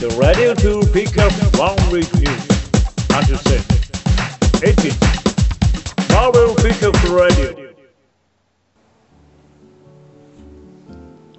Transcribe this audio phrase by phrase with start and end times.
[0.00, 2.48] The radio to pick up one week news.
[3.12, 3.62] Understand?
[4.64, 4.96] 18.
[6.08, 7.74] Marvel Pickup Radio.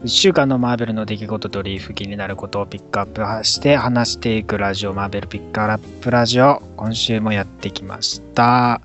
[0.03, 8.79] 1週間のマーベルの出来事とリーフ気になることをピックアップして話していくラジオマーベルピックアップラジオ今週もやってきました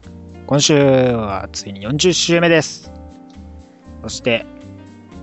[0.47, 2.91] 今週はついに40週目です
[4.01, 4.47] そして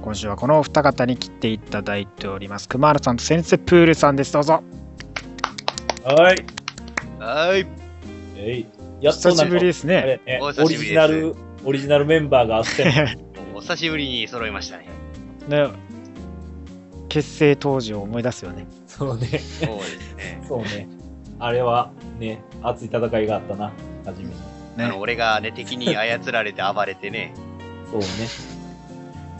[0.03, 4.61] 今週はこのお二方に来ていただいておりますクマールさんとセンセプールさんですどうぞ
[6.03, 6.45] はい。
[7.17, 7.65] はい。
[8.35, 8.65] えい。
[8.99, 13.17] やっと久しぶりですあねおオ久しぶりですリジナル、オリジナルメンバーがあって、
[13.55, 14.89] お久しぶりに揃いましたね。
[15.47, 15.67] ね
[17.07, 19.27] 結成当時を思い出すよねそうね。
[19.27, 20.43] そうですね。
[20.45, 20.89] そうね。
[21.39, 23.71] あれはね、熱い戦いがあったな、
[24.03, 24.33] 初めに。
[24.77, 27.33] あのね俺がね、敵に操られて暴れてね、
[27.89, 28.05] そうね。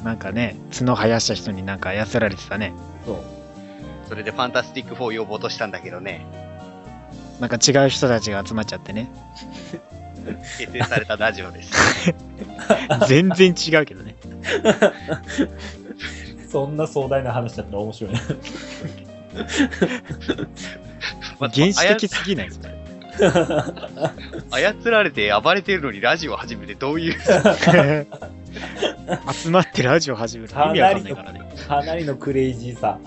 [0.04, 2.74] なんかね角生やした人になんか操られてたね
[3.06, 3.24] そう。
[4.10, 6.26] それでファンタスティック4呼ぼうとしたんだけどね、
[7.40, 9.10] なんか違う人たちが集まっちゃってね
[10.60, 11.72] 結成されたラジオです。
[13.08, 14.16] 全然違うけどね
[16.50, 18.20] そんな壮大な話だったら面白いな。
[21.40, 22.48] ま あ原始的すぎない？
[22.48, 22.70] ですか
[23.20, 27.16] 操られて暴れてるのにラジオ始めてどういう、
[29.32, 30.66] 集まってラジオ始めるの？
[30.68, 31.42] 意味わかんないからね。
[31.68, 32.98] かなりのクレイジーさ。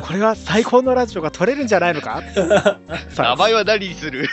[0.00, 2.22] これは最高のラジオが撮れるんじゃないのか？
[3.10, 4.28] さ名前は何にする？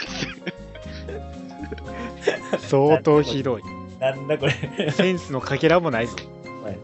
[2.59, 3.63] 相当ひどい。
[3.99, 4.45] なんだこ
[4.77, 4.91] れ。
[4.91, 6.15] センスのかけらもないぞ。
[6.63, 6.77] はい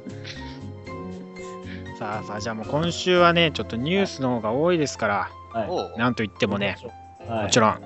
[2.00, 6.00] さあさあ、じゃあもう今週はね、ちょっとニュースの方が多いですから、はい。
[6.00, 6.78] なんといってもね、
[7.28, 7.82] はい、もちろん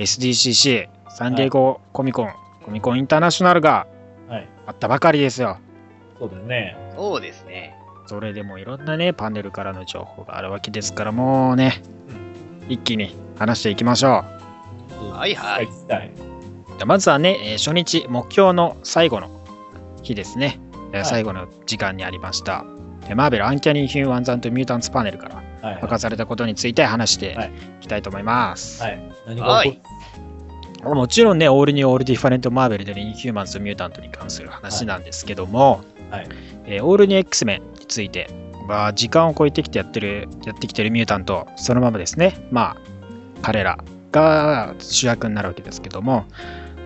[0.00, 2.30] SDCC、サンディエゴコミコン、
[2.64, 3.86] コミコンインターナショナルが
[4.28, 4.48] はい。
[4.66, 5.58] あったばかりですよ。
[6.18, 6.76] そうだよね。
[6.96, 7.74] そうですね。
[8.06, 11.82] それでもいろんなね、パネルからの情報があるわけですから、もうね、
[12.68, 14.24] 一気に話していきましょ
[15.02, 15.10] う。
[15.12, 16.10] はいはい聞きたい。
[16.16, 19.28] じゃあまずはね、えー初日、目標の最後の
[20.02, 20.58] 日ですね。
[20.92, 22.64] えーはい最後の時間にありました。
[23.08, 25.44] えーマーベル・アンキャニー・ヒューマンズ・ミュータンツパネルからはい。
[25.62, 27.50] 明かされたことについて話してはいい
[27.80, 28.82] きたいと思います。
[28.82, 29.02] はい。
[29.26, 29.80] 何が起
[30.82, 36.28] こもちろんね、オールニュー・オール・ディファレント・マーベルでのインヒューマンズ・ミュータントに関する話なんですけども、はい
[36.64, 38.30] えーオールニュー X メンについて
[38.66, 42.76] は、時間を超えてきてやってる、やってきてるミュータント、そのままですね、まあ、
[43.42, 43.78] 彼ら
[44.12, 46.24] が主役になるわけですけども、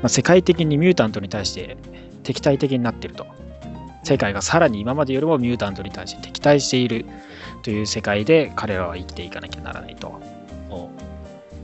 [0.03, 1.77] まあ、世界的にミュータントに対して
[2.25, 3.27] 敵対的になっていると。
[4.05, 7.07] 世界がさらに今までよりもミュータントに対して敵対している
[7.63, 10.21] という世界で彼らは生きていかなきゃならないと。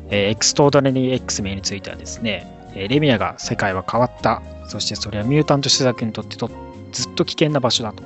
[0.08, 4.42] えーエクストーダネリー X メンについてはですね、えレミアが世界は変わった。
[4.66, 6.50] そしてそれはミュータント種族にとってと
[6.92, 8.02] ずっと危険な場所だと。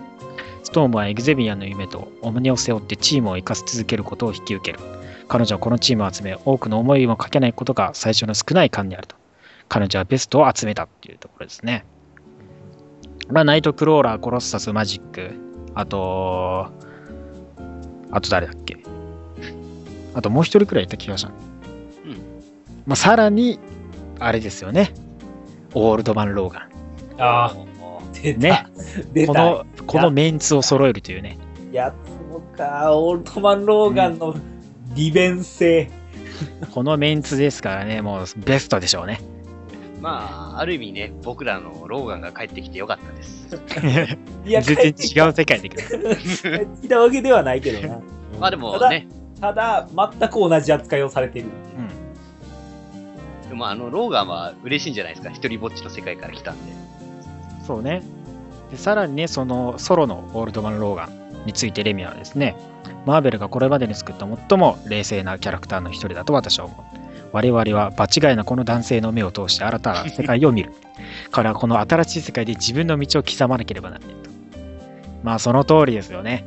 [0.63, 4.85] ストームはエグゼビアの夢とオムニを背負ってチームを生かし続けることを引き受ける。
[5.29, 9.17] 彼女はこのチームを集め、多くの思いもかけないことが最初の少ない間にあると。
[9.69, 11.85] 彼女はベストを集めたっていうところですね。
[13.31, 15.33] まあ、ナイトクローラー、コロッサス、マジック、
[15.75, 16.69] あと、
[18.11, 18.77] あと誰だっけ？
[20.15, 21.29] あともう一人くらいいた気がした。
[21.29, 22.13] うん
[22.87, 23.59] まあ、さらに、
[24.21, 24.93] あれですよね。
[25.75, 26.63] オールドマン・ローガン。
[27.19, 27.57] ああ、
[28.13, 28.41] 出た。
[28.41, 28.67] ね
[29.13, 29.33] 出た。
[29.33, 31.39] この、このメンツを揃えるというね。
[31.73, 34.37] やつのか、オールドマン・ローガンの
[34.95, 35.91] 利便性。
[36.73, 39.21] このメンツですからね、もうベストでしょうね。
[40.05, 43.49] まあ、ある意味ね、僕らのローガンが帰ってきてよかったです。
[44.45, 44.93] いや、全然違
[45.31, 45.77] う世界だけど。
[45.77, 48.01] 帰ってきたわけではないけどな。
[48.39, 49.09] まあでもね、
[49.41, 51.49] ただ、ただ全く同じ扱いをされている。
[51.79, 53.49] うん。
[53.49, 55.31] でもあの、ローガンは嬉しいんじゃないですか？
[55.31, 56.73] 一人ぼっちの世界から来たんで。
[57.67, 58.03] そうね。
[58.71, 62.57] でさらにね、そのソロのオールドマン・ローガンについてレミはですね、
[63.07, 66.94] マーベルがこれまでに作った最も冷静なキャラクターの一人だと私は思う。
[67.35, 70.73] 我々は場違いなこの男性の目を通して新たな世界を見る。
[71.33, 74.31] 彼はこの新しい世界で自分の道を刻まなければならないと。
[75.25, 76.45] まあその通りですよね。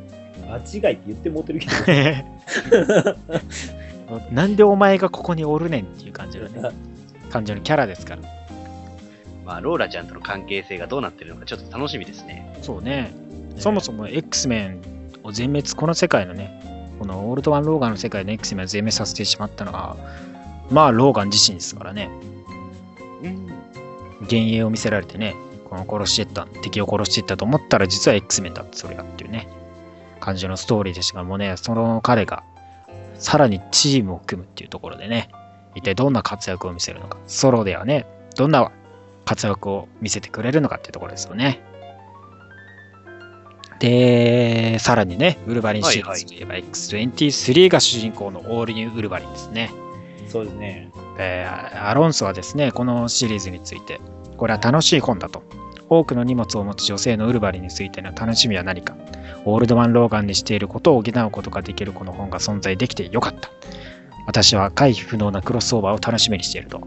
[0.49, 0.55] 間
[0.89, 3.15] 違いって言ってもうてるけど。
[4.31, 6.69] なんでお前がここにおるねんっていう感じのね、
[7.29, 8.21] 感じのキャラですから。
[9.45, 12.57] まあ、ローラちゃんとの関係性がどうなってるのかちょっと楽しみですね。
[12.61, 13.11] そうね。
[13.57, 14.79] そもそも X メン
[15.23, 16.61] を全滅、この世界のね、
[16.97, 19.97] このオールドマン・ローガンの世界の X メンを全滅させてしまったのは、
[20.69, 22.09] まあ、ローガン自身ですからね。
[23.23, 23.47] うん。
[24.21, 25.35] 幻影を見せられてね、
[25.69, 29.47] この殺していった、敵を殺していったと思ったら、実は X メンだった、それがっていうね、
[30.19, 32.43] 感じのストーリーでしたが、もうね、その彼が、
[33.15, 35.29] さらにチームを組むっていうところでね、
[35.75, 38.05] 一体どんな活躍を見せるのか、ソロではね、
[38.35, 38.71] どんな
[39.25, 41.61] 活躍を見せてくれるのかっていうところですよね。
[43.79, 49.71] で、さらにね、ウルヴァリンシリーズといえば X23 が主人公のオールニューウルヴァリンですね。
[50.27, 50.91] そうですね。
[51.17, 53.99] えーアロンソはですね、このシリーズについて、
[54.37, 55.43] これは楽しい本だと。
[55.89, 58.95] 多くの荷物を持つ女性のウルヴァリンについての楽しみは何か。
[59.45, 63.49] オールドマン・ローガンにしていることを補うことができるこの本が存在できてよかった。
[64.25, 66.79] 私は回避不能なクロスオーバーを楽しみにしていると。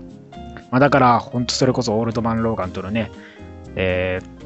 [0.71, 3.11] まあ、だから、本当それこそオールドマン・ローガンとのね、
[3.77, 4.41] えー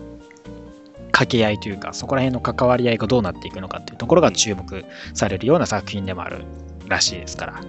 [1.15, 6.43] 掛け合いというか、そこら辺の関わり合いがどうなっていくのかっていうところが注目されるような作品でもある
[6.89, 7.61] らしいですから。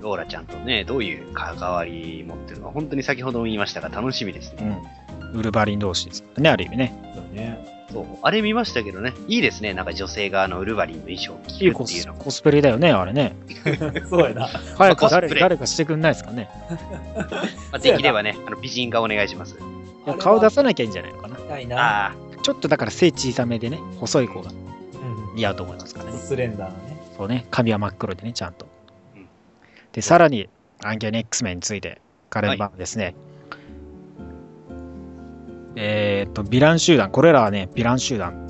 [0.00, 4.80] ローラちゃんとね、どういう関わり持ってるのか、本当に先ほども言いましたが、楽しみですね。
[5.22, 5.40] うん。
[5.40, 7.12] ウルヴァリン同士ですからね、ある意味ね。
[7.14, 7.80] そうね。
[7.92, 8.06] そう。
[8.22, 9.74] あれ見ましたけどね、いいですね。
[9.74, 12.18] なんか女性側のウルヴァリンの衣装を着るっていうのも。
[12.18, 13.34] コスプレだよね、あれね。
[14.08, 14.46] そうやな。
[14.76, 16.48] 早く誰誰かしてくんないですかね。
[17.72, 19.56] まあ、できればね、あの美人画お願いします。
[20.18, 21.36] 顔出さなきゃいいんじゃないのかな。
[22.42, 25.34] ちょっとだから背小さめでね、細い子がうん。
[25.36, 26.18] 似合うと思いますからね。
[26.18, 27.00] スレンダーなね。
[27.16, 28.69] そうね、髪は真っ黒でね、ちゃんとうん。
[29.92, 30.48] で、さらに、
[30.82, 32.00] アンギャニ X メンについて、
[32.30, 33.14] 彼はですね、
[35.76, 38.46] えーっと、ヴィラン集団、これらはね、ヴィラン集団、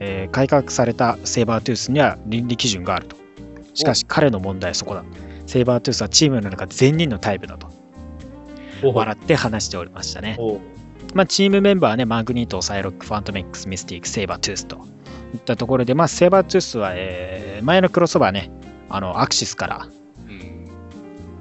[0.00, 3.16] えー改革されたセーバートゥースには倫理基準があると。
[3.74, 5.04] しかし、彼の問題はそこだ。
[5.46, 7.68] セーバートゥースはチームの中で善人のタイプだと。
[8.84, 10.36] お笑って話しておりましたね。
[10.38, 10.60] お
[11.14, 14.76] まあ、チームメンバーはね、マグニート、サイロック、ファントメックス、ミスティック、セーバートゥースと
[15.34, 18.50] いったところで、まあ、セーバートゥースは、えー前のクロスオーバーね、
[18.90, 19.95] あの、アクシスからうん。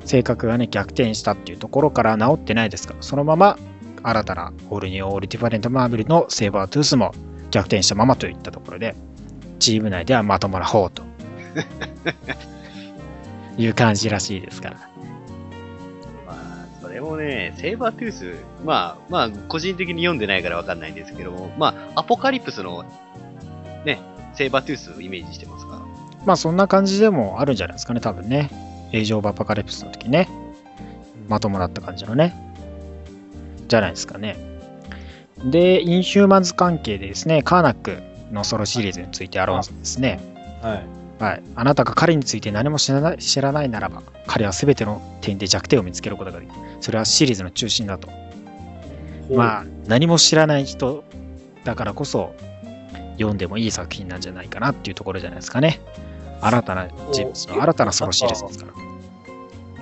[0.06, 3.58] 性格がね、逆転したっていうところから治ってないですから、そのまま
[4.04, 7.12] 新たなオールニューオールディファレントマーベルのセーバートゥースも
[7.52, 8.96] 逆転したままといったところで、
[9.60, 11.04] チーム内ではまともな方と
[13.58, 14.76] いう感じらしいですから。
[16.28, 22.84] まあ、それもね、セーバートゥース、まあ、まあ、個人的に読んでないからわかんないんですけども、まあ、アポカリプスの、
[23.86, 24.00] ね、
[24.36, 25.82] セーバートゥースをイメージしてますか？
[26.26, 28.50] まあそんな感じでもあるんじゃないですかね、多分ね。
[28.92, 30.30] エイジオブアパカリプスの時ね、
[31.28, 32.36] まともだった感じのね。
[33.68, 34.38] じゃないですかね。
[35.44, 38.02] で、インヒューマンズ関係でですね、カーナック
[38.32, 40.20] のソロシリーズについてアロンソですね。
[40.62, 40.86] はい。
[41.20, 41.44] はい。
[41.56, 46.56] あなたが彼について何も知らない知らないならば、彼は全ての点で弱点を見つけることができる。
[46.82, 48.10] それはシリーズの中心だと。
[49.32, 51.04] まあ、何も知らない人
[51.64, 52.36] だからこそ、
[53.14, 55.80] 読んでもいい作品なんじゃないかなっていうところじゃないですかね。
[56.48, 58.74] 新たな人物の新たなソロシリーズですから。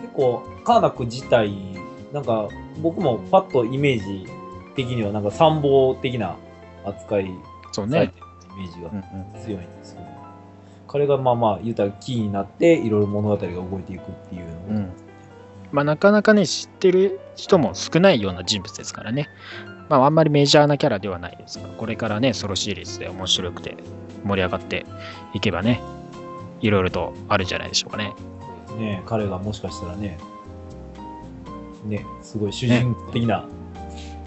[0.01, 1.53] 結構、カーナック自体、
[2.13, 2.47] なんか、
[2.81, 4.25] 僕もパッとイメージ
[4.75, 6.37] 的には、なんか参謀的な
[6.85, 7.29] 扱い
[7.71, 8.19] そうねされて。
[8.19, 8.25] る
[8.55, 10.07] イメージがうんうん強いんですけど、
[10.87, 14.89] 彼がまあまあ、言うたらキーになって、いろいろ物語が動いていくっていうのを、うん
[15.73, 19.27] まあ、なかなかね、知ってる人も少ないような人物ですからね。
[19.89, 23.75] まあ、あんまりメジャーなキャラではないですから、これからね、ソロシリーズで面白くて
[24.23, 24.85] 盛り上がって
[25.33, 25.81] いけばね、
[26.63, 28.13] いろいろとあるんじゃないでしょうかね。
[28.77, 30.17] ね、彼がもしかしたらね、
[31.85, 33.45] ね、すごい主人公的な、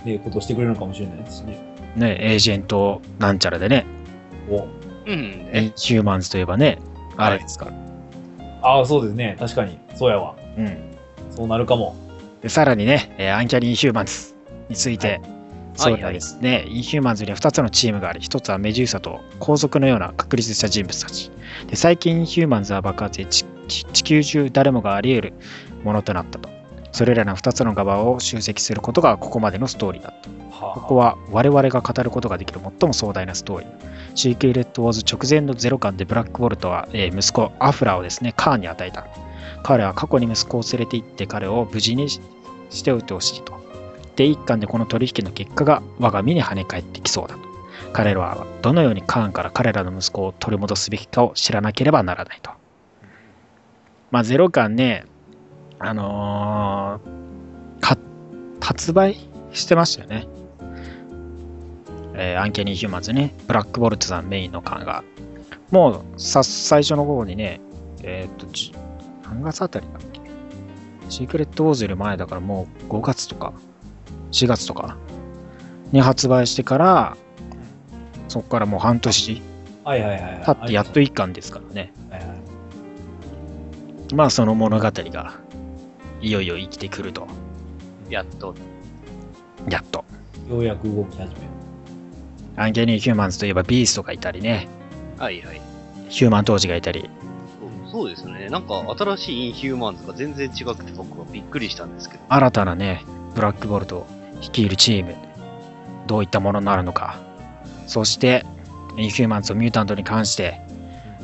[0.04, 1.58] ね、ことをしてくれるのかもしれないですしね。
[1.96, 3.86] ね、エージェントなんちゃらでね、
[4.50, 4.68] お
[5.06, 5.72] うん。
[5.76, 6.78] ヒューマンズといえばね、
[7.16, 7.72] あれですから。
[8.62, 9.36] ああ、そうですね。
[9.38, 9.78] 確かに。
[9.94, 10.36] そうやわ。
[10.58, 10.96] うん。
[11.30, 11.96] そうなるかも。
[12.42, 14.34] で、さらにね、えーアンキャリー・ヒューマンズ
[14.68, 15.20] について、
[15.76, 21.30] そうですね、インヒューマンズには2つのチームがあり、1つはメデューサと皇族のような確立した人物たち。
[21.68, 23.44] で最近、インヒューマンズは爆発で地
[24.02, 25.32] 球中誰もがあり得る
[25.84, 26.48] ものとなったと。
[26.92, 30.30] それらの2つの側を集積することがここまでのストーリーだった。
[30.66, 33.68] はここは我々が語ることができる最も壮大なストーリー。
[34.14, 39.06] シークレット・ウォーズ直前のゼロ巻でブラックボルトは、えー息子アフラをですね、カーンに与えた。
[39.62, 42.20] 彼は過去に息子を連れて行って彼を無事にし
[42.70, 43.65] しておいてほしいと。
[44.16, 47.40] で、一巻でこの取引の結果が我が身に跳ね返ってきそうだと。
[47.92, 52.50] 彼らはどのようにカーンから彼らの息子を取り戻すべきかを知らなければならないと。
[54.10, 55.04] まあ、ゼロ感ね、
[55.78, 57.16] あのー
[58.66, 59.16] 発売
[59.52, 60.26] してましたよね。
[62.14, 65.04] えーアンケニー・ヒューマンズね、ブラックボルトさんメインの缶が、
[65.70, 67.60] もうさ最初の方にね、
[68.02, 68.46] えっ、と、
[69.22, 70.20] 何月あたりだっけ
[71.10, 73.52] シークレットウォーズより前だからもう5月とか
[74.36, 74.98] 4月とか
[75.92, 77.16] に発売してから、
[78.28, 79.42] そこからもう半年
[79.84, 80.42] はいはいはいはい。
[80.44, 81.92] 経ってやっと1巻ですからね。
[84.14, 85.34] まあその物語が
[86.20, 87.26] いよいよ生きてくると。
[88.10, 88.54] やっと。
[89.70, 90.04] やっと。
[90.48, 91.34] ようやく動き始める。
[92.56, 94.68] アンケニー・ヒューマンズといえばビーストがいたりね、
[95.18, 95.60] はいはい。
[96.08, 97.08] ヒューマントーチがいたり、
[97.90, 98.48] そうですね。
[98.50, 102.24] なんか新しいインヒューマンズが全然違くて僕はびっくりしたんですけど。
[102.28, 104.06] 新たなね、ブラックボルトを
[104.40, 105.14] 率いるチーム、
[106.06, 107.18] どういったものになるのか。
[107.86, 108.44] そして、
[108.96, 110.60] インヒューマンズとミュータントに関して、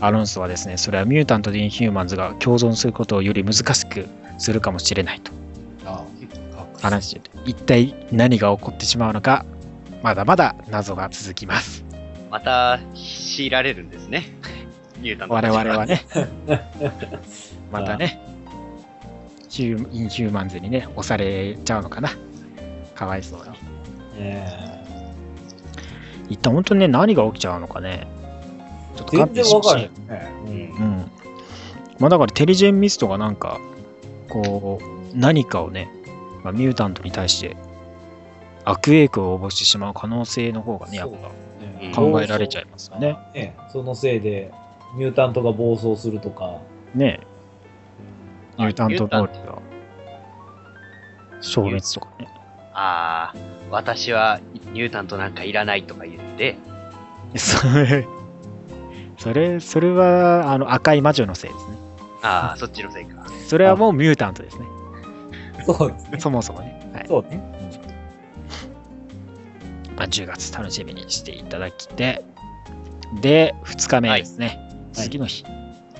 [0.01, 5.33] アロンソはですね、それはミュータントとインヒューマンズが共存することをより難しくするかもしれないと
[5.87, 6.05] あ
[6.57, 9.47] あ話して一体何が起こってしまうのか、
[10.03, 11.85] まだまだ謎が続きます。
[12.31, 14.25] また、強いられるんですね。
[14.99, 15.87] ミュータント我々は。
[15.87, 16.05] ね、
[17.71, 18.21] またね、
[19.49, 22.11] ヒューインヒューマンズにね、押されちゃうのかな。
[23.03, 23.57] かわいそうに。
[24.17, 24.47] え
[26.29, 28.07] 一体本当にね、何が起きちゃうのかね。
[28.97, 30.33] ちょっとえ全然わかるいよね。
[30.47, 31.11] ううんうんん。
[31.99, 33.61] まあだからテリジェンミストがなんか、
[34.29, 35.91] こう、何かをね、
[36.45, 37.57] まあ、ミュータントに対して
[38.65, 41.31] 悪影響を及ぼしてしまう可能性の方がね、やっぱ
[41.83, 43.17] うん考えられちゃいますよね。
[43.35, 44.53] ねそのせいで、
[44.97, 46.61] ミュータントが暴走するとか、
[46.95, 47.21] ね
[48.59, 49.63] ミュータントミュータン能力が
[51.41, 52.32] 消滅とかね。
[52.75, 53.37] ああ、
[53.71, 54.41] 私は
[54.73, 56.57] ミュータントなんかいらないとか言って、
[57.37, 58.07] それ、
[59.19, 61.77] それ、それは、あの、赤い魔女のせいですね。
[62.23, 63.25] ああ、そっちのせいか。
[63.47, 64.67] それはもうミュータントですね。
[65.65, 66.21] そうですね。
[66.21, 66.91] そもそもね。
[66.93, 67.05] はい。
[67.09, 67.41] そうね。
[69.97, 72.25] まあ、10月楽しみにしていただきて、
[73.21, 74.47] で、2日目ですね。
[74.47, 75.43] はい次の日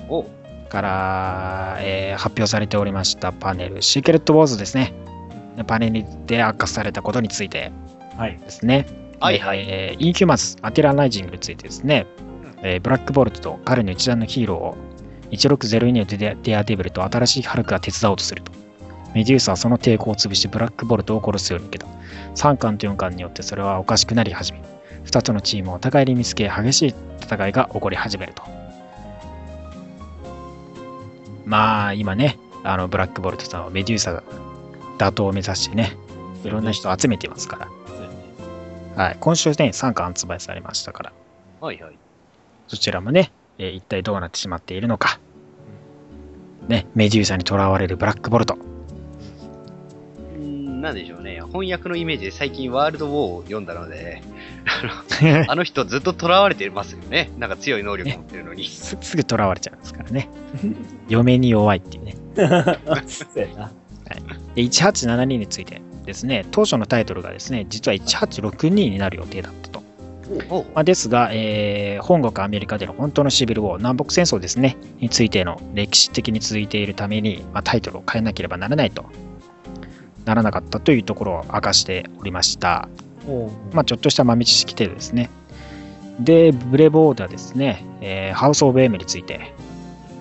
[0.07, 0.23] お
[0.69, 4.93] から、えー発表されておりましたパネル、シークレットウォーズですね。
[5.67, 7.71] パネルで明かされたことについて
[8.17, 8.37] はい。
[8.37, 8.85] ですね。
[9.19, 9.59] はいはい。
[9.67, 12.05] えーインヒューマンズ、アティランライジングについてですね、
[12.61, 14.77] えーブラックボルトと彼の一団のヒーローを
[15.31, 18.51] 1602のデデアデビルと新しいハルクが手伝おうとすると。
[19.13, 21.91] メデューサはその抵抗を潰してブラックボルトを殺すように受けた。
[22.35, 24.61] 3巻と4巻によってそれはおかしくなり始め、
[25.05, 28.43] 2つのチームをお互いに見つけ、激しい戦いが起こり始めると。
[31.45, 34.23] まあ、今ね、あのブラックボルトさんはメデューサが
[34.97, 35.97] 打倒を目指してね、
[36.43, 39.03] いろんな人を集めていますから。
[39.03, 41.13] はい、今週ね、3巻発売されましたから、
[41.59, 41.97] はいはい。
[42.67, 45.19] そちらもね、えー一体どうなってしまっているのか。
[46.67, 48.55] ね、メデューサに囚われるブラックボルト。
[48.55, 51.41] うーん、なんでしょうね。
[51.41, 54.21] 翻訳のイメージで最近ワールドウォーを読んだので、
[55.47, 57.31] あの人ずっと囚われてますよね。
[57.37, 58.67] なんか強い能力持ってるのに。
[58.69, 60.29] すすぐ囚われちゃうんですからね。
[61.09, 62.15] 嫁に弱いっていうね。
[63.07, 63.71] そうやな。
[64.55, 69.83] で1872についてですね、当初のタイトルがですね、実は1862になる予定だったと。
[70.73, 79.05] まあ、ですが、えー本国アメリカでの本当のシビルウォー、南北戦争ですね、についての歴史的に続いているために、まあ、タイトルを変えなければならないと、
[80.25, 82.89] ならなかったというところを明かしておりました。
[83.73, 85.29] まあ、ちょっとした豆知識程度ですね。
[86.19, 89.53] で、ブレボーダですね、えーハウス・オブ・エムについて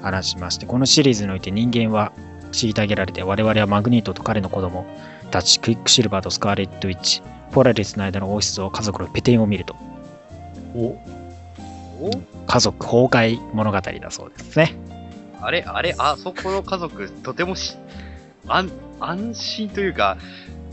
[0.03, 2.13] 話しまして、このシリーズにおいて人間は
[2.53, 4.87] 虐げられて、我々はマグニートと彼の子供
[5.31, 9.75] たち、クイックシルバーとスカーレット・ウィッチ、ポラリスの間の王室を家族のペテンを見ると、
[10.75, 10.99] お
[12.01, 12.11] お？
[12.47, 14.75] 家族崩壊物語だそうですね。
[15.41, 15.63] あれ？
[15.67, 15.95] あれ？
[15.99, 17.77] あそこの家族、とてもし、
[18.47, 20.19] 安、安心というか、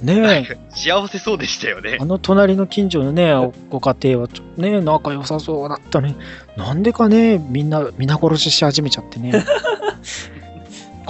[0.02, 2.06] ねえ、幸せそうでしたよねあ。
[2.06, 3.34] の隣の近所のね、
[3.70, 6.16] ご家庭はちょね、仲良さそうだったね。
[6.56, 9.34] なんでかね、みんな、皆殺しし始めちゃってね。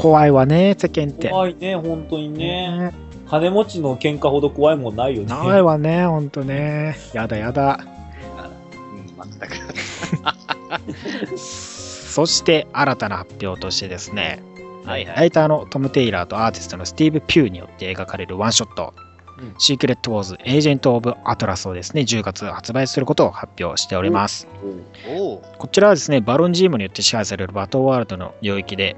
[0.02, 1.30] 怖いわね、世間って。
[1.30, 2.92] 怖いね、本当にね。
[2.92, 2.94] ね
[3.30, 5.28] 金持ちの喧嘩ほど怖いもんないよね。
[5.28, 6.98] ないわね、ほんとね。
[7.14, 7.80] やだやだ。
[7.82, 11.38] うん、全く。
[11.38, 14.42] そして、新たな発表としてですね、
[14.86, 24.48] はいはいライターのトム・テイラーとアーティストのスティーブ・ピューによって描かれるワンショット、うんシークレット・ウォーズ・エージェント・オブ・アトラスをですね、10月発売することを発表しております。
[25.58, 28.96] こちらはですね、バロンジームによって支配されるバトルワールドの領域で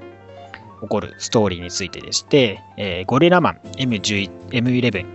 [0.82, 5.06] 起こるストーリーについてでして、えーゴリラマン、M11、M11、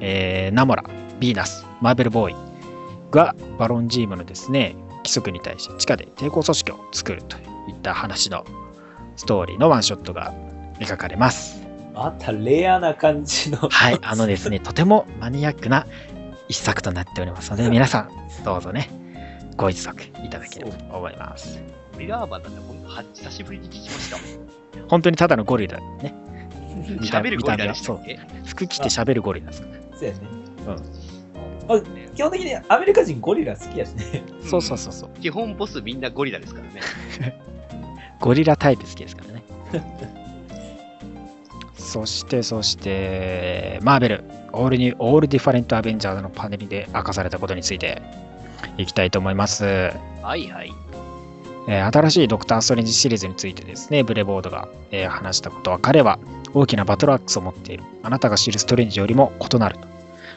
[0.00, 2.36] えーナモラ、ヴィーナス、マーベルボーイ
[3.10, 7.40] がバロンジームのですね、規則に対して地下で抵抗組織を作るとい
[7.72, 8.44] った話の
[9.16, 10.34] ストーリーのワンショットが
[10.80, 11.62] 描かれます。
[11.94, 13.58] またレアな感じの。
[13.58, 15.86] はい、あのですね、 とてもマニアックな
[16.48, 18.10] 一作となっておりますので、皆さん、
[18.44, 18.90] どうぞね、
[19.56, 21.62] ご一読いただければと思います。
[21.96, 22.52] ゴリラマンなん
[23.14, 24.61] 久しぶりに聞きました。
[24.88, 26.14] 本当にただのゴリラね。
[27.00, 30.20] 見た喋るゴリラでした見っけ服着て喋るゴリラですかそうやね。
[31.68, 31.80] あ
[32.14, 34.24] 基本的にアメリカ人ゴリラ好きやしね。
[34.42, 34.42] ら。
[34.48, 35.10] そうそうそうそう。
[35.20, 37.38] 基本ボスみんなゴリラですからね。
[38.20, 39.42] ゴリラタイプ好きですからね。
[41.74, 48.00] そして、そして、マーベル、オールニュー、オールディファレントアベンジャーズのパネルで明かされたことについて
[48.78, 49.64] いきたいと思います。
[50.22, 50.72] はいはい。
[51.68, 56.18] えー新しいドクター・ストレンジシリーズについてですね、ブレボードが、えー話したことは、彼は
[56.54, 57.84] 大きなバトルアックスを持っている。
[58.02, 59.88] あなたが知るストレンジよりも異なると。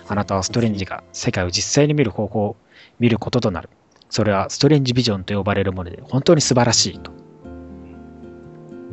[0.07, 2.55] あなたはストレンジが世界を実際に見る方法を
[2.99, 3.69] 見ることとなる。
[4.09, 7.11] それはストレンジビジョンと呼ばれるもので本当に素晴らしいと。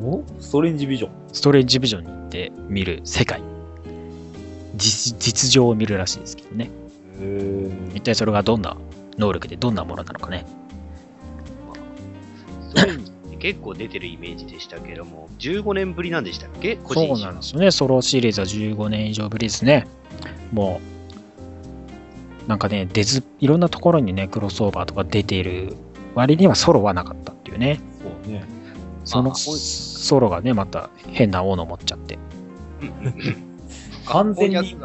[0.00, 0.24] お？
[0.40, 1.10] ストレンジビジョン。
[1.32, 3.42] ストレンジビジョンに行って見る世界。
[4.76, 6.70] 実実情を見るらしいですけどね。
[7.94, 8.76] 一体それがどんな
[9.18, 10.46] 能力でどんなものなのかね。
[12.72, 16.76] ストレンジって結構出てるイメージでしたけども、15年ぶりなんでしたっけ？
[16.76, 17.70] 個そう人誌はなんですよね。
[17.70, 19.86] ソロシリーズは15年以上ぶりですね。
[20.52, 20.80] も
[22.46, 25.76] う、なんかね、出ず、いろんなところにね、クロスオーバーとか出ている
[26.14, 27.80] 割にはソロはなかったっていうね。
[28.24, 28.44] そうね。
[29.04, 32.18] そのソロがね、また変な斧持っちゃって。
[34.06, 34.76] 完全に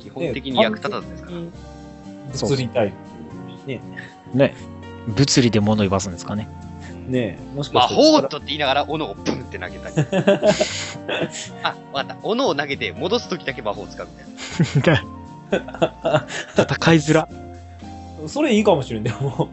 [0.00, 1.36] 基本的に役立たずですから。
[2.32, 2.92] 物理タイ
[3.64, 3.68] プ。
[3.68, 3.80] ね
[4.34, 4.54] ね。
[5.08, 6.48] 物理で物言わすんですかね。
[7.06, 9.94] ねもしか魔しって言いながら斧をブンって投げたり。
[11.62, 12.16] あ、わかった。
[12.22, 14.08] 斧を投げて戻すときだけ魔法を使う
[14.76, 15.04] みたいな。
[16.56, 17.28] 戦いづら。
[18.26, 19.48] それいいかもしれん、でも。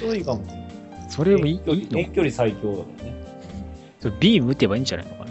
[0.00, 1.10] それいいかもしれん。
[1.10, 1.54] それもいい？
[1.54, 1.98] いいの？
[1.98, 3.14] 遠距離最強だからね。
[4.00, 5.24] それビーム打てばいいんじゃないのか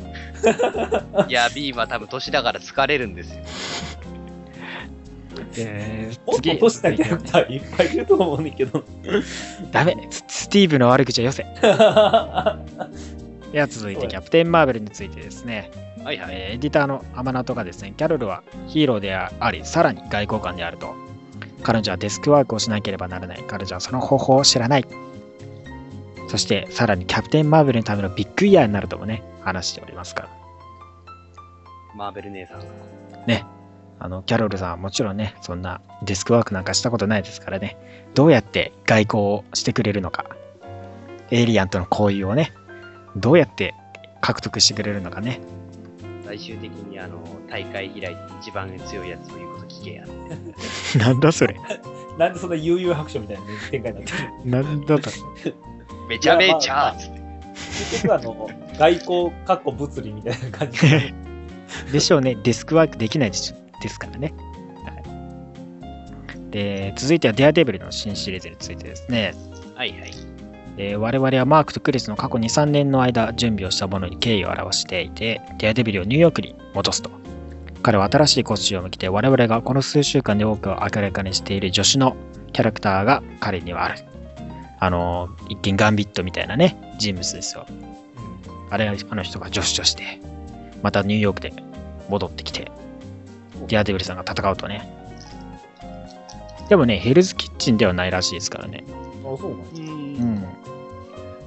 [1.19, 1.25] な？
[1.27, 3.39] いや、ビームは多分年だから疲れるんですよ。
[5.57, 8.83] えーもっと年したキャラクターいっぱいいると思うねんだけど。
[9.71, 11.43] ダメススティーブの悪口はよせ。
[11.43, 11.49] で
[13.61, 15.71] は続いてキャプテン・マーベルについてですね、
[16.03, 16.29] はいはい。
[16.31, 20.93] えーエディターのアマナトがですね、キャロルはヒーローであり、さらに外交官であると。
[21.61, 23.43] 彼女はデスクワークをしなければならない。
[23.45, 24.85] 彼女はその方法を知らない。
[26.29, 30.29] そして、さらにキャプテン・マーベルのためのビッグイヤーになるともね、話しておりますから。
[31.95, 32.65] マーベル姉さんが。
[33.25, 33.45] ね。
[33.99, 37.77] あの、キャロルさんはもちろんね、そんなデスクワークなんかしたことないですからね、
[38.15, 40.25] どうやって外交をしてくれるのか、
[41.31, 42.53] エイリアンとの交友をね、
[43.15, 43.75] どうやって
[44.21, 45.41] 獲得してくれるのかね。
[46.25, 50.05] 最終的にあの、大会開いて一番強いやつの言うこと聞けや。
[50.97, 51.55] なんだそれ。
[52.17, 55.09] なんでそんな悠々白書みたいな展開になってるなんだと。
[56.07, 57.19] めちゃめちゃつって。
[57.91, 61.13] 結局あの、外交、かっこ物理みたいな感じで。
[61.91, 62.35] でしょうね。
[62.35, 64.33] デスクワークできないでしょですからね。
[64.85, 64.91] は
[66.47, 69.33] い、で、続いてはデアデビルの新シリーズについてですね。
[69.75, 70.11] はいはい。
[70.75, 77.11] で我々はマークとクリスの過去2、3年の間準備をしたものに敬意を表していて、デアデビルをニューヨークに戻すと。
[77.83, 82.15] 彼は新しいコスチュームを着て我々がこの数週間で多くを明らかにしている助手の
[82.53, 84.05] キャラクターが彼にはある。
[84.79, 87.65] あの、一見ガンビットみたいなね、人物ですよ。
[88.69, 90.21] あれ、あの人が助手として、
[90.81, 91.53] またニューヨークで
[92.07, 92.71] 戻ってきて、
[93.67, 94.87] ディアデビルさんが戦うとね。
[96.69, 98.83] でもね、ヘルズキッチンではないらしいですからね。
[99.23, 99.65] あ、そうなのう。
[99.75, 100.37] うんん。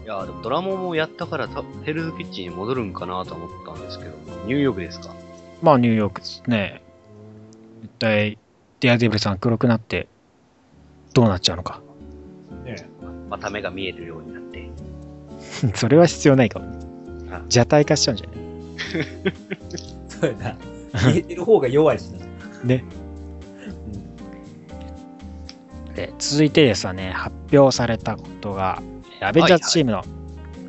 [0.04, 4.10] いや、でもドラモンもやったからたヘルズキッチンに戻るんかなと思ったんですけど、
[4.46, 5.14] ニューヨークですか？
[5.62, 6.82] まあ、ニューヨークですね。
[7.84, 8.36] 一体、
[8.80, 10.08] ディアデビルさん黒くなって、
[11.14, 11.80] どうなっちゃうのか。
[12.64, 12.88] ね
[13.30, 14.68] また目が見えるようになって。
[15.78, 16.86] それは必要ないかもね
[17.30, 17.36] あ。
[17.42, 18.36] 邪体化しちゃうんじゃない？
[20.08, 20.56] そうやな。
[21.06, 22.18] 見えてる方が弱いしな。
[22.64, 22.84] ね。
[25.94, 28.82] で続いてですね、発表されたことが、
[29.20, 30.02] アベンジャーズチームの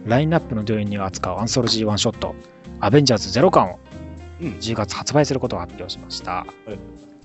[0.05, 2.35] ラインナップの導入に扱うアンソロジーワンショット、
[2.81, 3.79] アベンジャーズゼロ巻を
[4.41, 6.45] うん10月発売することを発表しました。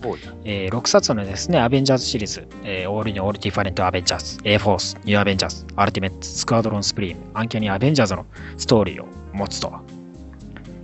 [0.05, 9.73] おいえー6冊のですね、アベンジャーズシリーズ、えー、オールニューオールディファレントアベンジャーズ、A フォース、ニューアベンジャーズ、アルティメット、スクワドロンスプリーム、アンキャニーアベンジャーズのストーリーを持つと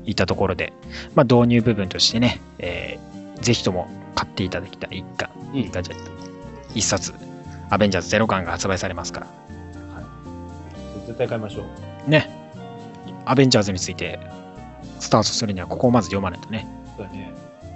[0.07, 0.73] いったところで、
[1.15, 3.15] まあ、導入部分としてね、えー
[3.45, 6.05] ぜひとも買っていただきたい一巻、うん一巻じゃない
[6.75, 7.13] 一冊、
[7.71, 9.27] アベンジャーズゼロ巻が発売されますから、
[11.07, 11.65] 絶対買いましょ
[12.07, 12.11] う。
[12.11, 12.29] ね、
[13.25, 14.19] アベンジャーズについて
[14.99, 16.67] スタートするにはここをまず読まないとね。
[16.97, 17.33] そうやね。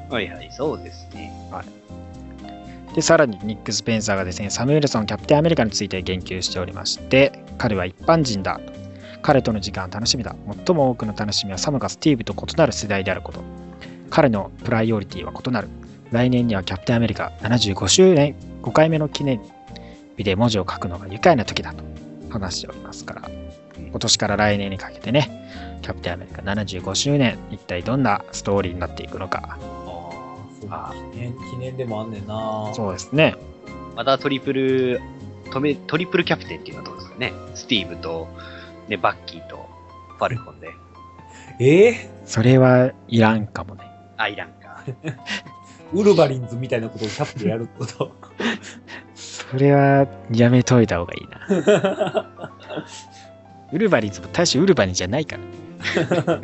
[0.09, 1.33] はいはい、そうですね。
[2.95, 8.59] で、さらにニック・スペンサーがですね、サムエルソン・キャプテンアメリカについて言及しておりまして、彼は一般人だ。
[9.23, 10.35] 彼との時間は楽しみだ。
[10.67, 13.41] 最も多くの楽しみはサムがスティーブと異なる世代であること。
[14.11, 15.69] 彼のプライオリティは異なる。
[16.11, 19.41] 来年にはキャプテンアメリカ75周年5回目の記念
[20.17, 21.85] 日で文字を書くのが愉快な時だと
[22.31, 23.31] 話しておりますから、
[23.77, 29.59] 今年から来年にかけてね、キャプテンアメリカ75周年、一体どんなストーリーになっていくのか。
[30.71, 30.95] ああ。
[31.13, 32.71] 記念、記念でもあんねんな。
[32.75, 33.35] そうですね。
[33.97, 35.01] またトリプル、
[35.53, 37.33] トメトリプルキャプテンっていうのはどうですかね。
[37.55, 38.29] スティーブと、
[38.88, 39.68] ね、バッキーと、
[40.18, 40.70] ファルコンで。
[41.61, 43.85] ええそれはいらんかもね。
[44.16, 44.83] あ、いらんか。
[45.92, 48.12] ウルヴァリンズみたいなことをキャップでやるってこと？
[49.14, 52.51] それはやめといた方がいいな。
[53.72, 55.42] ウルバリンズも大してウルバリンじゃないから。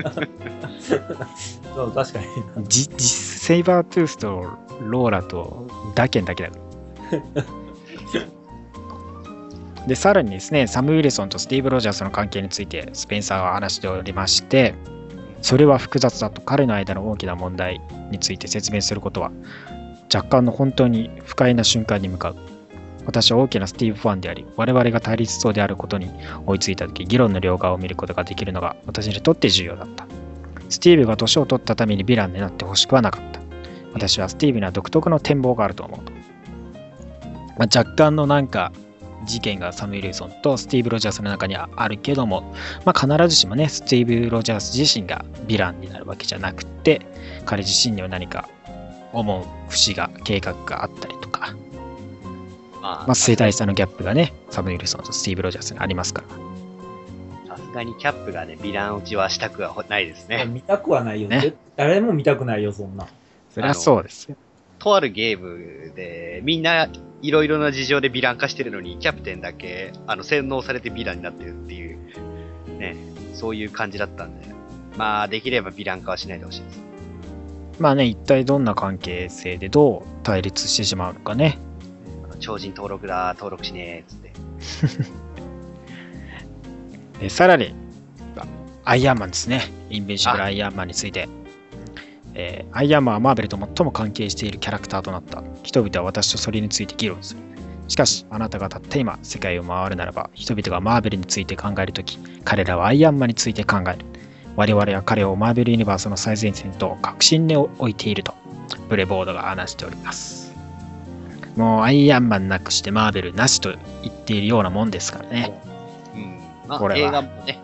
[1.74, 2.18] そう確か
[2.57, 2.68] に。
[2.68, 3.00] じ実
[3.40, 6.57] セイバートゥースとローラとダケンだけだか
[9.87, 14.75] で、さらにですね、サム・ウィルソンとスティーブ・ロジャースの関係について、スペンサーは話しておりまして、
[15.42, 19.31] それは複雑だと彼の間の大きな問題について説明することは、
[20.12, 22.37] 若干の本当に不快な瞬間に向かう。
[23.05, 26.11] 私は大きなスティーブファンであり、我々が対立そうであることに
[26.47, 30.07] 追いついた時、議論の両側を見ることができるのが私にとって重要だった。
[30.70, 33.40] スティーブが年を取ったためにヴィランになってほしくはなかった。
[33.92, 36.12] 私はスティーブには独特の展望があると思うと。
[37.59, 38.73] まあ、若干のなんか
[39.25, 47.01] 事件がサム・ウィルソンとスティーブ・ロジャースの中にはあるけども、まあ、必ずしもね、スティーブ・ロジャース自身がヴィランになるわけじゃなくて、
[47.45, 48.49] 彼自身には何か
[49.13, 51.55] 思う節が、計画があったりとか、
[52.81, 56.23] ままあ、世代差のギャップがね、サム・ウィルソンとスティーブ・ロジャースにありますか
[57.49, 57.57] ら。
[57.57, 60.45] さすがにキャップがね、ヴィラン落ちはしたくはないですね。
[60.47, 61.29] 見たくはないよ。
[61.29, 63.07] ね絶誰も見たくないよ、そんな。
[63.51, 64.37] そりゃそうですよ。
[64.79, 66.89] とあるゲームで、みんな
[67.25, 71.99] いろいろな事情でヴィラン化してるのに、キャプテンだけ、あの、洗脳されてヴィランになってるっていう、
[72.79, 72.97] ね、
[73.33, 74.47] そういう感じだったんで、
[74.99, 76.83] まあ、できればヴィラン化はしないでほしいです。
[77.79, 81.59] まあね、一体どんな関係性でどう対立してしまうのかね。
[82.41, 84.33] 超人登録だ、登録しねえ、つって。
[87.25, 87.75] でさらに、
[88.37, 88.47] あ
[88.85, 89.63] アイアンマンですね。
[89.89, 91.27] インベンシブルアイアンマンについて。
[92.35, 95.42] えーアイアンマンはマーベルと最も関係しているキャラクターとなった。
[95.62, 97.40] 人々は私とそれについて議論する。
[97.87, 103.99] しかし、あなたがたった今、世界を回るならば、人々がマーベルについて考えるとき、彼らはアイアンマンについて考える。
[104.57, 108.35] 我々は彼をマーベルユニバースの最前線と確信に置いていると、
[108.88, 110.55] ブレボードが話しております。
[111.57, 113.70] もうアイアンマンなくしてマーベルなしと
[114.03, 115.61] 言っているようなもんですからね。
[116.14, 116.38] うん。
[116.66, 117.61] まあこ、れは映画もね、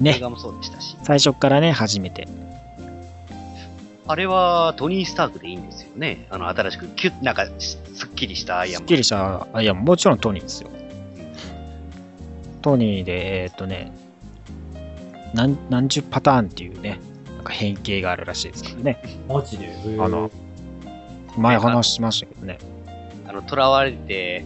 [0.00, 0.96] 映ね、画もそうでしたし。
[1.02, 2.26] 最初からね、初めて。
[4.06, 6.26] あれはトニー・スタークでいいんですよね。
[6.28, 8.80] あの、新しく、キュッ、なんか、すすっきりしたアイアンマン。
[8.80, 10.68] すっきりしたアイアンマン、もちろんトニーですよ。
[12.60, 13.92] トニーで、えーっとね、
[15.32, 17.00] 何何十パターンっていうね、
[17.36, 19.02] なんか変形があるらしいですからね。
[19.26, 19.70] マジで？
[19.98, 20.30] あの、
[21.38, 22.58] 前話しましたけどね。
[23.26, 24.44] あの、囚われて、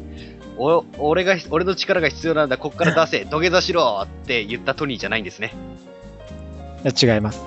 [0.56, 5.52] お、俺が、俺の力が必要なんだ、こっから出せ、土下座しろって言ったトニーじゃないんですね。
[6.84, 7.42] いや違います。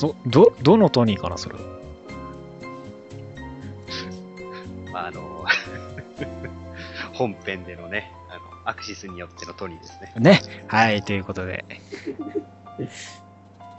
[0.00, 1.56] そど、どのトニーかな、それ。
[4.90, 5.44] まあ、あの、
[7.12, 10.14] 本編でのね、あの、アクシスによってのトニーですね。
[10.16, 10.40] ね。
[10.68, 11.66] はい、ということで。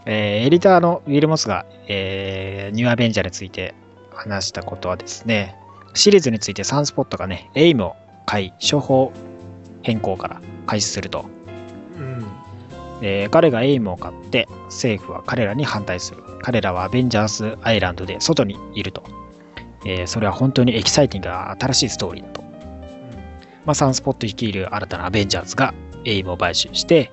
[0.05, 3.73] えーエディターのウィル・モスが、えーニューアベンジャーについて
[4.13, 5.55] 話したことはですね、
[5.95, 7.95] シリーズについてサンスポットがね、エイムを
[8.27, 9.11] 買い、処方
[9.81, 11.25] 変更から開始すると。
[13.01, 13.07] うん。
[13.07, 16.23] えー彼がエイムを買って、政府は彼らに反対する。
[16.41, 19.03] 彼らはアベンジャーズアイランドで外にいると。
[19.85, 22.41] えーそれは本当にエキサイティングな新しいストーリーだと。
[23.65, 27.11] まあ、サンスポット率いる新たなアベンジャーズがエイムを買収して、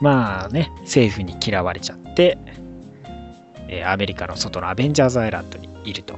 [0.00, 2.38] まあね、政府に嫌われちゃって、
[3.68, 6.14] えーアメリカの外のアベンジャーズアイランドにいると。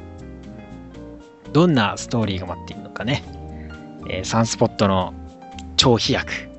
[1.52, 3.22] どんなストーリーが待っているのかね。
[4.08, 5.12] えーサンスポットの
[5.76, 6.53] 超飛躍。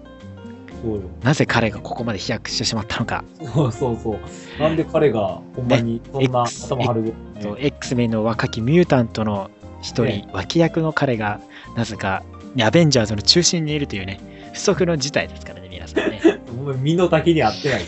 [0.85, 1.01] そうよ。
[1.23, 3.23] なぜ彼がここまで飛躍してしまったのか。
[3.53, 4.61] そうそうそう。
[4.61, 9.49] なんで彼がほんまにそんな X 頭張ると X メンの若きミュータントの
[9.81, 11.39] 一人、ね脇役の彼が
[11.75, 12.23] なぜか
[12.63, 14.19] アベンジャーズの中心にいるというね、
[14.53, 16.21] 不測の事態ですからね、皆さんね。
[16.81, 17.81] 身の丈に合ってない。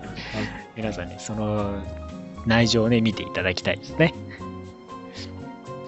[0.76, 1.74] 皆さんね、その
[2.46, 4.14] 内情をね、見ていただきたいですね。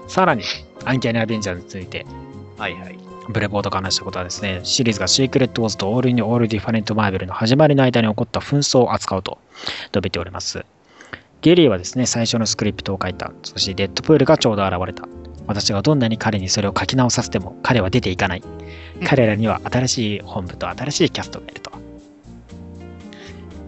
[0.06, 0.42] さらに、
[0.84, 2.06] アンキャニアベンジャーズについて、
[2.58, 3.01] はいはい。
[3.28, 9.38] ブレボートが話したことはですね、シリーズがシークレット・ウォーズとオール・ニュー・オール・ディファレント・マーベルの始まりの間に起こった紛争を扱うと
[9.92, 10.64] 述べております。
[11.40, 13.32] ゲリーはですね、最初のスクリプトを書いた。
[13.42, 15.08] そしてデッドプールがちょうど現れた。
[15.46, 18.42] 私がどんなに彼にそれを書き直させても彼は出ていかない。
[19.04, 21.72] 彼らには新しい本部と新しいキャストがいると。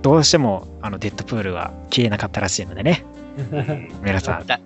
[0.03, 3.05] どうしてもあのデッドプールは消えなかったらしいのでね、
[4.05, 4.61] 皆さん、だ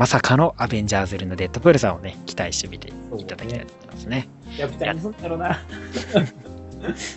[0.00, 4.30] まさかのアベンジャーズのデッドプールさんをね、期待してみていただきたいと思いますね。
[4.56, 5.48] やっぱりそうだろうな。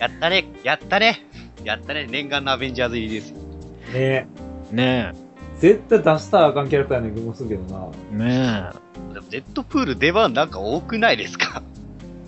[0.02, 1.26] やったね、やったね、
[1.64, 3.38] やったね、念願のアベンジャーズ入りですよ。
[3.94, 4.28] ね
[4.70, 5.14] ね
[5.60, 7.88] 絶対出したらあかんキャラクターやねん気もするけどな。
[8.12, 8.70] え、ね
[9.12, 9.14] え。
[9.14, 11.64] でもデッドプール出番なんか多くないですか？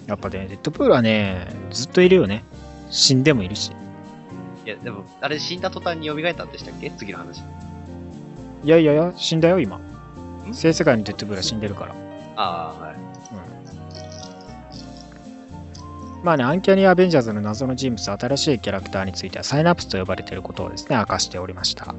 [0.07, 2.45] やっぱね、デッドプールはね、ずっといるよね。
[2.91, 3.73] 死んでもいるし。
[4.65, 6.91] いや、でも、あれ死んだ途端に蘇ったんでしたっけ？
[6.91, 7.39] 次の話。
[8.63, 9.81] いやいやいや、死んだよ、今。
[10.49, 11.95] ん聖世界のデッドプールは死んでるから。
[12.35, 12.95] ああ、はい。
[16.23, 21.93] まあね、アンキャニー・アベンジャーズの謎の人物、新しいキャラクターについてはサイナプスと呼ばれていることをですね、明かしておりました。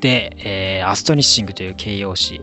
[0.00, 2.40] で、えーアストニッシングという形容詞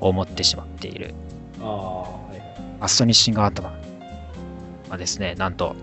[0.00, 1.14] を持ってしまっている。
[1.60, 2.42] ああ、はいはい。
[2.80, 3.72] アストニッシングアートマン
[4.88, 5.76] はですね、なんと、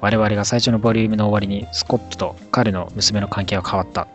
[0.00, 4.08] 我々が最初のボリュームの終わりにスコットと彼の娘の関係が変わった。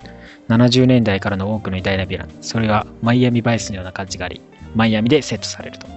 [0.52, 2.30] 70年代からの多くの偉大なヴィラン。
[2.42, 4.42] それがマイアミバイスのような感じがあり、
[4.76, 5.88] マイアミでセットされると。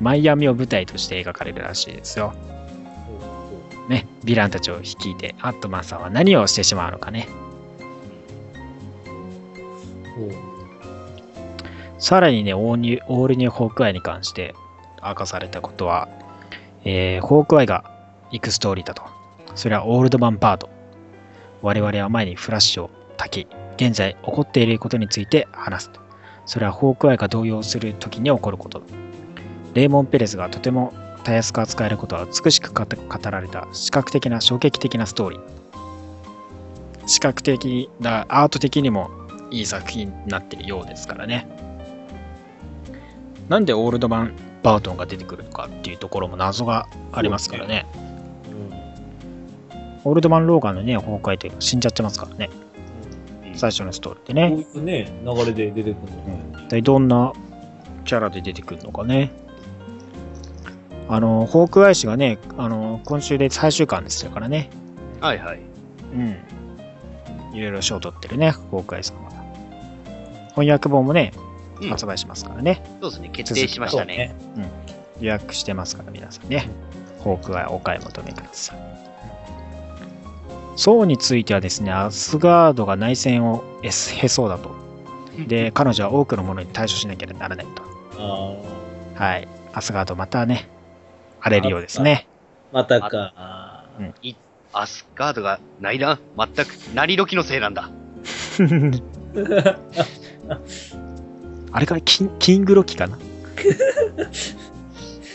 [0.00, 2.34] マイアミを舞台として描かれるらしいですよ。
[3.88, 7.28] ね、ヴィランたちを率いて、アットマンさんは何をしてしまうのかね。
[11.98, 14.54] さらにね、オーニュオールニューホークアイに関して
[15.04, 16.08] 明かされたことは、
[16.84, 17.84] えーホークアイが
[18.32, 19.02] 行くストーリーだと。
[19.54, 20.68] それはオールドマンパート。
[21.62, 23.46] 我々は前にフラッシュを焚き、
[23.78, 26.00] 現在起こっていることについて話すと。
[26.46, 28.86] それはホークアイが動揺する時に起こることだ。
[29.74, 35.40] レーモン・ペレスがとてもたやすく扱えることは美しく語語られた視覚的な衝撃的なストーリー。
[37.06, 39.10] 視覚的なアート的にも
[39.50, 41.46] いい作品になっているようですからね。
[43.48, 47.86] なんでオールドマン・バートンが出てくるのかっていうところも謎がありますからね。
[50.04, 52.50] オールドマン・ローガンのね、崩壊というのは死んじゃってますからね。
[53.58, 54.64] 最初のストーリーでね。
[54.64, 56.12] こういうね、流れで出てくる
[56.52, 56.60] の。
[56.60, 57.32] 一体どんな
[58.04, 59.30] キャラで出てくるのかね。
[61.08, 64.70] あの、ホークアイ氏がね、あの、今週で最終巻でしたからね。
[65.20, 65.60] はいはい。
[66.14, 66.36] うん。
[67.54, 69.30] いろいろ賞を取ってるね、ホークアイさんは。
[70.50, 71.32] 翻訳本もね、
[71.80, 72.82] うん発売しますからね。
[73.00, 74.34] そうですね、決定しましたね。
[75.20, 76.68] 予約してますから、皆さんね。
[77.20, 78.97] ホークアイお買い求めください。
[80.78, 84.76] ソウについてはですね、アスガードが内戦をへそうだと。
[85.48, 87.82] で、彼女は多くのものに対処しなきゃならないと。
[88.16, 88.54] あ
[89.20, 89.48] はい。
[89.72, 90.68] アスガードまたね、
[91.40, 92.28] 荒れるようですね。
[92.70, 93.82] ーまたか。
[94.72, 97.90] アスガードが内乱全く、成り時のせいなんだ。
[101.72, 103.18] あれからキンキングロキかな？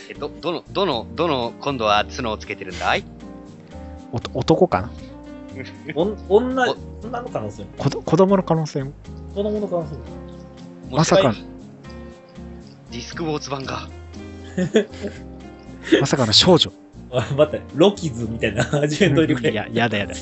[0.08, 3.04] え、ど、どの、どの、どの、今度は角をつけてるんだい？
[4.10, 4.90] おと男かな？
[5.94, 7.68] 女お、女の可能性も。
[7.78, 8.92] 子ど子供の可能性も。
[9.34, 10.00] 子供の可能性も。
[10.90, 13.88] まさかの、ディスクウォーツ版が。
[16.00, 16.72] まさかの少女。
[17.12, 19.52] あ、待って、ロキズみたいな始めといてくれ。
[19.52, 20.14] いや、やだやだ。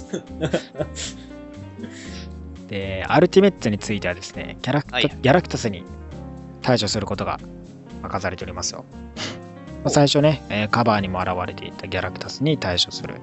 [2.68, 5.84] で、アルティメットについてはですね、キャラクタ、はいギャラクタスに
[6.62, 7.38] 対処することが
[8.02, 8.84] 明かされておりますよ。
[9.84, 13.14] まあ最初ね、えーカバーにも現れていたギャラクタスに対処する。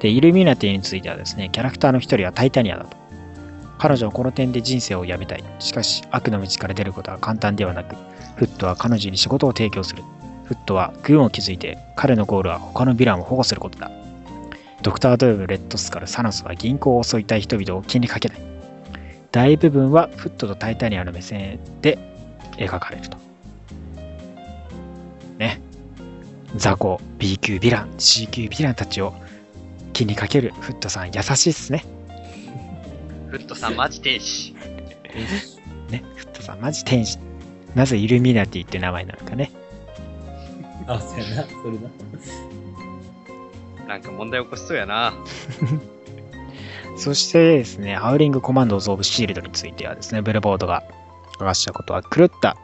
[0.00, 2.96] で、イルミナティについてはですね、キャラクターの一人はタイタニアだと。
[3.78, 5.44] 彼女はこの点で人生をやめたい。
[5.58, 7.94] しかし、悪の道から出ることは簡単ではなく、
[8.36, 10.02] フットは彼女に仕事を提供する。
[10.44, 13.90] フットは軍を築いて、彼のゴールは他のヴィランを保護することだ。
[14.82, 18.38] ドクター・ドゥーム、レッドスカル、サノスは銀行を襲いたい人々を気にかけない。
[19.32, 21.98] 大部分はフットとタイタニアの目線で
[22.56, 23.18] 描かれると。
[25.38, 25.60] ね。
[26.54, 29.12] 雑魚、B 級ヴィラン、C 級ヴィランたちを
[29.96, 31.82] 気にかけるフットさん優しいっすね。
[33.30, 34.54] フットさんマジ天使。
[35.88, 36.04] ね。
[36.16, 37.18] フットさんマジ天使。
[37.74, 39.50] なぜイルミナティって名前なのかね。
[40.86, 41.78] あ、そうやな、それ
[43.86, 43.88] な。
[43.88, 45.14] なんか問題起こしそうやな。
[46.98, 50.82] そしてですね、ハウリングコマンドーズ・オブ・シールドについてはですね、ブルボードが
[51.40, 52.58] 明かしたことは、狂った、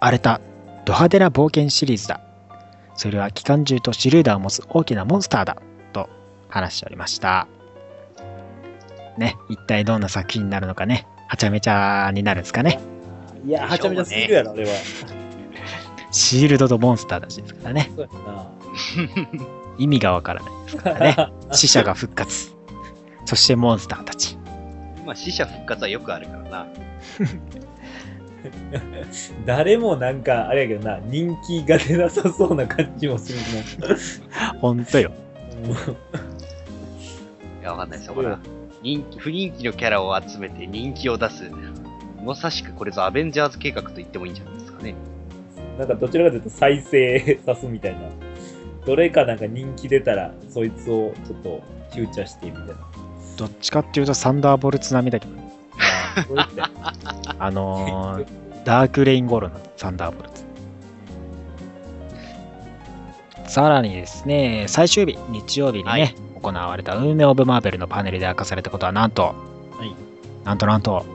[0.00, 0.42] 荒れた、
[0.84, 2.20] ド派手な冒険シリーズだ。
[2.94, 5.56] それは機関銃と手榴弾を持つ大きなモンスターだ。
[6.48, 7.46] と話しておりました。
[9.18, 12.80] ね、一体どんな作品になるのかね、はちゃめちゃになるんですかね。
[13.46, 14.70] いや、はちゃめちゃすぎるやろ、あれは。
[16.10, 17.90] シールドとモンスターたちですからね。
[19.78, 21.14] 意味がわからないですからね。
[21.16, 21.32] な。
[21.54, 22.54] 死者が復活。
[23.24, 24.38] そしてモンスターたち。
[25.04, 26.66] まあ死者復活はよくあるからな。
[29.46, 33.38] 誰もなんか、あれやけどな、人気が出なさそうな感じもする
[34.60, 35.12] ほんとよ。
[37.70, 38.14] わかんないですよ。
[38.14, 38.38] ほら、
[38.82, 41.50] 人気、不人気のキャラを集めて人気を出す。
[42.24, 44.94] まさしくこれぞアベンジャーズ計画と言ってもいいんじゃないですかね。
[45.78, 48.00] なんかどちらかというと再生さすみたいな。
[48.86, 52.74] どれかなんか人気出たら、そいつをちょっとフューチャーしてみたいな。
[53.36, 55.32] どっちかっていうとサンダーボルツ並みだけど、
[57.38, 58.26] あのー、
[58.64, 60.44] ダークレイン頃のサンダーボルツ。
[63.46, 69.94] さらにですね、最終日、日曜日にね、はい行われたウィメンオブマーベルのパネルで明かされたことは、なんと、はい
[70.44, 71.06] なんとなんと、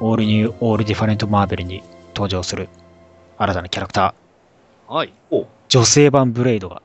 [0.00, 1.82] オールニュー、オールディファレントマーベルに
[2.14, 2.68] 登場する
[3.38, 5.12] 新たなキャラクター、はい。
[5.68, 6.82] 女性版ブレイドが、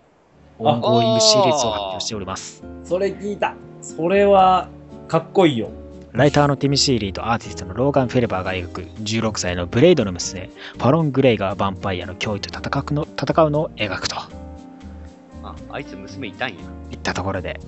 [0.60, 2.64] オンゴーイングシリーズを発表しております。
[2.86, 3.54] それ聞いた。
[3.82, 4.70] それは、
[5.10, 5.70] かっこいいよ。
[6.14, 16.56] ライターのティミ・シーリーとアーティストのローガン・フェルバーが描く16歳のブレイドの娘、ファロン・グレイがヴァンパイアの脅威と戦うの戦うのを描くとあ、あいつ娘いたんや。
[17.04, 17.60] いったところで、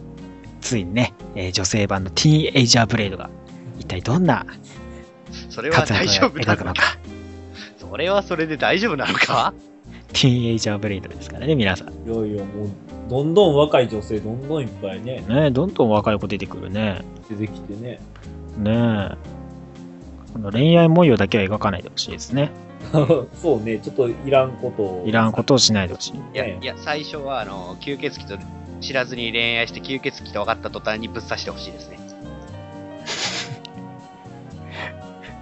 [0.62, 3.30] ついにね、えー女性版のティーンエイジャーブレイドが
[3.78, 4.46] 一体どんな
[5.50, 6.54] それは活躍大丈を夫なのか？
[6.54, 6.82] 描くのか？
[7.78, 9.54] それはそれで大丈夫なのか？
[10.14, 11.90] ティーンエイジャーブレイドですからね、皆さん。
[11.90, 12.70] いやいや、もう、
[13.10, 17.02] どんどん若い女性、どんどんいっぱいね、ねどんどん若い子出てくるね。
[17.30, 18.00] 出てきてね。
[18.58, 19.18] ねえ。
[20.32, 22.52] この恋愛模様だけは描かないでほしいですね。
[23.42, 25.04] そうね、ちょっといらんことを。
[25.06, 26.18] いらんことをしないでほしい。
[26.34, 28.38] いや、ねいや、最初は、あの、吸血鬼と
[28.82, 32.00] 知らずに恋愛して吸血鬼と分かった途端にぶっ刺してほしいですね。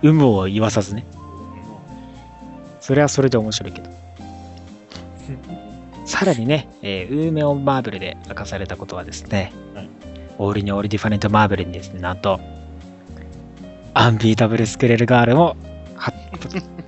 [0.01, 1.05] 有無を言わさずね。
[2.79, 3.89] それはそれで面白いけど。
[6.05, 9.89] さらにね、えーウーメオンマーブルで明かされたことはですね、はい
[10.37, 12.39] オールにオールディファレントマーブルにですね、なんと、
[13.93, 15.55] アンビータブルスクレルガールも
[15.95, 16.17] 発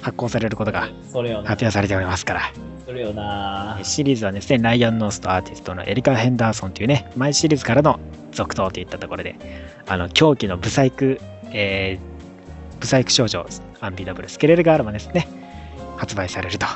[0.01, 0.89] 発行されることが。
[1.11, 2.41] 発表されておりますから。
[2.85, 3.79] それよな。
[3.83, 7.99] シリーズはですね、ライアン・ノースとアーティストのエリカ・ヘンダーソンというね、前シリーズからの
[8.31, 9.35] 続投といったところで、
[9.87, 11.19] あの、狂気のブサイク、
[11.51, 13.45] えー、ブサイク少女、
[13.81, 15.27] アンビーダブルスケレルガールもですね、
[15.97, 16.67] 発売されると。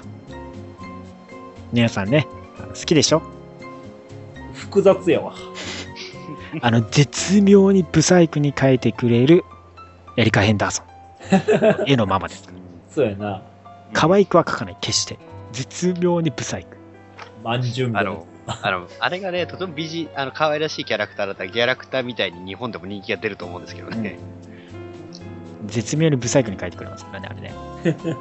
[1.71, 2.25] 皆さんね、
[2.69, 3.21] 好きでしょ？
[4.53, 5.33] 複雑やわ。
[6.61, 9.43] あの、絶妙にブサイクに変えてくれる
[10.17, 10.85] エリカ・ヘンダーソン。
[11.85, 12.49] 絵のままです。
[12.89, 13.43] そうやな。
[13.93, 15.19] 可愛くは描かない、決して。
[15.51, 16.77] 絶妙にブサイク。
[17.43, 24.17] まんじゅあの。、あの、あれがね、とても美人、あの、可愛らしいキャラクターだったら、キャラクターみたいに日本でも人気が出ると思うんですけどね。
[25.65, 27.53] 絶妙にブサイクに書いてくれますからね、あれね。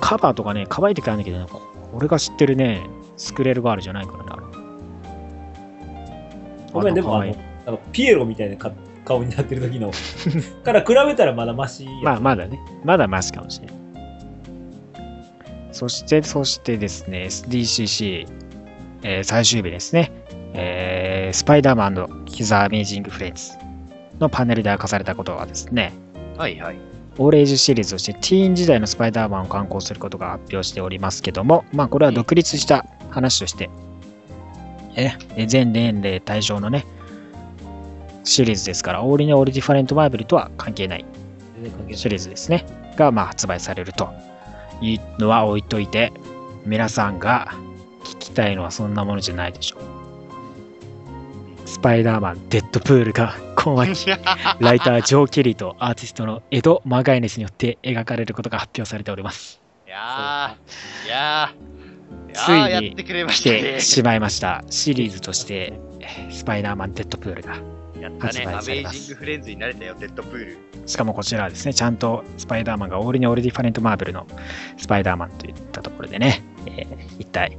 [0.00, 2.82] カバーとかね、可愛い時あるんだけど俺が知ってるね、
[3.16, 4.42] スクレルガールじゃないからね、あれ。
[6.72, 8.72] ごめん、でもあの、あのピエロみたいなか
[9.04, 9.90] 顔になってる時の
[10.64, 11.90] から比べたらまだマシや。
[12.02, 13.81] まあ、まだね、まだマシかもしれない。
[15.72, 18.26] そして、そしてですね、SDCC、
[19.02, 20.12] えー最終日ですね、
[20.54, 23.52] えースパイダーマンヒザ・アメイジング・フレンズ
[24.20, 25.92] のパネルで明かされたことはですね、
[26.36, 26.76] はいはい。
[27.18, 33.70] オールエイジシリーズとしてティーン時代のスパイダーマンを刊行することが発表しておりますけども、まあこれは独立した話として、
[34.96, 36.86] え、え全年齢対象のね、
[38.24, 41.04] シリーズですから、オールニューオールディファレントマーブルとは関係ない
[41.54, 41.96] 全然関係ない。
[41.98, 44.08] シリーズですね、がまあ発売されると
[44.82, 46.12] いうのは置いといて、
[46.66, 47.54] 皆さんが
[48.04, 51.68] 聞きたいのはそんなものじゃないでしょう。
[51.68, 54.10] スパイダーマン、デッドプールが今秋
[54.60, 59.60] ライター、ジョー・ケリーとアーティストのエド・マガイネスによって描かれることが発表されております。
[59.86, 62.96] いやー、いやー、ついに
[63.28, 63.80] 来て。
[63.80, 64.64] しまいました。
[64.68, 65.72] シリーズとして、
[66.30, 67.81] スパイダーマン、デッドプールが。
[68.02, 68.44] やったね。
[68.46, 70.58] アメイされますジングフレンズになれたよ、デッドプール。
[70.86, 74.26] しかもこちらはですね、ちゃんとスパイダーマンがオールにオールディファレントマーブルの
[74.76, 77.56] スパイダーマンといったところでね、えー一体、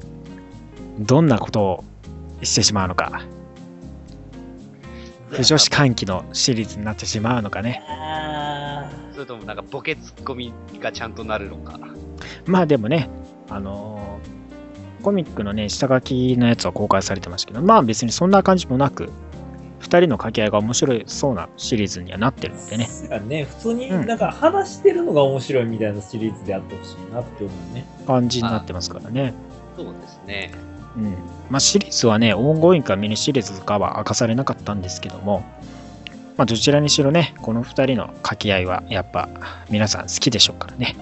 [0.99, 1.83] どんなことを
[2.41, 3.23] してしまうのか、
[5.29, 7.81] 不女子歓喜のシリーズになってしまうのかね。
[7.87, 11.79] あそれともなんかボケツッコミがちゃんとなるのか。
[12.45, 13.09] まあでもね、
[13.49, 14.43] あのー
[15.03, 19.09] コミックのね、下書きのやつは公開されてましたけど、まあ別にそんな感じもなく、2
[19.99, 22.87] 人の掛け合いが面白いそうなシリーズにはなってるんでね。
[22.89, 27.85] ーね、普通にうんなんか話してるのが面白いみたいなシリーズであってほしいなって思うね。
[28.05, 29.33] 感じになってますからね。
[29.77, 30.51] そうですね。
[30.95, 31.13] うん。
[31.49, 35.43] まあシリーズはね、オンゴインかミニシリーズかは明かされなかったんですけども、
[36.37, 39.29] まあどちらにしろね、この2人の掛け合いはやっぱ
[39.69, 40.95] 皆さん好きでしょうからね。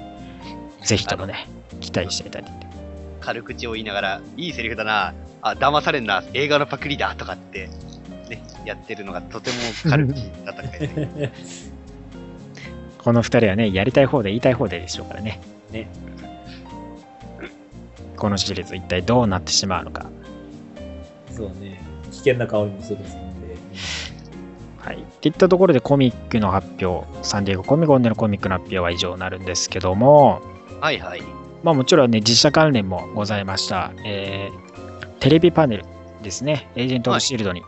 [0.83, 1.47] ぜひともね、
[1.79, 2.67] 期待していただいて。
[3.21, 7.69] 軽口を言いながら、いいセリフだな、あ、騙されんな、映画のパクリだとかって、
[8.31, 9.57] ね、やってるのがとても
[9.89, 11.31] 軽口だったみたいで。
[12.97, 15.39] この2人はね、やりたい方で言いたい方ででしょうからね。
[15.71, 15.87] ね。
[18.15, 20.05] このシリーズ一体どうなってしまうのか。
[21.31, 21.81] そうね。
[22.11, 23.09] 危険な香りもするんで。
[24.77, 24.97] はい。
[24.97, 30.41] っていったところでコミックの発表、サンディエゴコミコンでのコミックの発表は以上になるんですけども、
[30.79, 31.21] はいはい。
[31.63, 33.91] まあもちろんね、実写関連もございました。
[34.05, 34.71] えー
[35.21, 35.85] テレビパネル
[36.23, 37.61] ですね、エージェント・オブ・シールドに、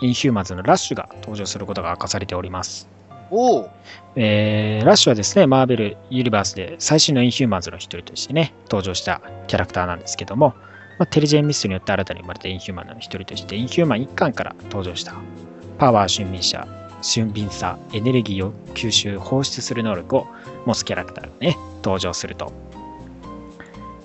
[0.00, 2.88] インヒューマンズのラッシュが登場することが明かされております。
[3.30, 3.70] おお
[4.16, 10.54] えーラッシュはですね、マーベル・ユニバースで最新のインヒューマンズの一人としてね、登場したキャラクターなんですけども、
[10.98, 15.14] まあ、テレジェンミスによって新たに生まれたインヒューマンの一人として、インヒューマン1巻から登場した
[15.78, 16.66] パワー俊敏者、
[17.02, 20.26] 俊敏さ、エネルギーを吸収、放出する能力を
[20.66, 22.52] 持つキャラクターがね、登場すると、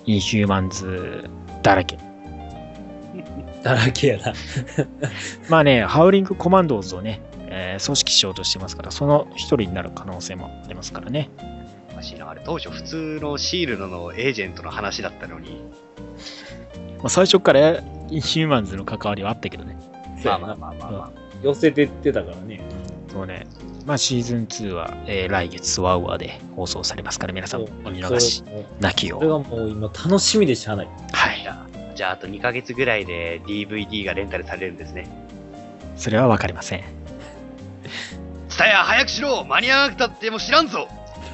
[0.06, 1.28] インヒューマンズ
[1.62, 1.98] だらけ。
[3.66, 4.32] だらけやな。
[5.48, 11.30] まあね、ハウリングコマンドーズをね、えー組織しようとしてますから、その一人になる可能性もありますからね。
[11.92, 12.30] おかしいな。
[12.30, 15.62] あれ、当初普通のシールドのエージェントの話だったのに。
[16.98, 17.78] まあ、最初から
[18.10, 19.76] インヒューマンズの関わりはあったけどね。
[20.24, 21.12] まあまあまあまあま
[21.42, 22.60] 寄せてってたからね。
[23.12, 23.46] そうね。
[23.84, 28.42] まあ、シーズン2は、えー来月ワウワで放送されますから、皆さんお見逃し
[28.80, 29.20] なきよう。
[29.20, 30.88] それがもう今楽しみでしゃあない。
[31.12, 31.46] はい。
[31.96, 31.98] あ。
[31.98, 35.08] じゃあ、あと2ヶ月ぐらいで DVD がレンタルされるんですね。
[35.96, 36.84] それはわかりません。
[38.48, 40.88] ツタヤ、早くしろ間に合わなくたっても知らんぞ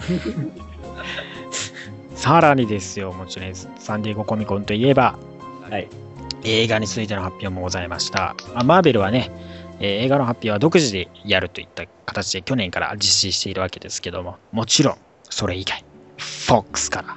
[2.14, 5.16] さらにですよ、もちろん、サンディエゴコミコンといえば、
[5.68, 5.88] はい。
[6.44, 8.34] 映画についての発表もございました。
[8.54, 9.52] まあマーベルはね、えー
[10.04, 14.96] 映画の発表は独自でやるといった形で去年から実施しているわけですけども、もちろん、
[15.28, 15.84] それ以外、
[16.18, 17.16] FOX か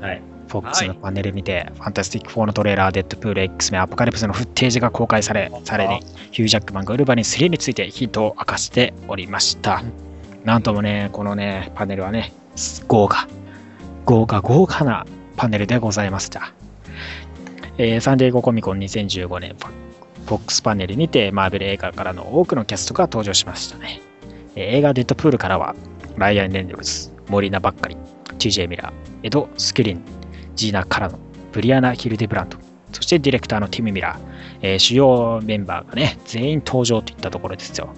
[0.00, 0.22] ら、はい。
[0.60, 6.00] FOX のパネル見て、ファンタスティック4のトレーラー、デッドプール X メン、アポカリプスのフッテージが公開され、されに、
[6.30, 9.82] ヒュージャックマンがウルヴァリン3についてヒントを明かしておりました。
[10.44, 12.32] なんともね、このね、パネルはね、
[12.86, 13.26] 豪華、
[14.04, 16.52] 豪華豪華なパネルでございました。
[17.78, 19.56] えーサンディエゴコミコン2015年、
[20.26, 24.00] フォックスパネルにて、マーベル映画からの多くのキャストが登場しましたね。
[24.54, 25.74] えー映画デッドプールからは、
[26.16, 27.96] ライアン・レイノルズ、モリーナ・バッカリン、
[28.38, 30.02] TJ ミラー、エド・スクライン、
[30.54, 31.18] ジーナ・カラノ、
[31.52, 32.58] ブリアナ・ヒルデブランド、
[32.92, 34.18] そしてディレクターのティム・ミラー、
[34.62, 37.88] えー主要メンバーがね、全員登場といったところですよ。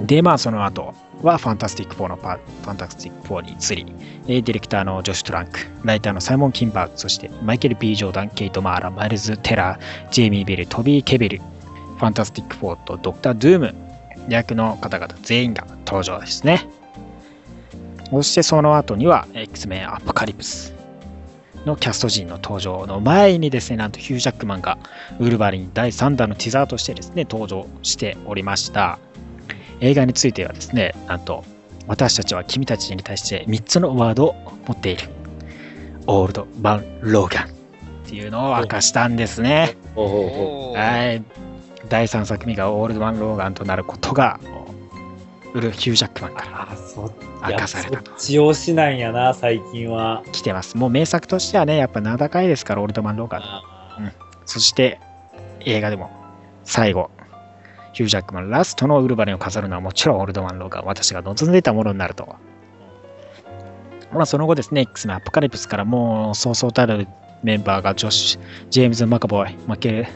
[0.00, 3.94] で、まあ、その後は、ファンタスティック4のパファンタスティック4に移り、
[4.26, 13.74] えーディレクターのジョシュ・トランク、ライターのサイモン・キンバーグ、そしてマイケル・ B・ ジョーダン、ケイト・マーラ、マイルズ・テラー、ジェイミー・ベル、トビー・ケベル、ファンタスティック4とドクター・ドゥーム
[14.28, 16.66] 役の方々全員が登場ですね。
[18.12, 20.74] そしてその後には X メンアポカリプス
[21.64, 24.76] のキャスト陣の登場の前にですね、なんとヒュージャックマンが
[25.18, 28.98] ウルヴァリン第3弾のティザーとしてですね、登場しておりました。
[29.80, 31.42] 映画についてはですね、なんと
[31.86, 34.34] 私たちは君たちに対して3つのワードを
[34.66, 35.08] 持っている。
[36.06, 37.48] オールド・バン・ローガンっ
[38.10, 39.76] ていうのを明かしたんですね。
[39.96, 41.24] はい。
[41.88, 44.38] 第3作目がオールドマン・ローガンとなることが、
[45.54, 47.42] ウル・ヒュージャックマンかう。
[47.42, 50.22] ら明かされたとそっち推しなんやな、最近は。
[50.32, 50.76] 来てます。
[50.76, 53.42] もう名作としてはね、やっぱ名高いですから、オールドマン・ローガン。
[53.42, 53.62] あ
[54.46, 54.98] そして、
[55.60, 56.10] 映画でも
[56.64, 57.10] 最後、
[57.92, 60.84] ヒュージャックマンラストのウルヴァリンを飾るのはもちろんオールドマン・ローガン。
[60.84, 62.36] 私が望んでいたものになると。
[64.12, 67.06] まあ、その後ですね、X メンアポカリプスからもうそうそうたる
[67.42, 68.40] メンバーがジョッシュ、
[68.70, 70.06] ジェームズ・マカボイ、マイケル・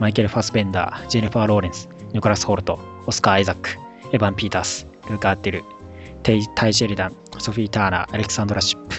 [0.00, 3.70] マイケル・ファスベンダー、ジェニファー・ローレンス、ニコラス・ホルト、オスカー・アイザック、
[4.12, 5.64] エヴァン・ピータース、ルーカー・アッテル、
[6.22, 8.96] テイ・タイ・ジェリダン、ソフィー・ターナー、アレクサンドラ・シップ、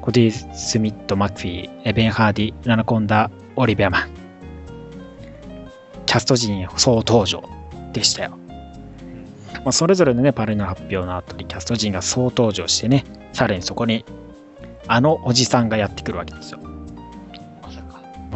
[0.00, 4.10] コディ・スミット・マクフィー、エベン・ハーディ、ラナコンダ、オリビアマン。
[6.06, 7.42] キャスト陣総登場
[7.92, 8.30] でしたよ。
[8.30, 14.04] まあ、それぞれのね、パネルの発表の後にキャスト陣が総登場してね、さらにそこに
[14.86, 16.60] あのおじさんがやってくるわけですよ。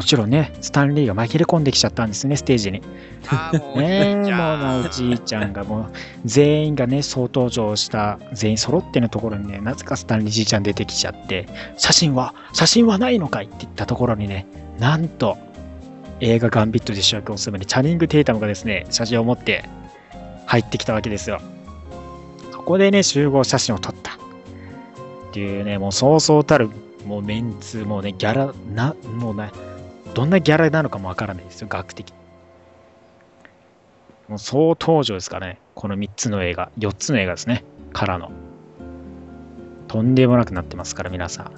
[0.00, 2.80] もちろんね、スタンリーが紛れ込んできちゃったんですね、ステージに。
[3.28, 5.86] あーもう ねえ、もうおじいちゃんがもう、
[6.24, 11.46] 全員がね、総登場した、全員揃ってのところにね、なぜかスタンリーじいちゃん出てきちゃって、
[11.76, 14.46] 写真は、写真はないのかいって言ったところにね、
[14.78, 15.36] なんと、
[16.20, 19.68] 映画ガンビットで主役を務めるチャニング・テイタムがですね、写真を持って
[20.46, 21.42] 入ってきたわけですよ。
[22.52, 24.12] そこでね、集合写真を撮った。
[24.12, 24.16] っ
[25.34, 26.70] ていうね、もうそうそうたる、
[27.04, 29.50] もうメンツ、もうね、ギャラ、な、もうね、
[30.14, 32.14] どんなギャラなのかもわからないですよ、学的に。
[34.28, 35.58] もう総登場ですかね。
[35.74, 37.64] この3つの映画、4つの映画ですね。
[37.92, 38.30] からの。
[39.88, 41.52] とんでもなくなってますから、皆さん。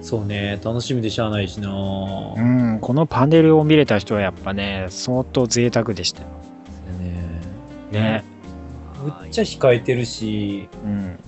[0.00, 1.68] そうね、楽しみでしゃあないしな。
[1.70, 6.28] うん、このパネルを見れた人はやっぱね、相当贅沢でしたよ。
[6.98, 7.40] ね
[7.90, 8.24] ね。
[9.02, 11.18] むっちゃ控えてるし、うん。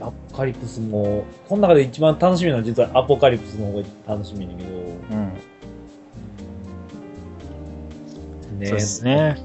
[0.00, 5.34] アポカリプスも、この中で一番楽しみなのは実はアポカリプスの方が楽しみだけど、うん。
[8.58, 9.38] ねそうですね。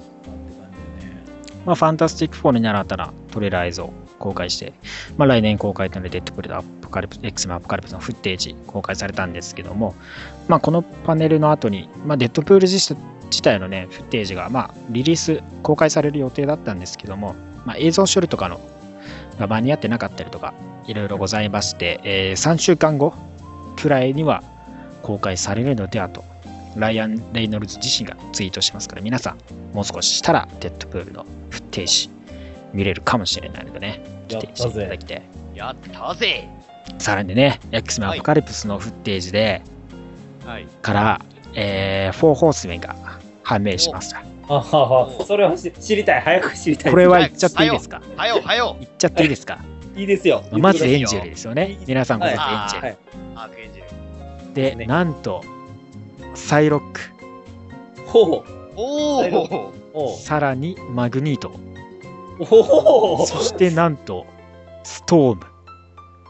[1.65, 4.73] まあ、ファンタスティック4に習ったらトレーラー映像を公開して、
[5.17, 9.93] まあ、来年公開となるデッドプールとアポカリプス、X メンアポカリプスのフッテージ公開されたんですけども、
[10.47, 12.95] まあ、このパネルの後に、まあ、デッドプール自
[13.29, 17.35] 自体のね、フッテージが、まあ、リリース、公開される予定だったんですけども、
[17.65, 18.59] まあ、映像処理とかの
[19.39, 20.53] が間に合ってなかったりとか、
[20.85, 23.13] いろいろございまして、えー3週間後
[23.77, 24.43] くらいには
[25.01, 26.23] 公開されるのではと、
[26.75, 32.09] ライアン・レイノルズ自身がツイートしますから、皆さん、もう少ししたら、デッドプールのフッテージ
[32.73, 34.97] 見れるかもしれないのでね、来ていただぜ。
[34.99, 35.21] きて。
[35.55, 36.47] やったぜ
[36.97, 39.61] さらにね、X メンアポカリプスのフッテージで、
[40.45, 40.67] はい。
[40.81, 41.21] から、
[41.53, 42.95] えー、フォーホースメンが
[43.43, 44.23] 判明しました。
[44.49, 46.21] あはは、それはし知りたい。
[46.21, 46.91] 早く知りたい。
[46.91, 48.01] これは言っちゃっていいですか？
[48.17, 48.75] はよ、はよ。
[48.79, 49.59] 言っちゃっていいですか？
[49.95, 50.43] いいですよ。
[50.51, 51.77] まずエンよジェルですよね。
[51.87, 52.87] 皆さんご存知エンはいジェル。
[52.87, 52.97] はい。
[53.35, 53.83] アークエンジェ
[54.47, 54.53] ル。
[54.53, 55.43] で、ねなんと、
[56.33, 56.99] サイロック、
[58.07, 58.43] ほう。
[58.75, 59.73] お最後お。
[59.91, 61.51] おうさらにマグニート、
[62.39, 64.25] おおそしてなんと、
[64.83, 65.41] ストーム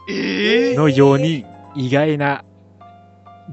[0.08, 1.44] ええのように
[1.74, 2.44] 意外な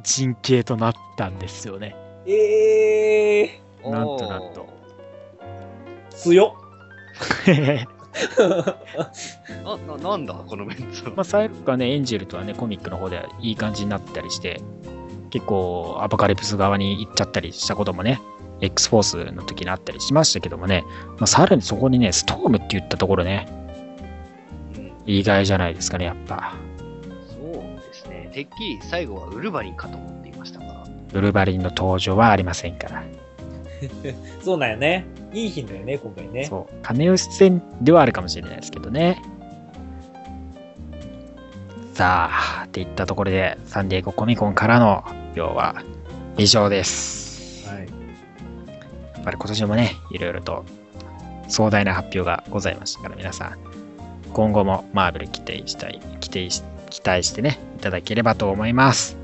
[0.04, 1.96] 陣形となったんですよね。
[2.26, 3.62] ええ
[3.92, 4.68] なんとなんと。
[6.12, 6.68] ー、強っ。
[9.64, 11.12] な、な、なんだ、このメンツは。
[11.16, 14.62] まあ、サイロックはね、エンジェルとはね、コミックの方ではいい感じになったりして、
[15.30, 18.20] 結構、アポカリプス側に行っちゃったりしたこともね、
[18.62, 20.84] X フォースの時にあったりしましたけどもね、
[21.20, 23.68] まあ、さらにそこにね、ストームって言ったところね、うん
[25.08, 26.54] 意外じゃないですかね、やっぱ。
[27.28, 28.30] そうですね。
[28.34, 30.86] てっきり最後はウルヴァリンかと思っていましたが。
[31.14, 33.04] ブルバリンの登場はありませんから。
[34.44, 35.06] そうなんよね。
[35.34, 36.46] いい日だよね、今回ね。
[36.46, 36.76] そう。
[36.82, 39.22] カメオ出演ではあるかもしれないですけどね。
[41.94, 45.84] さあ、っていったところで、サンディエゴコミコンからの発表は
[46.38, 47.68] 以上です。
[47.68, 47.80] はい。
[47.80, 47.86] や
[49.22, 50.64] っぱり今年もね、いろいろと
[51.48, 53.58] 壮大な発表がございましたから、皆さん、
[54.34, 59.17] 今後もマーベル期待したい、期待し期待してね、いただければと思います。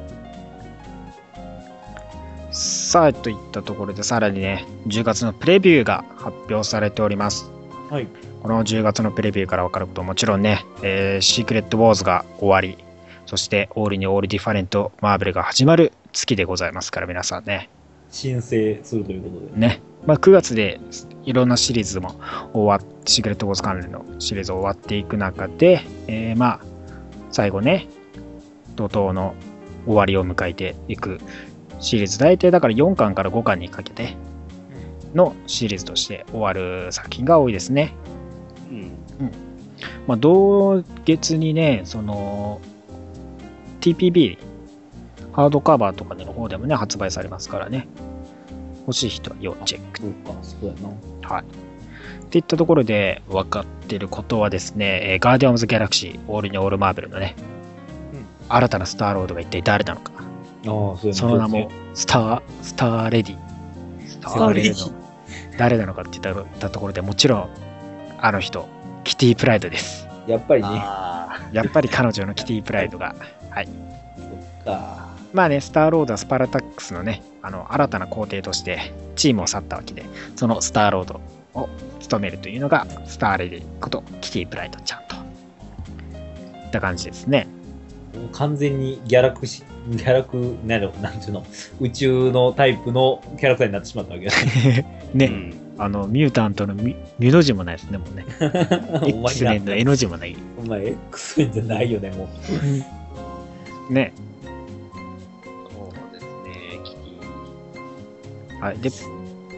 [2.53, 7.51] さあ、といったところで、さらにね、10月のプレビューが発表されております。
[7.89, 8.07] はい。
[8.41, 12.83] この10月のプレビューから分かることもちろんね、えーシークレット・ウォーズが終わり、
[13.25, 17.69] そして、オールにオール・ディファレント・マーベルが始まる月でございますから、皆さんね、
[18.11, 19.59] 申請するということで。
[19.59, 20.79] ね、まあ、9月で
[21.25, 22.15] いろんなシリーズも
[22.53, 26.59] 終わっシークレット・ウォーズ関連のシリーズ終わっていく中で、えーまあ
[27.31, 27.87] 最後ね
[28.75, 29.33] 怒涛の
[29.85, 31.19] 終わりを迎えていく
[31.83, 34.15] シリーズ大体だから4巻から5巻にかけて
[35.13, 37.93] のシリーズとして終わる作品が多いですね。
[38.71, 38.91] うん。
[40.07, 42.61] まあ、同月にね、その
[43.81, 44.37] TPB
[45.33, 47.87] ハードカバーとかの方でもね、発売されますからね。
[48.87, 50.01] 欲しい人は要チェック
[50.41, 51.35] そうやな。
[51.35, 51.43] はい。
[51.43, 57.35] っていったところで分かってることはですね、えーガーディアン・オブ・ザ・ギャラクシー、オールにオール・マーベルのね、
[58.13, 60.12] うん新たなスターロードが一体誰なのか。
[60.65, 63.37] ああ、その名も、スター、スター・レディ。
[64.07, 64.93] スターレディの
[65.57, 67.49] 誰なのかって言ったところでもちろん、
[68.19, 68.67] あの人、
[69.03, 70.07] キティ・プライドです。
[70.27, 70.67] やっぱりね。
[70.71, 71.13] あ
[71.51, 73.15] やっぱり彼女のキティ・プライドが。
[73.49, 73.67] はい。
[74.17, 74.23] そ
[74.61, 75.13] っか。
[75.33, 80.05] まあね、スターロードはスパルタックスのね、あの、新たな皇帝としてチームを去ったわけで、
[80.35, 81.21] そのスターロード
[81.53, 85.15] を務めるというのが、スターレディことキティ・プライドちゃんと。
[85.15, 85.19] い
[86.67, 87.47] った感じですね。
[88.31, 91.45] 完全にギャラクシ、ギャラク、なんだろう、なんうの、
[91.79, 98.25] 宇宙のタイプのキャラクターになってしまったわけだー ね、うんあの、ミュータントのミミュの字もないですね、もうね。
[99.07, 100.37] X 年の N の字もない。
[100.63, 102.29] お前 X メンじゃないよね、も
[103.89, 103.91] う。
[103.93, 104.13] ね。
[105.73, 108.59] そうですね、キティ。
[108.59, 108.77] はい。
[108.77, 108.89] で、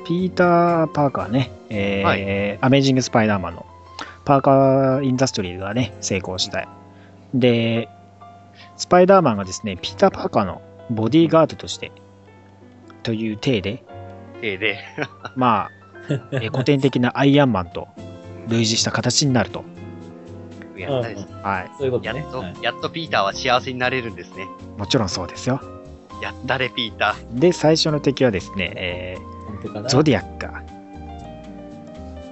[0.05, 3.65] ピーター・パーカーね、えーはアメージング・スパイダーマンの
[4.23, 6.67] パーカー・インダストリーがね、成功した。
[7.34, 7.89] で、
[8.78, 11.91] スパイダーマンがですね、ピーター・パーカーのボディーガードとして、
[13.03, 13.84] という体で、
[14.41, 14.80] 手で。
[15.36, 15.69] まあ、
[16.32, 17.88] えー古典的なアイアンマンと
[18.47, 19.63] 類似した形になると。
[20.78, 21.28] やったです。
[21.41, 21.71] はい。
[21.78, 22.19] そういうことね。
[22.19, 24.45] やっと、はいやっとピーターは幸せになれるんですね。
[24.78, 25.61] もちろんそうですよ。
[26.21, 27.39] やったれ、ピーター。
[27.39, 29.17] で、最初の敵はですね、え
[29.47, 30.63] 本当かなーゾディアックが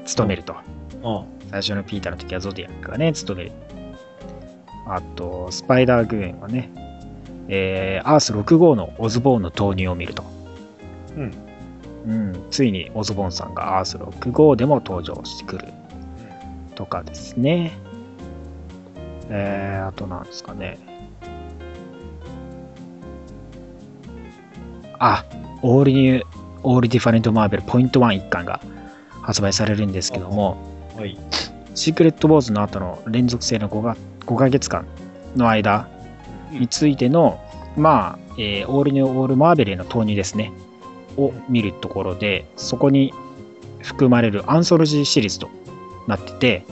[0.05, 0.55] 務めると。
[1.03, 1.25] うん。
[1.49, 3.51] 最初のピーターの時はゾディアックがね、務める。
[4.85, 6.69] あと、スパイダーグエンはね、
[7.47, 10.23] えーアース6号のオズボーンの投入を見ると。
[11.15, 11.33] うん。
[12.05, 15.67] うん、ついにオズボーンさんがアース6号でも登場してくる
[16.75, 17.71] とかですね。
[19.29, 20.77] えー、あとなんですかね。
[24.99, 25.25] あ、
[25.61, 26.25] オールニュー、
[26.63, 28.61] オールディファレントマーベルポイント1一巻が
[29.21, 30.57] 発売されるんですけども、
[30.95, 31.17] はい。
[31.75, 34.85] シークレット・ウォーズの後の連続性の 5, が5ヶ月間
[35.35, 35.87] の間
[36.51, 37.39] についての、
[37.75, 40.51] まあ、えーオールニュー・オール・マーベルへの投入ですね、
[41.17, 43.13] を見るところで、そこに
[43.81, 45.49] 含まれるアンソロジーシリーズと
[46.07, 46.65] なってて、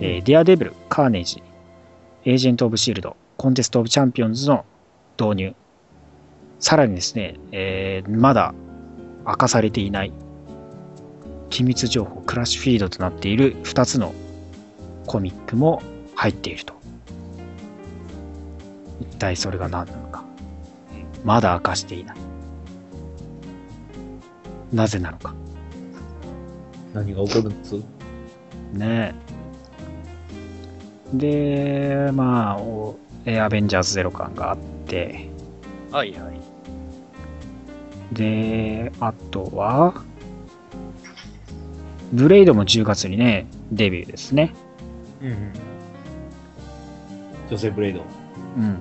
[0.00, 1.42] えーデアデビル、カーネージ、
[2.24, 4.64] エージェント・オブ・シールド、コンテスト・オブ・チャンピオンズの
[5.18, 5.54] 導入、
[6.58, 8.54] さらにですね、えーまだ
[9.26, 10.12] 明かされていない
[11.50, 14.14] 機密情報、クラッシュフィードとなっている2つの
[15.06, 15.82] コミックも
[16.14, 16.79] 入っていると。
[19.20, 20.24] 一体それが何なのか。
[21.24, 22.16] まだ明かしていない。
[24.72, 25.34] なぜなのか。
[26.94, 27.74] 何が起こるんです？
[28.72, 29.14] ね
[31.12, 32.96] で、まあ、お
[33.26, 35.28] えアベンジャーズゼロ巻があって、
[35.92, 36.40] はいはい。
[38.14, 40.02] で、あとは、
[42.14, 44.54] ブレイドも10月にね、デビューですね。
[45.20, 45.52] うんうん。
[47.50, 48.00] 女性ブレイド。
[48.56, 48.78] うん。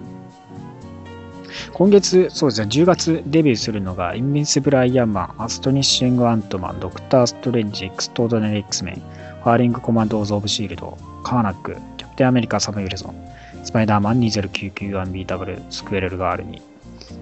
[1.74, 13.16] 今月、そうですね、10月デビューするのが、インビンシブル・アイアンマン、アストニッシング・アントマン、ドクター・ストレンジ、エクストラオーディナリー・ X メン、ハウリング・コマンドーズ・オブ・シールド、カーナック、キャプテン・アメリカ・サム・ウィルソン、
[13.64, 16.62] スパイダーマン2099アンビータブル・スクイレル・ガールに、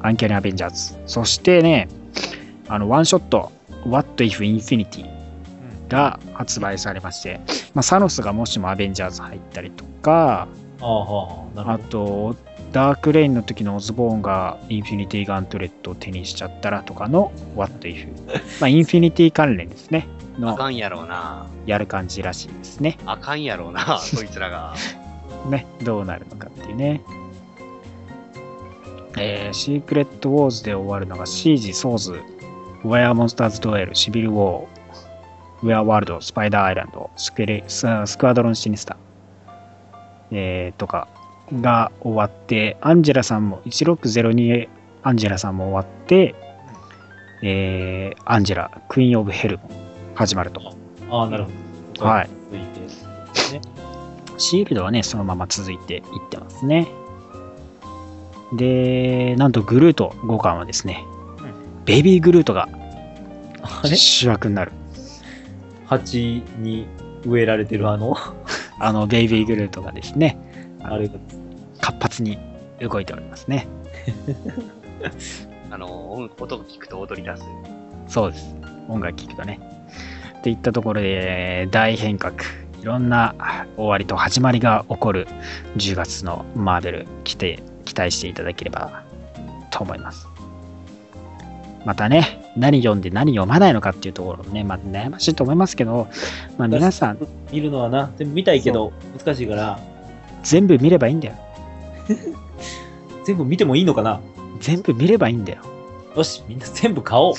[0.01, 1.87] アンキャニィ・アベンジャーズ、そしてね、
[2.67, 3.51] あの、ワンショット、
[3.85, 5.09] What If Infinity
[5.87, 7.39] が発売されまして、
[7.73, 10.47] まあ、サノスがもしもアベンジャーズ入ったりとか、
[10.81, 12.35] ああ、はあ、なあるほど、
[12.77, 18.07] ダークレインの時のオズボーンがインフィニティガントレットを手にしちゃったらとかの What If。
[18.61, 20.07] まあ、 インフィニティ関連ですね。
[20.37, 21.47] のあかんやろうな。
[21.65, 22.99] やる感じらしいですね。
[23.07, 24.75] あかんやろうな、 そいつらが。
[25.49, 27.01] ね、どうなるのかっていうね。
[29.17, 32.21] えー、シークレットウォーズで終わるのがシージ、ソーズ、
[32.83, 34.65] ウェアモンスターズ・ドエル、シビル・ウォー、
[35.63, 38.97] ウェア・ワールド、スパイダー・アイランド、スクエレススクワドロン・シニスター、
[40.29, 41.07] えー、とか
[41.53, 44.67] が終わって、アンジェラさんも、1602
[45.03, 46.35] アンジェラさんも終わって、
[47.41, 49.69] えー、アンジェラ、クイーン・オブ・ヘルも
[50.15, 50.59] 始まると。
[50.59, 50.73] ど。
[51.09, 51.49] ああ、なるほ
[51.95, 52.05] ど。
[52.05, 52.29] はい。
[52.51, 52.79] 続いて。
[53.53, 53.61] ね。
[54.37, 56.87] シールドはね、そのまま続いていってますね。
[58.53, 61.03] で、なんとグルート5巻はですね、
[61.85, 62.69] ベイビーグルートが
[63.83, 64.71] 主役になる。
[65.85, 66.85] 鉢に
[67.25, 68.15] 植えられてるあの、
[68.79, 70.37] あの、ベイビーグルートがですね、
[70.87, 71.13] あれが、
[71.81, 72.37] 活発に
[72.81, 73.67] 動いておりますね。
[75.69, 77.43] あの、音音聞くと踊り出す。
[78.07, 78.55] そうです。
[78.87, 79.59] 音楽聴くとね。
[80.39, 82.35] っていったところで、大変革。
[82.81, 83.35] いろんな
[83.75, 85.27] 終わりと始まりが起こる
[85.77, 89.03] 10月のマーベル来て期待していただければ
[89.71, 90.27] と思います。
[91.85, 96.07] またね、何読んで何読まないのかっていうところもね、まあ、悩ましいと思いますけど、
[96.57, 99.79] まあ、皆さん見るのはな、見たいけど、難しいから、
[100.47, 101.35] 全部見ればいいんだよ。
[103.25, 104.21] 全部見てもいいのかな？
[104.59, 105.61] 全部見ればいいんだよ。
[106.15, 107.35] よし、みんな全部買おう。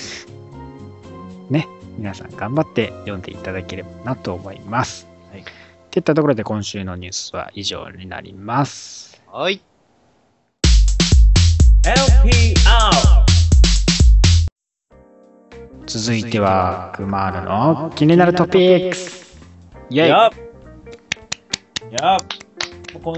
[1.99, 5.09] 皆さん頑張って読んでいただければなと思います。
[5.33, 5.45] はいっ
[5.91, 9.21] ていったところで今週のニュースは以上になります。
[9.33, 9.61] はい。
[11.83, 12.55] LPR!
[15.87, 19.39] 続いては、クマールの気になるトピックス。
[19.89, 20.31] イェイや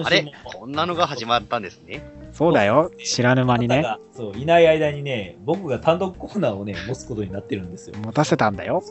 [0.04, 2.02] あれ週も、こんなのが始まったんですね。
[2.32, 7.96] そうだよ、知らぬ間にね、そう、いない間にね、僕が単独コーナーをね、持つことになってるんですよ。
[8.04, 8.82] 持たせたんだよ。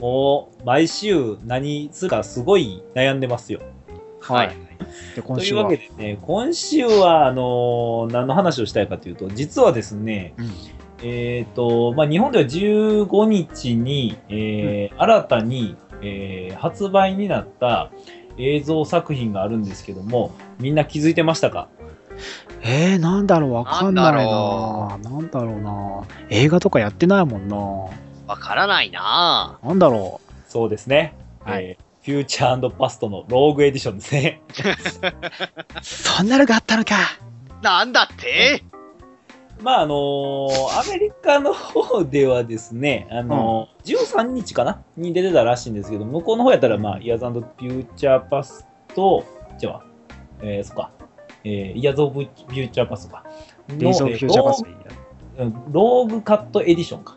[0.00, 3.60] もう、毎週何するかすごい悩んでますよ。
[4.20, 4.56] はい。
[5.14, 5.66] で、今週は？
[5.66, 10.50] というわけ、でね、今週は、あのー何の話をしたいかというと、実はですね、うん
[11.02, 17.90] えっ、と、まあ、日本では15日に、えー新たに、えー発売になった
[18.38, 21.68] 映像作品があるんですけども、みんな気づいてましたか？
[22.62, 31.14] えー、なんだろう、わかんないなななんだろうな映画とかやってないもんなわからないななんだろそうですね。
[31.44, 34.40] はいえーフューチャーパストのローグエディションですね。
[34.48, 35.82] う。
[35.82, 36.94] そんなのがあったのか。
[37.62, 38.62] なんだって？
[39.62, 44.82] まあ、あのーアメリカの方ではですね、あのー13日かな？
[44.96, 49.24] に出てたらしいんですけど、向こうの方やったら、まあ、イヤーズフューチャーパスト、
[49.58, 49.82] じゃあ、
[50.42, 50.90] えー、そっか、
[51.44, 53.24] えー、イヤーズオブフューチャーパストか。
[53.68, 54.62] デイズ・オブ・フューチャーパスト・
[55.72, 57.16] ローグカットエディションか。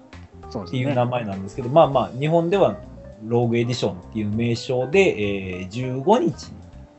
[0.66, 2.78] っていう名前なんですけど、まあまあ、日本では
[3.26, 6.54] ローグエディションっていう名称で、えー15日に、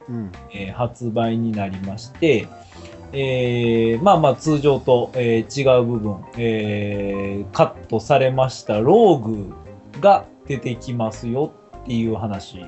[0.08, 0.32] うん。
[0.52, 2.46] えー発売になりまして、
[3.12, 9.54] えーまあまあ通常と、えー違う部分、えーカットされましたローグ
[10.00, 11.52] が出てきますよ
[11.82, 12.64] っていう話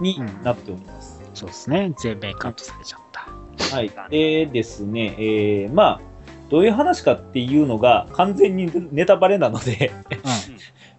[0.00, 1.22] になっております。
[1.34, 1.92] そうですね。
[1.98, 3.76] 全面カットされちゃった。
[3.76, 3.90] はい。
[4.10, 6.00] でですね、えーまあ、
[6.48, 9.90] どういう話かっていうのが完全にネタバレなので、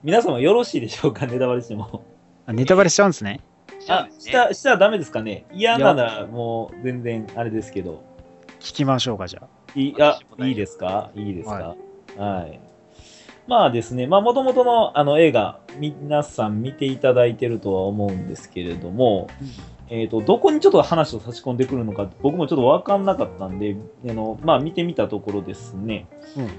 [0.04, 2.04] 皆様よろしいでしょうか、ネタバレしても。
[2.46, 3.40] あネタバレしちゃうんですね。
[3.88, 5.46] あ、した、したらダメですかね？
[5.54, 8.04] 嫌ならもう全然あれですけど。
[8.66, 9.48] 聞きましょうか、じゃあ。
[9.76, 11.12] いい、あ、いいですか？
[11.14, 11.76] いいですか？
[12.18, 12.60] はい。
[13.48, 19.28] まあですね、まあ、もともとのあの映画、皆さん見ていただいてるとは思うんですけれども、
[19.88, 23.78] えっ、と、どこにちょっと話を差し込んでくるのか、僕もちょっとわかんなかったんで、
[24.10, 26.50] あの、まあ、見てみたところですね、うん。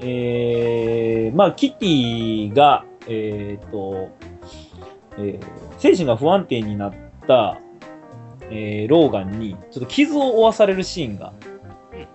[0.00, 4.10] えー、まあ、キティが、えっ、と、
[5.18, 5.44] えー
[5.78, 6.92] 精神が不安定になっ
[7.26, 7.58] た、
[8.50, 11.32] えーローガンにちょっと傷を負わされるシーンが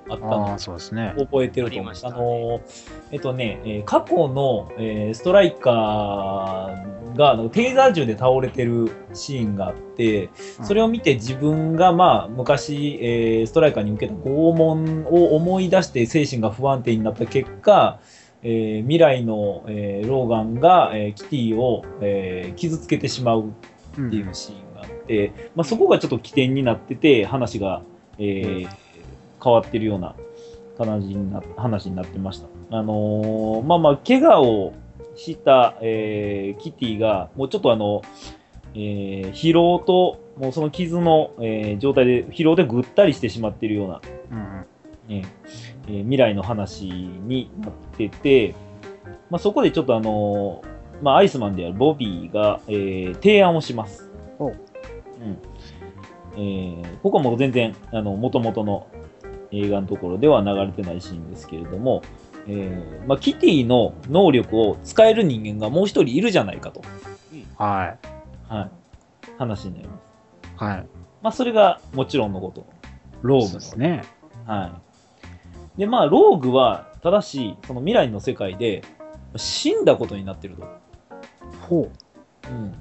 [0.09, 0.47] あったの。
[0.47, 1.13] ああ、そうですね。
[1.17, 1.87] 覚えてると思う。
[1.87, 2.15] あありましたね。
[2.17, 2.61] の、
[3.11, 10.29] えっとね、えー過去の、えーストライカーがテーザー銃で倒れてるシーンがあって、
[10.63, 17.99] それを見て自分がまあ昔、えーストライカーに受けた拷問を思い出して精神が不安定になった結果、
[18.41, 23.53] えー未来の、えーローガンが、えーキティを、えー傷つけてしまう
[23.97, 24.62] うんっていうシーン
[25.55, 27.81] まあ、そこがちょっと起点になってて話が、
[28.19, 28.69] えー
[29.43, 30.15] 変わってるような
[30.77, 32.47] 話にな話になってました。
[32.71, 34.73] あのーまあまあ怪我を
[35.17, 38.03] した、えーキティがもうちょっとあの、
[38.73, 44.01] えー疲労ともうその傷の、えー状態で疲労でぐったりしてしまっているような、
[44.31, 44.65] うんうん
[45.09, 45.25] ね
[45.87, 48.55] えー未来の話になってて、
[49.29, 54.02] まあ、そこでちょっとあのーまあ、アイスマンであるボビーが、えー提案をします。
[55.23, 55.37] おうん
[56.35, 58.87] えーここはもう全然、あの、元々の
[59.51, 62.01] 映画のところでは流れてないシーンですけれども、
[62.47, 66.81] えーまあ、キティの能力を使える人間がもう一人いるじゃないかと、
[67.57, 67.95] は
[68.49, 68.53] い。
[68.53, 68.71] はい、
[69.37, 70.63] 話になります。
[70.63, 70.87] はい。
[71.21, 72.65] まあ、それがもちろんのこと、
[73.21, 74.03] ローグですね。
[74.45, 74.79] は
[75.77, 75.79] い。
[75.79, 78.83] で、まあ、ローグは、ただし、その未来の世界で、
[79.35, 80.67] 死んだことになってると。
[81.67, 81.89] ほ
[82.49, 82.73] うん。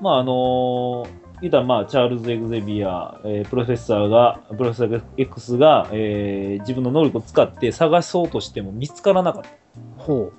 [0.00, 9.48] まあ、あのー言うたら、まあ、チャールズ・エグゼビア、えープロフェッサーが、プロフェッサー X が、えー自分の能力を使って探そうとしても見つからなかった。
[9.48, 9.52] う。
[9.98, 10.32] ほ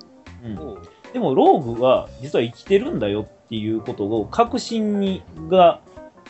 [0.44, 0.78] うう
[1.12, 5.80] でも、ローグは実は生きてるんだよっていうことを確信にが、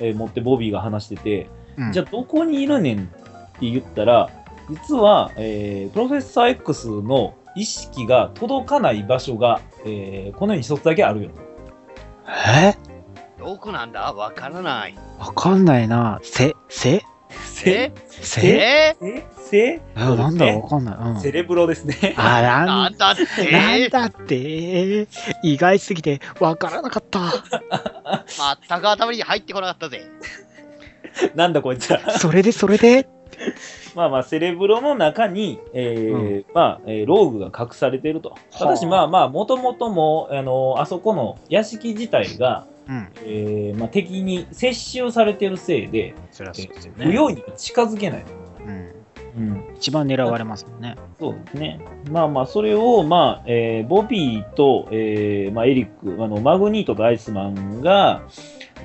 [0.01, 1.49] えー持ってボビーが話してて、
[1.79, 1.85] う。
[1.87, 3.03] うんじゃあどこにいるねんっ
[3.59, 4.29] て言ったら、
[4.69, 11.31] 実は、えープロフェッサー X の意識が届かない場所が、えーこの世に一つだけあるよ。
[12.29, 12.86] え？
[13.47, 14.13] どこなんだ？
[14.13, 14.95] わからない。
[15.21, 16.19] わかんないな。
[16.25, 17.05] せ、せ？
[17.65, 18.41] えせ？
[18.45, 19.27] ええ？
[19.39, 19.81] せ？
[19.95, 20.97] あなんだわかんない。
[20.97, 21.21] うん。
[21.21, 22.17] セレブロですね。
[22.19, 23.53] あ、ななんんだって？
[23.53, 25.07] なんだって？
[25.45, 27.21] 意外すぎてわからなかった。
[28.69, 30.03] 全く頭に入ってこなかったぜ。
[31.37, 32.19] なんだこいつら。
[32.19, 33.09] それでそれで？
[33.95, 38.35] まあまあ、セレブロの中に、えーまあ、えーローグが隠されていると。
[38.51, 43.09] ただし、はあまあまあ、もともとも、あのあそこの屋敷自体が、うん。
[43.25, 48.25] えーまあ、敵に接収されてるせいで、そりゃそうですよ不用意に近づけない。
[48.65, 48.93] うん。
[49.37, 49.75] うん。
[49.77, 50.97] 一番狙われますもんね。
[51.19, 51.81] そうですね。
[52.11, 58.23] まあまあ、それを、まあ、えーボビーと、えーまあ、エリック、あの、マグニートとアイスマンが、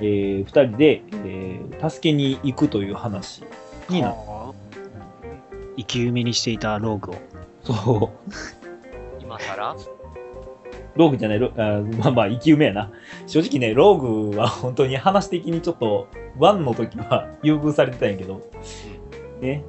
[0.00, 3.42] ー二人で、えー助けに行くという話
[3.88, 4.14] になる。
[4.14, 4.52] はあ
[5.78, 7.14] 生き埋めにしていたローグを。
[7.64, 9.22] そう。
[9.22, 9.74] 今更？
[10.96, 12.90] ローグじゃない、ロあまあまあ、生き埋めやな。
[13.26, 18.40] 正直ね、ローグは本当に話的にちょっと、ワンの時は 優遇されてたんやけど、
[19.40, 19.64] ね、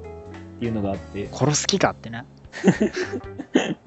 [0.56, 2.24] っていうのがあって、殺す気かってね。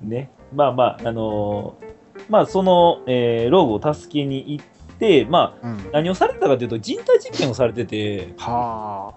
[0.00, 1.92] ね、まあまあ、あのー
[2.28, 4.64] まあ、その、えーローグを助けに行っ
[4.98, 5.90] て、まあ、うん。
[5.92, 9.14] 何をされてたかというと、人体実験をされてて、は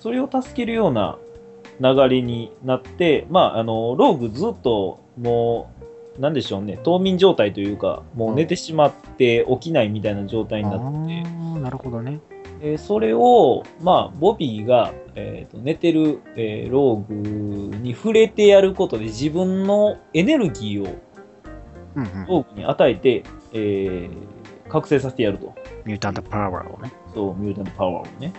[0.00, 1.18] それを助けるような
[1.80, 5.77] 流れになって、まあ、あの、ローグずっともう、
[6.18, 10.64] なんでしょうね、冬眠状態というか、もう寝てしまって起きないみたいな状態あ。
[10.64, 12.20] になって、ああ、なるほどね。
[12.60, 20.96] えーそれを、まあ、ボビーが、えーと寝てる、えーローグに触れてやることで自分のエネルギーを
[21.94, 22.26] うんうん。
[22.26, 24.10] ローグに与えて、えー
[24.68, 25.54] 覚醒させてやると。
[25.86, 26.92] ミュータントパワーをね。
[27.14, 28.32] そう、ミュータントパワーをね、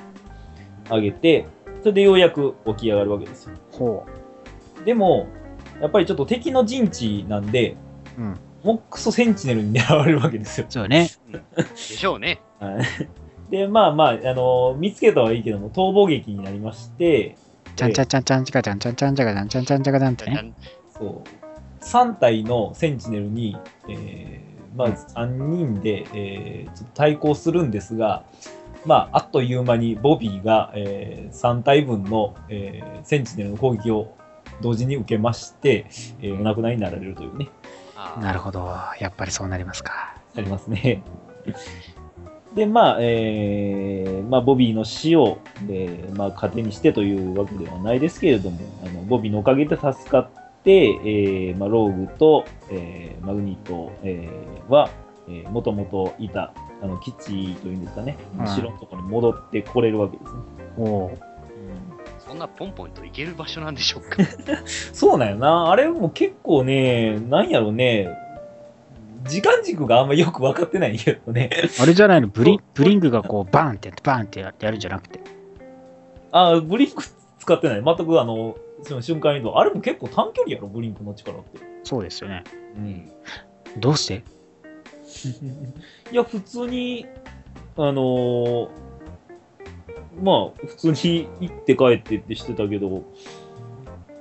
[0.89, 1.47] 上げて、
[1.80, 3.55] それでようやく起き上がるわけですよ。
[3.71, 4.05] ほ
[4.86, 5.27] でも、
[5.82, 7.75] やっぱりちょっと敵の陣地なんで、
[8.17, 8.21] う。
[8.21, 8.39] うん。
[8.63, 10.67] モックスセンチネルに狙われるわけですよ。
[10.69, 11.09] そうね。
[11.30, 12.41] でしょうね。
[12.59, 13.19] はい
[13.49, 17.36] で、まあまあ、あの見つけたはいいけども、逃亡劇になりまして、
[17.75, 20.32] ちゃんちゃんちゃんちゃんちかちゃんちゃんちゃんちゃかちゃんちゃんちゃんちゃかちゃんってね。
[20.32, 20.55] じゃじゃん
[20.93, 23.57] そう、3体のセンチネルに、
[23.88, 28.23] えーまあ、3人で、えーちょっと対抗するんですが、
[28.86, 34.13] まあ、あっという間にボビーが、え3体分の、えーセンチネルの攻撃を
[34.62, 35.86] 同時に受けまして、
[36.22, 37.49] えーお亡くなりになられるというね、
[38.22, 38.70] なるほど。
[38.99, 40.16] やっぱりそうなりますか。
[40.36, 41.03] ありますね。
[42.55, 45.38] で、まあ、えーまあ、ボビーの死を、
[45.70, 50.30] えーまあ、糧にしてというわけではないですけれども、あのボビーのおかげで助かっ
[50.64, 54.89] て、えーまあ、ローグと、えーマグニート、えーは、
[55.28, 60.39] えー、もともといた、あの、基地というんですかね、うん城のところに戻ってこれるわけですね。
[60.78, 61.12] お
[62.30, 64.17] うそんなポンポンと行ける場所なんでしょうか？
[64.93, 65.71] そうなんよな。
[65.71, 68.09] あれも結構ね、なんやろね、
[69.23, 71.49] 時間軸があんまよく分かってないけどね。
[71.82, 72.27] あれじゃないの？
[72.27, 75.19] ブリブリングがこうバーンってやってバーンってやるんじゃなくて。
[76.32, 77.03] あ、ブリンク
[77.39, 77.84] 使ってない。
[77.84, 79.57] 全くあの、その瞬間移動。
[79.57, 81.59] あれも結構短距離やろ、ブリンクの力って。
[81.84, 82.43] そうですよね。
[82.75, 83.11] うん。
[83.80, 84.23] どうして？
[86.11, 87.05] いや、普通に、
[87.77, 88.69] あのー
[90.22, 93.03] まあ、普通に行って帰ってってしてたけど、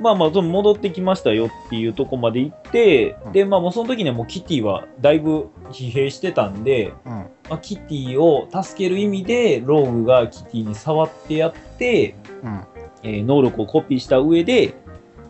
[0.00, 7.12] まあまあ、その戻ってきましたよっていうとこまで行って、うんで、まあもうその時にはもうキティはだいぶ疲弊してたんで、うん。
[7.12, 12.64] まあ、キティを助ける意味で、ローグがキティに触ってやって、うん。
[13.02, 14.74] えー能力をコピーした上で、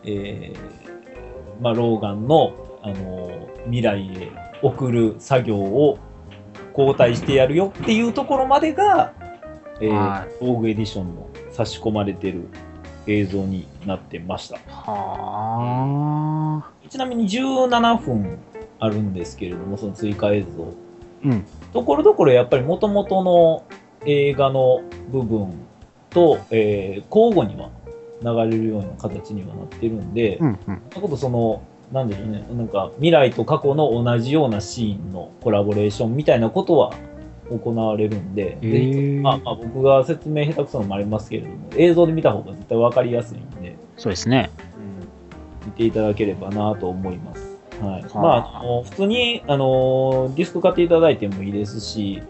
[0.04, 0.58] えー
[1.60, 5.98] まあ、ローガンの、あのー未来へ送る作業を
[6.76, 9.12] 交代してやるよっていうところまでが、
[9.80, 12.48] えーはローグエディションの差し込まれてる
[13.06, 14.58] 映像になってました。
[14.68, 16.88] はあ。
[16.88, 18.38] ちなみに17分
[18.80, 20.74] あるんですけれども、その追加映像。
[21.24, 21.46] うん。
[21.72, 23.64] ところどころやっぱり元々の
[24.04, 25.52] 映画の部分
[26.10, 27.70] と、えー交互には
[28.22, 30.58] 流れるような形にはなってるんで、うん。
[30.66, 30.82] うん。
[30.92, 31.62] そことその、
[31.92, 36.92] なんでしょうね、なんか未来と過去の同じようなシーンのコラボレーションみたいなことは
[37.50, 38.58] 行われるんで、
[39.22, 44.50] まあ、まあ僕が説明下手くそなのもありますけれども、映像で見た方が絶対わかりやすいんで、そうですね。
[45.66, 47.58] 見ていただければなと思います。
[47.80, 48.02] はい。
[48.02, 52.22] はあまあ、あの普通に、あの、ディスク買っていただいてもいいですし、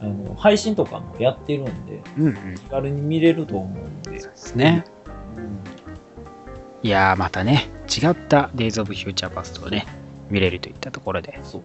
[0.00, 2.54] あの、配信とかもやってるんで、うんうん。
[2.56, 4.20] 気軽に見れると思うんで。
[4.20, 4.84] そうですね。
[5.36, 5.62] うん
[6.84, 9.86] いやー、またね、違った Days of Future Past をね、
[10.30, 11.38] 見れるといったところで。
[11.44, 11.62] そう。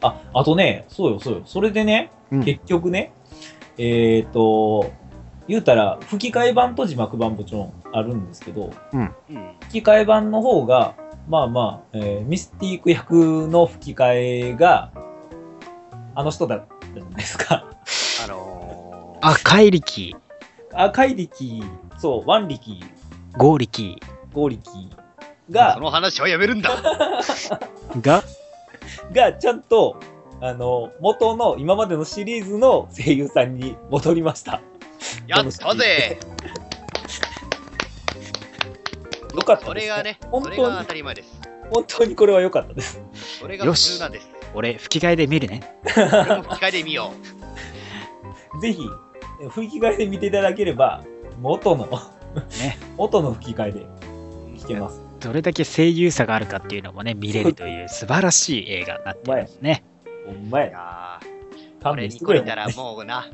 [0.00, 1.42] あ、あとね、そうよ、そうよ。
[1.44, 2.44] それでね、うん。
[2.44, 3.12] 結局ね、
[3.78, 4.90] えっ、と、
[5.48, 9.14] 言うたら、吹き替え版と字幕版もちろんあるんですけど、うん。
[9.60, 10.94] 吹き替え版の方が、
[11.28, 14.90] まあまあ、えーミスティーク役の吹き替えが、
[16.14, 17.64] あの人だったじゃないですか。
[18.24, 20.14] あのー、あ、怪力、
[20.72, 21.62] 赤い力、
[21.98, 22.80] そう、ワン力、
[23.36, 24.00] ゴー力。
[24.32, 26.70] ゴー力そが、の話はやめるんだ。
[28.02, 28.22] が、
[29.12, 29.98] がちゃんと、
[30.40, 34.60] あの、元の今までのシリーズの声優さんに戻りました。
[35.26, 36.18] やったぜ
[39.34, 41.40] よかったです、それがね、本それが当当に、たり前です。
[41.70, 43.00] 本当にこれは良かったです。
[43.40, 44.28] それが普通なんです。
[44.54, 45.60] 俺、吹き替えで見るね。
[45.84, 47.12] 吹き替えで見よ
[48.60, 48.88] ぜひ、
[49.50, 51.04] 吹き替えで見ていただければ、
[51.40, 53.86] 元の、ね元の吹き替えでう。
[54.56, 55.07] 聞けます。
[55.20, 59.84] どれだけ声優差があるかっていうのもね、見れるという 素晴らしい映画になってますね。
[60.26, 61.20] ほんまや。
[61.82, 63.28] これにこれたらもうな、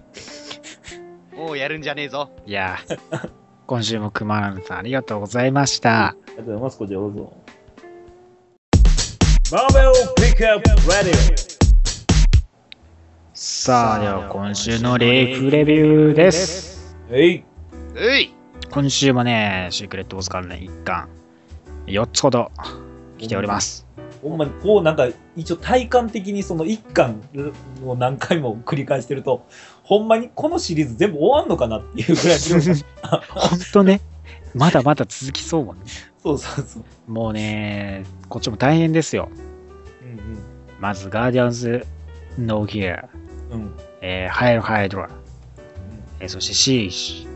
[1.37, 2.31] もうやるんじゃねえぞ。
[2.47, 3.31] いやー、
[3.67, 6.09] 今週も熊野さんありがとうございました。
[6.09, 6.79] ありがとうございます。
[6.79, 7.33] こちらどうぞ。
[9.51, 11.55] Marvel Pickup Radio.
[13.33, 16.97] さあ、では今週のレイフレビューです。
[17.11, 17.45] えい。
[17.95, 18.35] うい
[18.71, 21.09] 今週もね、シークレットオズからね、一巻、
[21.87, 22.51] 4つほど
[23.19, 23.87] 来ております。
[24.23, 25.07] ほんまに、こうなんか、
[25.37, 27.21] 一応体感的にその一巻
[27.85, 29.47] を何回も繰り返してると、
[29.83, 34.01] ほんまにこのシリーズ全部終わんのかなっていうぐらいのほんとね、
[34.55, 35.83] まだまだ続きそうもんね。
[36.23, 37.11] そうそうそう。
[37.11, 39.29] もうね、こっちも大変ですよ。
[40.03, 40.39] うん
[40.81, 41.87] まず、ガーディアンズ・オブ・
[42.39, 43.09] ノーウェア、
[43.51, 43.61] うん。
[43.61, 43.75] うん。
[44.01, 45.11] えーハイル・ハイドラ、
[46.21, 47.29] えーそしてシージ、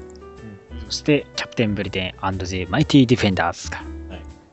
[0.86, 3.97] そしてキャプテン・ブリテン・アンド・ザ・マイティ・ディフェンダーズが、はい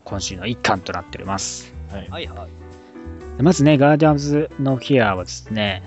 [0.05, 1.73] 今週の一巻となっております。
[1.91, 2.09] はい。
[2.09, 3.37] はいはい。
[3.37, 5.83] でまずね、ガーディアンズ・オブ・ノーウェアはですね、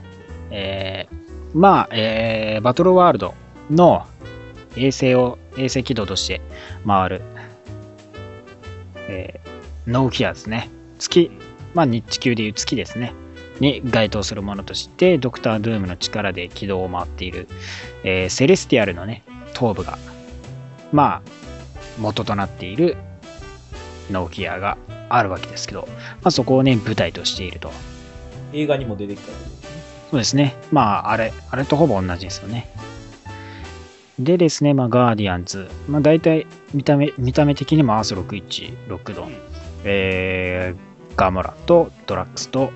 [0.51, 3.35] えーまあ、えーバトルワールド
[3.71, 4.07] の
[4.77, 6.43] 衛星を、衛星軌道として
[6.87, 7.23] 回る、
[9.09, 9.49] えー
[9.91, 10.69] ノーギアですね。
[10.99, 11.31] 月、
[11.73, 13.15] まあ、日地球でいう月ですね。
[13.61, 17.49] に該当するものとして、ドクター・ドゥームの力で軌道を回っている、
[18.05, 19.23] えーセレスティアルのね、
[19.55, 19.97] 頭部が、
[20.93, 21.31] まあ、
[21.99, 22.97] 元となっている
[24.11, 24.79] ノーギアが
[25.09, 27.71] あるわけですけど、まあ、そこをね、舞台としていると。
[28.53, 29.33] 映画にも出てきた。
[30.11, 30.57] そうですね。
[30.73, 32.69] まあ、あれ、あれとほぼ同じですよね。
[34.19, 35.69] でですね、まあ、ガーディアンズ。
[35.89, 39.33] まあ、大体、見た目、見た目的にもアース616ドン、
[39.85, 42.71] えー、ガモラとドラックスと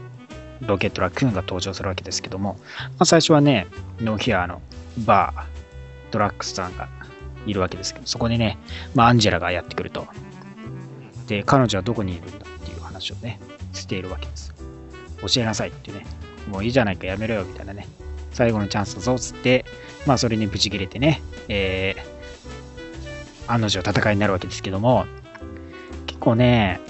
[0.61, 3.67] ロケットラクーンが登場するわけですけども、まあ、最初はね、
[4.01, 4.61] ノーヒアの
[4.99, 6.89] バー、ドラックスさんが
[7.47, 8.59] いるわけですけど、そこにね、
[8.95, 10.07] まあ、アンジェラがやってくると。
[11.27, 13.41] で、彼女はどこにいるんだっていう話をね、
[13.73, 14.55] しているわけです。
[15.21, 16.05] 教えなさいってね、
[16.51, 17.87] もういいじゃないかやめろよみたいなね、
[18.33, 19.65] 最後のチャンスだぞっつって、
[20.07, 25.07] まあそれにブチ切れてね、えー、案の定戦いになるわけですけども、
[26.07, 26.81] 結構ね、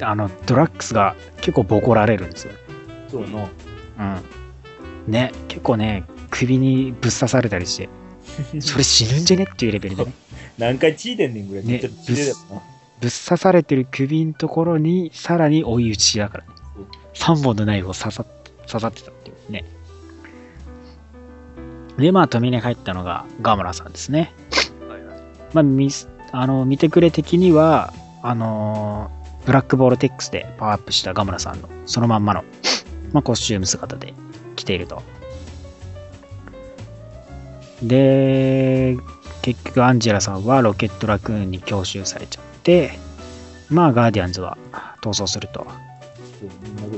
[0.00, 2.52] あの、ドラッグスが結結構ボコられるんですよ。
[3.08, 3.48] そうやな。
[5.06, 5.12] うん。
[5.12, 7.88] ね、結構ね、首にぶっ刺されたりして、
[8.60, 10.12] それ死ぬんじゃねっていうレベルでね、
[10.58, 11.64] 何回血出んねんぐらい。
[11.64, 12.62] ねめっちゃ血出るな。
[13.00, 16.50] ぶっ刺されてる首のところに、さらに追い打ちだから、ね、
[17.14, 18.24] 3本のナイフを刺さ
[18.66, 19.64] 刺さってたっていうね。
[21.96, 24.32] で、まあ、止めに入ったのがガムラさんですね。
[24.88, 25.20] はいはい。
[25.54, 25.90] まあ、み
[26.32, 27.92] あの見てくれ的には、
[28.22, 32.44] あのーブラックボールテックスでパワーアップしたガムラさんのそのまんまの、
[33.14, 34.12] まあ、コスチューム姿で
[34.56, 35.02] 来ていると。
[37.82, 38.98] で、
[39.42, 42.98] 結局アンジェラさんはロケットラクーンに強襲されちゃって、
[43.70, 44.58] まあガーディアンズは
[45.02, 45.66] 逃走すると。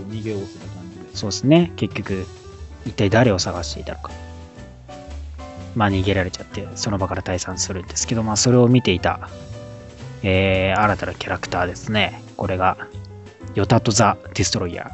[0.08, 1.16] 逃げすな感じで。
[1.16, 1.72] そうですね。
[1.76, 2.26] 結局、
[2.84, 4.10] 一体誰を探していたのか。
[5.74, 9.28] まあ逃げられちゃって、その場から退散するんですけど、まあそれを見ていた、
[10.22, 12.22] えー、新たなキャラクターですね。
[12.36, 12.76] これが、
[13.54, 14.90] ヨタとザ・デストロイヤ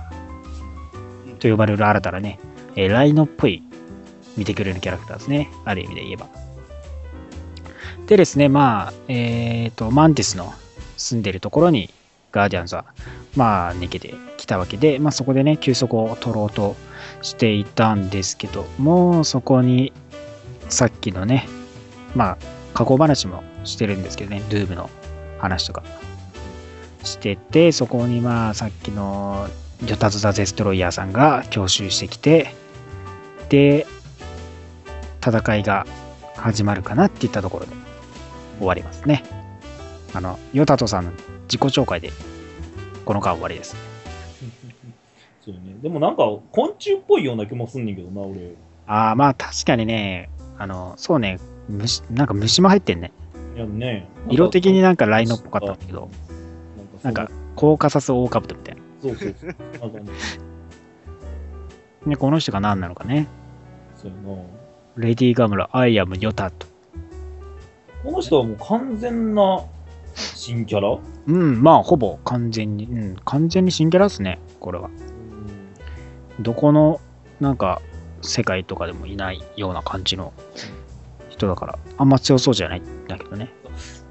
[1.26, 2.38] ーと呼ばれる新たなね、
[2.74, 3.62] えーライノっぽい
[4.36, 5.50] 見てくれるキャラクターですね。
[5.64, 6.45] ある意味で言えば。
[8.06, 10.54] でですね、まあ、えっ、と、マンティスの
[10.96, 11.90] 住んでるところに、
[12.30, 12.84] ガーディアンズは、
[13.34, 16.76] まあ、逃げてきたわけで、まあ、そこでね、休息を取ろうと
[17.22, 19.92] していたんですけども、そこに、
[20.68, 21.48] さっきのね、
[22.14, 22.38] まあ、
[22.74, 24.88] 過去話もしてるんですけどね、ドゥームの
[25.38, 25.82] 話とか。
[27.02, 29.48] してて、そこにまあ、さっきの
[29.86, 32.54] ヨタズザ・デストロイヤーさんが強襲してきて、
[33.48, 33.86] で、
[35.20, 35.86] 戦いが
[36.36, 37.85] 始まるかなっていったところで。
[38.58, 39.22] 終わりますね。
[40.14, 41.10] あの、ヨタトさんの
[41.44, 42.10] 自己紹介で、
[43.04, 43.76] この間終わりです。
[45.44, 45.60] そうね。
[45.82, 48.54] でもなんか、昆虫っぽいような気もすんねんけどな、俺。
[48.86, 51.38] ああ、まあ確かにね、あの、そうね、
[51.68, 53.12] 虫、なんか虫も入ってんね。
[53.54, 54.08] いやね。
[54.28, 56.08] 色的になんかライノっぽかったんだけど、
[57.02, 58.80] なんんか、コーカサスオオカブトみたいな。
[59.02, 59.90] そう、そうそうそう。
[59.90, 60.18] なんかね、
[62.06, 63.28] ね、この人が何なのかね。
[63.96, 64.42] そうやな。
[64.96, 66.66] レディーガムラ、アイアムヨタと。
[68.06, 69.64] この人はもう完全な
[70.14, 70.96] 新キャラ？
[71.26, 74.90] うん、まあ、ほぼ完全に、うん、完全に新キャラですね、これは。
[76.38, 77.00] どこの、
[77.40, 77.82] なんか、
[78.22, 80.32] 世界とかでもいないような感じの
[81.30, 83.50] 人だから、あんま強そうじゃないんだけどね。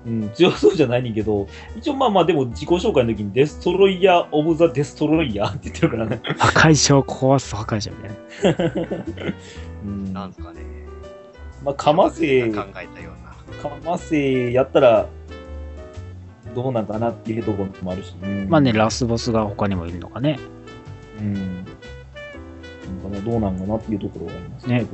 [0.05, 6.21] うん、強そうじゃないねんけど、一応まあまあでも自己紹介の時にデストロイヤー・オブ・ザ・デストロイヤーって言ってるからね。
[6.37, 7.97] 破壊者を壊す破壊者み
[8.43, 8.73] たいな。
[9.85, 10.59] うん、まなんすかね。
[11.65, 13.24] あ、かませ、考えたような。
[13.61, 15.07] かませやったら、
[16.53, 18.15] どうなんかなっていうところもあるし。
[18.21, 20.39] うんまあね、ラスボスが他にもいるのかね。
[21.19, 21.33] うん。
[21.35, 21.73] なん
[23.03, 24.85] かね、どうなんかなっていうところがありますね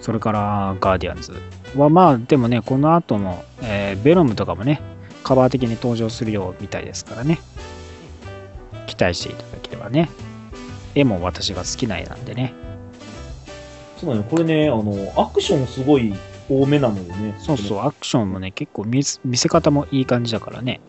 [0.00, 1.32] それからガーディアンズ
[1.76, 4.80] はまあでもねこの後も、えーベノムとかもね
[5.24, 7.40] カバー的に登場するようみたいですからね
[8.86, 10.08] 期待していただければね
[10.94, 12.54] 絵も私が好きな絵なんでね
[14.02, 16.12] そうだね、これね、あの、アクションすごい
[16.60, 17.34] 多めなのよね。
[17.38, 20.80] そうそうアクションもね結構見せ見せ方もいい感じだからね。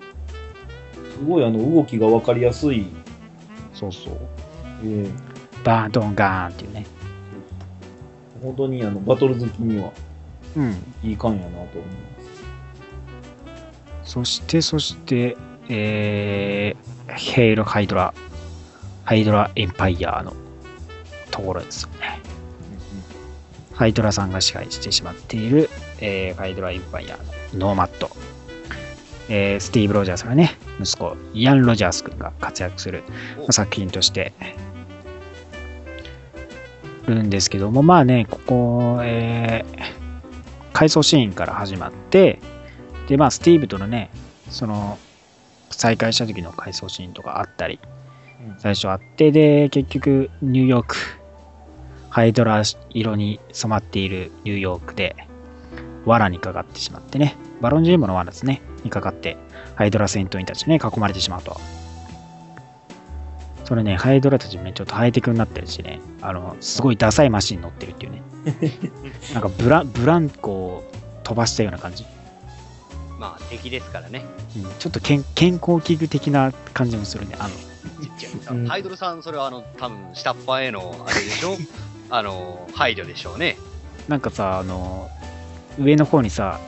[1.17, 2.87] すごいあの、動きがわかりやすい。
[3.73, 4.13] そうそう。
[4.83, 5.11] えー
[5.63, 6.85] バーンドンガーンっていうね。
[8.41, 9.91] 本当にあの、バトル好きには
[10.57, 10.71] うん。
[11.01, 11.67] いい感やなと思い
[14.03, 15.37] そしてそして
[15.69, 18.13] えー、ヘイロハイドラ
[19.05, 20.33] ハイドラエンパイアの
[21.31, 22.19] ところですよね
[23.73, 25.69] ハイドラさんが支配してしまっている、
[25.99, 28.09] えー、ハイドラエンパイアのノーマット、
[29.29, 33.03] えースティーブ・ロジャースがね、息子、イアン・ロジャース君が活躍する
[33.37, 34.33] まあ作品として
[37.07, 39.83] るんですけども、まあね、ここ、えー、
[40.73, 42.39] 回想シーンから始まって、
[43.07, 44.09] で、まあ、スティーブとのね、
[44.49, 44.97] その、
[45.69, 47.79] 再会した時の回想シーンとかあったり、
[48.47, 48.59] うん。
[48.59, 50.95] 最初あって、で、結局、ニューヨーク、
[52.13, 52.61] ハイドラ
[52.91, 55.15] 色に染まっているニューヨークで、
[56.05, 59.35] 罠にかかってしまってね、バロンジームの罠ですね、にかかって、
[59.73, 61.59] ハイドラ戦闘員たちにね、囲まれてしまうと。
[63.65, 68.21] それね、ハイドラたちね、ちょっとハイテクになってるしね、あの、すごいダサいマシンに乗ってるっていうね。
[69.33, 70.83] なんかブラブランコを
[71.23, 72.05] 飛ばしたような感じ。
[73.17, 74.23] まあ、敵ですからね。
[74.55, 77.35] うん、ちょっと健健康器具的な感じもするね。
[77.39, 77.55] あの、
[78.51, 81.57] うんハイドルさん、それはあの、多分下っ端への、あれでしょ？
[82.15, 83.57] あの、配慮でしょうね。
[84.07, 85.09] なんかさ、あの、
[85.79, 86.59] 上の方にさ、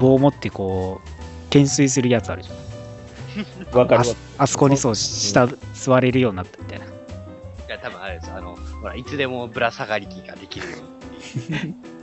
[0.00, 3.78] 棒を持ってこう、懸垂するやつあるじゃん。
[3.78, 6.86] わかるわああそこにそう、下、座れるようになったみたいな。
[6.86, 6.88] い
[7.68, 8.32] や、多分あれです。
[8.32, 11.76] あの、ほら、いつでもぶら下がり機ができるように。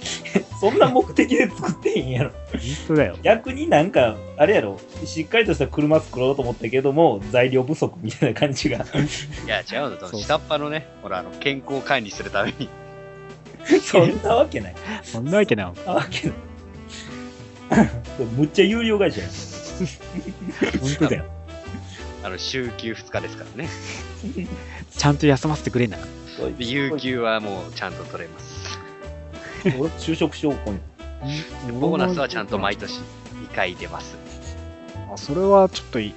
[0.60, 2.30] そんな目的で作ってへんやろ。
[2.30, 3.16] 本当だよ。
[3.22, 8.78] 逆になんか、あれやろ、しっかりとした車作ろうと思ったけども、材料不足みたいな感じが。
[8.78, 10.08] いや、違うの。
[10.08, 12.68] その下っ端のね、ほら、あの、健康管理するために。
[13.82, 14.74] そんなわけない。
[15.02, 15.72] そんなわけない。
[15.74, 16.36] そんなわけない。
[18.36, 19.30] むっちゃ有料会社やん。
[19.30, 21.24] 本当だよ。
[22.22, 23.68] あの、週休2日ですからね。
[24.96, 25.96] ちゃんと休ませてくれんな。
[26.58, 28.49] で、有給はもうちゃんと取れます。
[29.78, 30.78] 俺就職しよう、ここに。
[31.66, 33.00] でボーナスはちゃんと毎年
[33.50, 34.16] 2回出ます。
[35.12, 36.14] あ、それはちょっといい。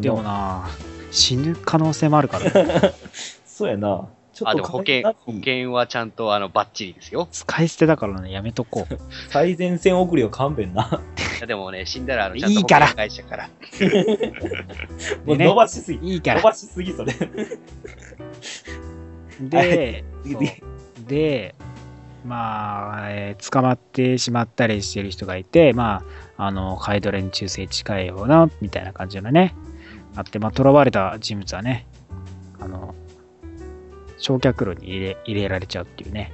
[0.00, 0.68] でもな、
[1.10, 2.50] 死ぬ可能性もあるから、
[3.46, 4.08] そうやな。
[4.32, 7.26] ちょあ、っとでも保険、保険はちゃんとあの、バッチリですよ。
[7.30, 8.98] 使い捨てだからね、やめとこう。
[9.30, 11.00] 最前線送りは勘弁な。
[11.38, 13.48] いやでもね、死んだらあの、ちゃんと保いいから険会社から。
[15.24, 16.12] もうね伸ばしすぎ。
[16.14, 16.40] いいから。
[16.40, 17.14] 伸ばしすぎ、それ。
[19.40, 20.38] で、そ
[21.06, 21.54] で、
[22.26, 26.02] まあ、えー捕まってしまったりしてる人がいて、ま
[26.36, 29.54] あ、あの、カイドレに忠誠近いような、みたいな感じのね、
[30.16, 31.86] あって、まあ、囚われた人物はね、
[32.60, 32.94] あの、
[34.18, 36.32] 焼却炉に入れ入れられちゃうっていうね。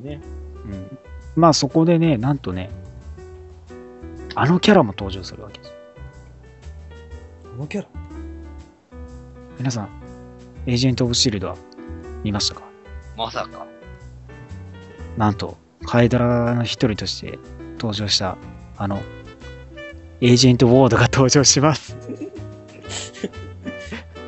[0.00, 0.20] ね。
[0.64, 0.98] うん。
[1.36, 2.70] まあ、そこでね、なんとね、
[4.34, 5.72] あのキャラも登場するわけです。
[7.44, 7.88] このキャラ？
[9.58, 9.88] 皆さん、
[10.66, 11.56] エージェント・オブ・シールドは
[12.22, 12.62] 見ましたか？
[13.16, 13.66] まさか。
[15.18, 17.40] なんと、カイドラの一人として
[17.72, 18.38] 登場した、
[18.76, 19.02] あの、
[20.20, 21.96] エージェント・ウォードが登場します。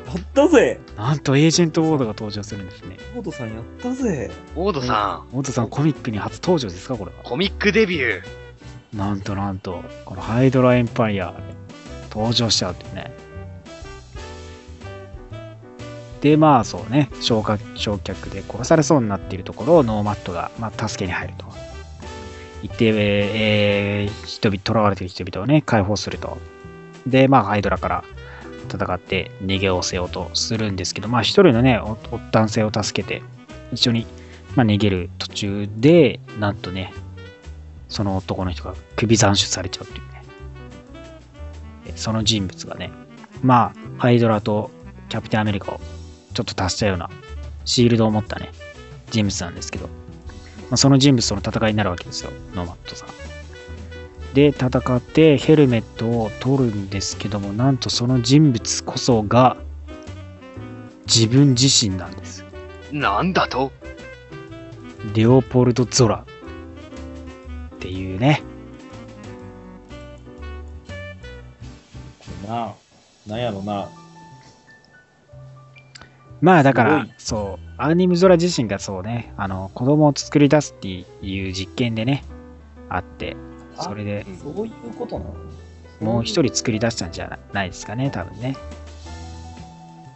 [0.05, 2.97] やったぜなんと、エージェント・ウォードが登場するんですね。
[3.15, 7.23] ボードさんやったぜオードさん、ウォードさん、コミックに初登場ですかこれは。
[7.23, 8.97] コミックデビュー。
[8.97, 11.37] なんとなんと、このハイドラ・エンパイアで
[12.09, 13.13] 登場しちゃうっていうね。
[16.21, 21.45] で、まあそうね、焼却焼却で殺されそうになっているところをノーマットが、まあ、助けに入ると。
[22.61, 26.37] 言って、えー人々、囚われている人々をね、解放すると。
[27.07, 28.03] で、まあ、ハイドラから
[28.69, 33.23] 戦って逃げおせようとするんですけど、まあ、一人のね、おお男性を助けて、
[33.71, 34.05] 一緒に、
[34.55, 36.93] まあ、逃げる途中で、なんとね、
[37.89, 40.21] その男の人が首斬首されちゃうっていうね。
[41.95, 42.91] その人物がね、
[43.41, 44.69] まあ、ハイドラと
[45.09, 45.81] キャプテンアメリカを
[46.33, 47.09] ちょっと足したような
[47.65, 48.51] シールドを持ったね、
[49.09, 49.91] 人物なんですけど、ま
[50.71, 53.09] あ、その人物との戦いになるわけですよ、ノーマットさん。
[54.33, 59.57] で、戦ってヘルメットを取るんですけども、なんとその人物こそが
[61.05, 62.45] 自分自身なんです。
[62.93, 63.73] なんだと？
[65.13, 66.25] レオポルド・ゾラ
[67.75, 68.41] っていうね、
[72.47, 72.73] な
[73.27, 73.89] なんやろな。
[76.41, 82.23] まあだからそう、アニムゾラ自身がそうね、あの、子供を作り出すっていう実験でね、
[82.89, 83.37] あって、
[83.77, 85.33] あそれでそういうことなの？
[86.01, 88.57] もう一人作り出したんじゃないですかね、多分ね。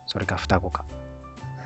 [0.07, 0.85] それか双子か。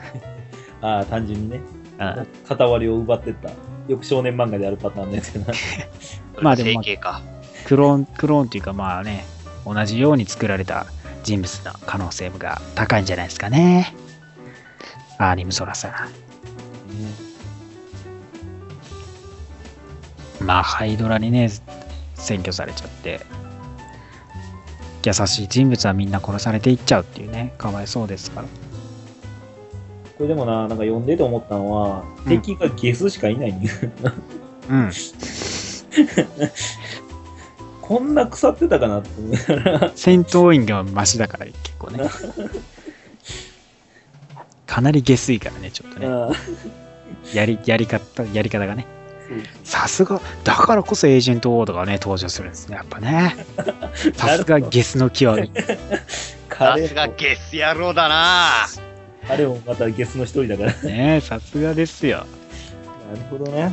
[0.81, 1.61] ああ、単純にね。
[1.99, 3.49] うん、片割りを奪ってった。
[3.87, 5.53] よく少年漫画であるパターンのやつやな。
[6.41, 6.81] まあでも。
[7.65, 9.25] クローン、クローンっていうかまあね、
[9.65, 10.85] 同じように作られた
[11.23, 13.93] 人物の可能性が高いんじゃないですかね。
[15.21, 15.93] アニムゾラさん。
[20.45, 21.49] まあ、ハイドラにね、
[22.15, 23.19] 占拠されちゃって、
[25.05, 28.47] 優しい人物はみんな殺されていっちゃうっていうね、かわいそうですから。
[28.47, 33.69] これでもな、なんか読んでて思ったのは、うん敵がゲスしかいないね。
[34.69, 34.91] うん。
[37.81, 39.91] こんな腐ってたかなって思いながら。
[39.95, 42.09] 戦闘員がマシだから、結構ね。
[44.69, 46.07] かなり下水からね、ちょっとね。
[47.33, 48.85] やり、やり方、やり方がね。
[49.63, 53.35] さすが、だからこそエージェントウォードがね、登場するんですね、やっぱね。
[54.13, 55.51] さすがゲスの極み。
[55.57, 58.67] さ彼すがもゲス野郎だな
[59.27, 60.73] 彼もまたゲスの一人だから。
[60.73, 62.27] なねさすがですよ。
[63.15, 63.71] るほどね。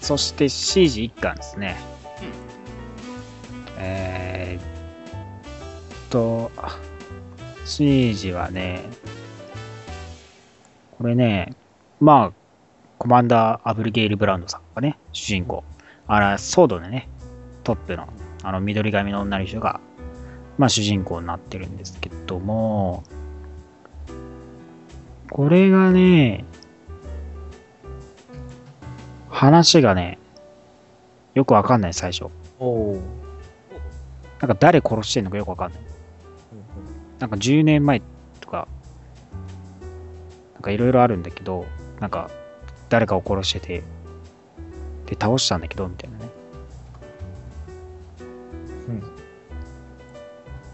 [0.00, 1.76] そして、シージ一巻ですね。
[3.76, 6.52] えーっと、
[7.68, 8.82] シージはね、
[10.96, 11.54] これね、
[12.00, 12.32] まあ、
[12.96, 15.62] コマンダー・アブルゲイル・ブラウンドさんがね、主人公。
[16.06, 17.10] あら、ソードでね、
[17.64, 18.08] トップの、
[18.42, 19.80] あの、緑髪の女の人が、
[20.56, 23.04] まあ、主人公になってるんですけども、
[25.30, 26.46] これがね、
[29.28, 30.18] 話がね、
[31.34, 32.30] よくわかんない、最初。
[34.40, 35.80] なんか誰殺してんのかよくわかんない。
[37.18, 38.02] なんか10年前
[38.40, 38.68] とか、
[40.54, 41.66] なんかいろいろあるんだけど、
[42.00, 42.30] なんか
[42.88, 43.82] 誰かを殺してて、
[45.06, 46.24] で、倒したんだけど、みたいなね。
[48.88, 49.00] うん。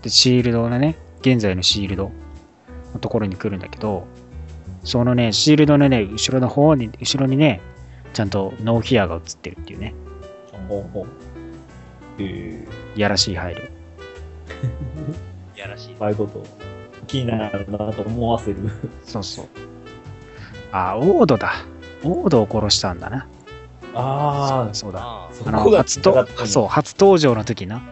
[0.03, 2.11] で、シールドのね、現在のシールド
[2.93, 4.07] のところに来るんだけど、
[4.83, 7.61] そのね、シールドのね、後ろの方に、後ろにね、
[8.13, 9.95] ちゃんとノーヒアが映ってるっていうね、
[10.69, 11.07] ほうほう。
[12.19, 12.65] え
[12.95, 13.71] いやらしい配慮。
[15.75, 15.97] やらしいー、。
[16.01, 16.43] ああいうこと、
[17.07, 18.71] 気になるなと思わせる。
[19.05, 19.47] そうそう。
[20.73, 21.53] あ、オードだ。
[22.03, 23.27] オードを殺したんだな。
[23.95, 25.01] あそうだ。
[25.03, 27.83] あの、初と、そう、初登場の時な。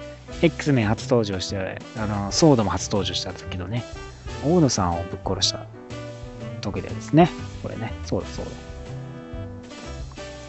[0.42, 3.84] X メン初登場して、あの、ソードも初登場した時のね、
[4.44, 5.66] オードさんをぶっ殺した
[6.60, 7.30] 時でですね。
[7.62, 7.92] これね。
[8.04, 8.50] そうだそうだ。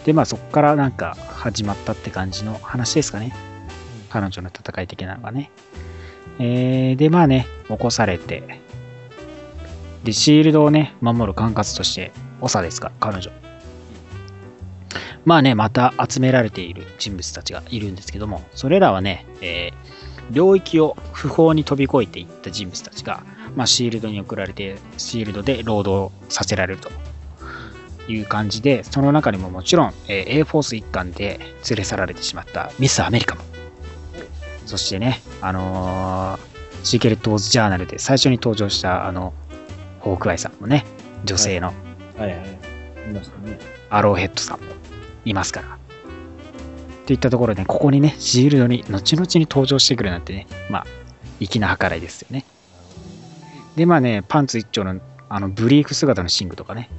[0.05, 3.35] で、まあそこからなんか始まったって感じの話ですかね。
[4.09, 5.51] 彼女の戦い的なのがね。
[6.39, 8.61] えー、で、まあね、起こされて、
[10.03, 13.31] で、シールドをね、守る管轄として、長ですか、彼女。
[15.25, 23.23] まあね、また集められている人物たちがいるんですけども、それらはね、えー領域を不法に飛び越えていった人物たちが、
[23.55, 26.91] まあ、シールドに送られて、シールドで労働させられると
[28.07, 31.39] いう感じで、その中にももちろん、えー A フォース一環で
[31.69, 33.43] 連れ去られてしまったミス・アメリカも。
[34.65, 36.53] そしてね、あのー
[36.83, 39.33] シーケレット・ウォーズ・ジャーナルで最初に登場した、あの、
[40.01, 40.85] ホークアイさんもね、
[41.23, 41.73] 女性のは
[42.27, 42.29] いはい。
[43.09, 43.57] いましたね。
[43.89, 44.65] アローヘッドさんも
[45.25, 45.77] いますから。
[47.05, 50.85] といったところで、ここにね、シールドに後々に登場してくるなんてね、まあ、
[51.39, 52.45] 粋な計らいですよね。
[53.75, 54.99] で、まあね、パンツ一丁の
[55.29, 56.89] あのブリーフ姿のシングとかね、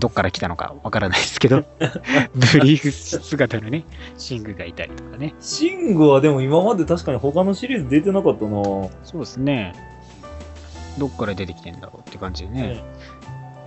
[0.00, 1.64] どっから来たのかわからないですけど、
[2.34, 3.84] ブリーフ姿のね、
[4.18, 5.34] シングがいたりとかね。
[5.40, 9.74] シングはでも今まで確かに他のシリーズ出てなかったなそうですね。
[10.98, 12.82] どっから出てきてんだろうって感じでね。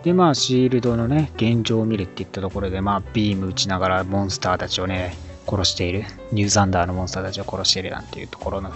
[0.03, 5.15] で、まあ、シールドのね、現状を見るっていったところで、まあ、ビーム打ちながらモンスターたちをね、
[5.47, 8.71] 殺している、ニューザンダーのモンスターたちを殺しているなんていうところの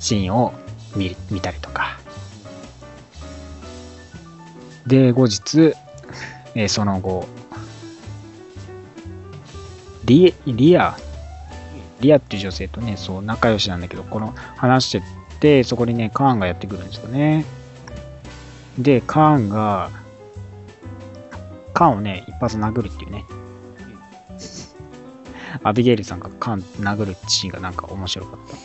[0.00, 0.52] シーンを
[0.96, 2.00] 見る見たりとか。
[4.86, 5.74] で、後日、
[6.54, 7.26] えーその後、
[10.04, 10.96] リリア、
[12.00, 15.02] リアっていう女性とね、そう、仲良しなんだけど、この話して
[15.40, 17.44] て、そこにね、カーンがやってくるんですよね。
[18.78, 19.90] で、カーンが、
[21.72, 23.24] カーンをね、一発殴るっていうね。
[25.62, 28.56] アビゲイルさんがカーン殴るシーンがなんか面白かった。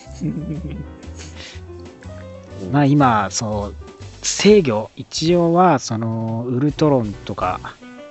[2.72, 3.87] まあ今、そう、
[4.28, 7.62] 制御、一応は、その、ウルトロンとか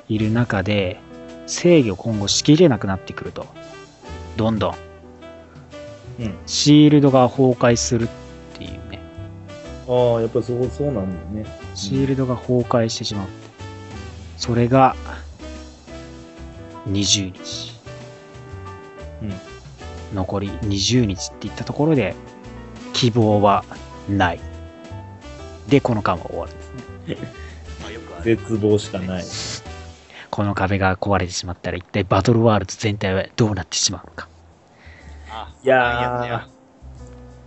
[0.08, 0.98] いる中で、
[1.46, 3.46] 制御今後しきれなくなってくると。
[4.38, 4.74] どんどん。
[6.20, 6.34] うん。
[6.46, 8.08] シールドが崩壊するっ
[8.56, 8.98] ていうね。
[9.86, 11.44] ああ、やっぱりそう、そうなんだね。
[11.74, 13.28] シールドが崩壊してしまう。
[14.38, 14.96] それが、
[16.88, 17.74] 20日。
[19.20, 19.34] うん。
[20.14, 22.14] 残り20日っていったところで、
[22.94, 23.64] 希望は
[24.08, 24.55] ない。
[25.68, 27.28] で、この間は終わるんですね。
[27.82, 28.36] まあよくある。
[28.36, 29.24] 絶望しかない。
[30.30, 34.28] この壁が壊れてしまったら、一体バトルワールド全体はどうなってしまうのか。
[35.30, 36.48] あいや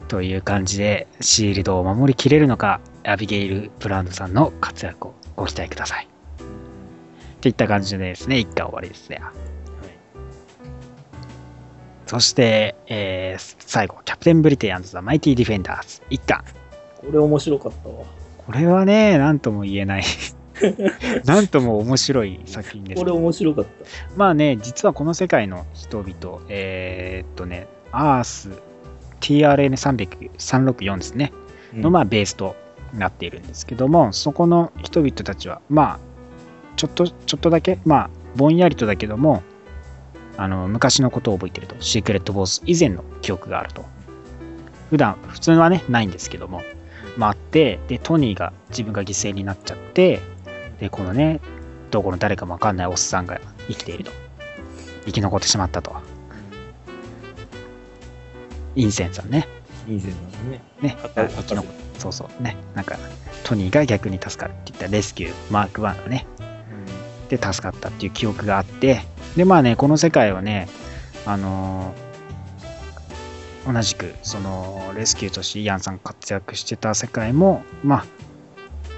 [0.04, 6.08] ーという感じで、シールドを守りきれるのか、アビゲイル・ブランドさんの活躍をご期待ください。
[6.08, 9.22] っていった感じでですね、一巻終わりですね。
[12.08, 16.44] そして、えー最後、キャプテン・ブリテン・アンド・ザ・マイティ・ディフェンダーズ一巻。
[17.02, 18.06] これ面白かったわ。
[18.38, 20.04] これはね、なんとも言えない。
[21.26, 23.12] なんとも面白い作品ですこれ。
[23.12, 23.70] 面白かった。
[24.18, 28.50] まあね、実はこの世界の人々、えーっとね、アース
[29.22, 31.32] TRN364 ですね。
[31.74, 32.56] の、まあ、ベースと
[32.94, 36.00] なっているんですけども、そこの人々たちは、まあ、
[36.76, 39.44] ちょっと、ちょっとだけ、まあ、ぼんやりとだけども、
[40.38, 43.86] あの、昔のことを覚えてると、シークレットボス以前の記憶があると。
[44.90, 46.62] 普段、普通はね、ないんですけども、
[47.20, 50.22] まあ、あって、で、トニーが自分が犠牲になっちゃって、
[50.80, 51.42] で、このね、
[51.92, 54.12] どこの誰かもわかんないおっさんが生きていると。
[55.06, 55.94] 生き残ってしまったと。
[58.76, 59.50] インセンさんね。
[59.86, 60.62] いい線なんだね。
[60.82, 61.68] ね、生き残
[61.98, 62.44] そうそう。
[62.44, 62.98] ね、なんか、
[63.44, 64.88] トニーが逆に助かるって言った。
[64.88, 66.26] レスキュー、マーク1がね、
[67.28, 69.02] で助かったっていう記憶があって、
[69.36, 70.70] で、まあね、この世界はね、
[71.26, 72.09] あのー
[73.72, 78.06] 同じく、その、レスキューとしてイアンさんが活躍してた世界も、まあ、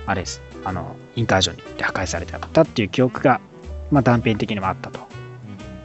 [0.06, 3.42] あれです、あの、インカージョンによって破壊されてなかったっていう記憶が、
[3.92, 5.02] まあ、断片的にもあったと。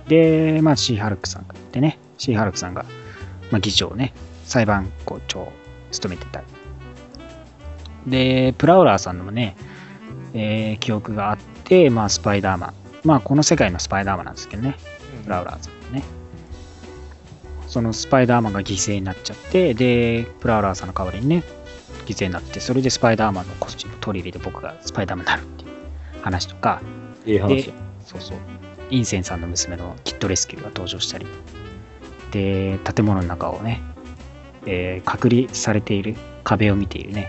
[0.06, 2.84] で、まあ、シーハルクさんがいてね、シーハルクさんが、
[3.50, 4.14] まあ、議長をね、
[4.44, 5.52] 裁判校長を
[5.90, 6.46] 務めてたり。
[8.06, 9.56] で、プラウラーさんのもね、
[10.32, 12.74] えー記憶があって、まあ、スパイダーマン。
[13.02, 14.76] まあ、この世界のスパイダーマンなんですけどね、
[15.24, 15.92] プラウラーさん。
[15.92, 16.04] どね。
[17.76, 21.42] そのスパイダーマンが犠牲になっちゃって、で、プラウラーさんの代わりにね、
[22.06, 26.80] 犠牲になって、それでスパイダーマンのコスチューム取り入れて僕がスパイダーマンになるっていう話とか、
[27.26, 27.74] ええ話や。
[28.06, 28.38] そうそう。
[28.88, 31.26] インセンさんの娘のキットレスキューが登場したり、
[32.30, 33.82] で、建物の中をね、
[34.64, 37.28] えー隔離されている壁を見ているね、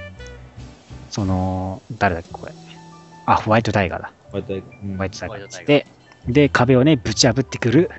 [1.09, 2.53] その、誰だっけ、これ。
[3.25, 4.13] あ、ホワイトタイガーだ。
[4.31, 5.87] ホワイトタイガーホワイトタイガーで、
[6.29, 7.91] で、壁をね、ぶち破ってくる、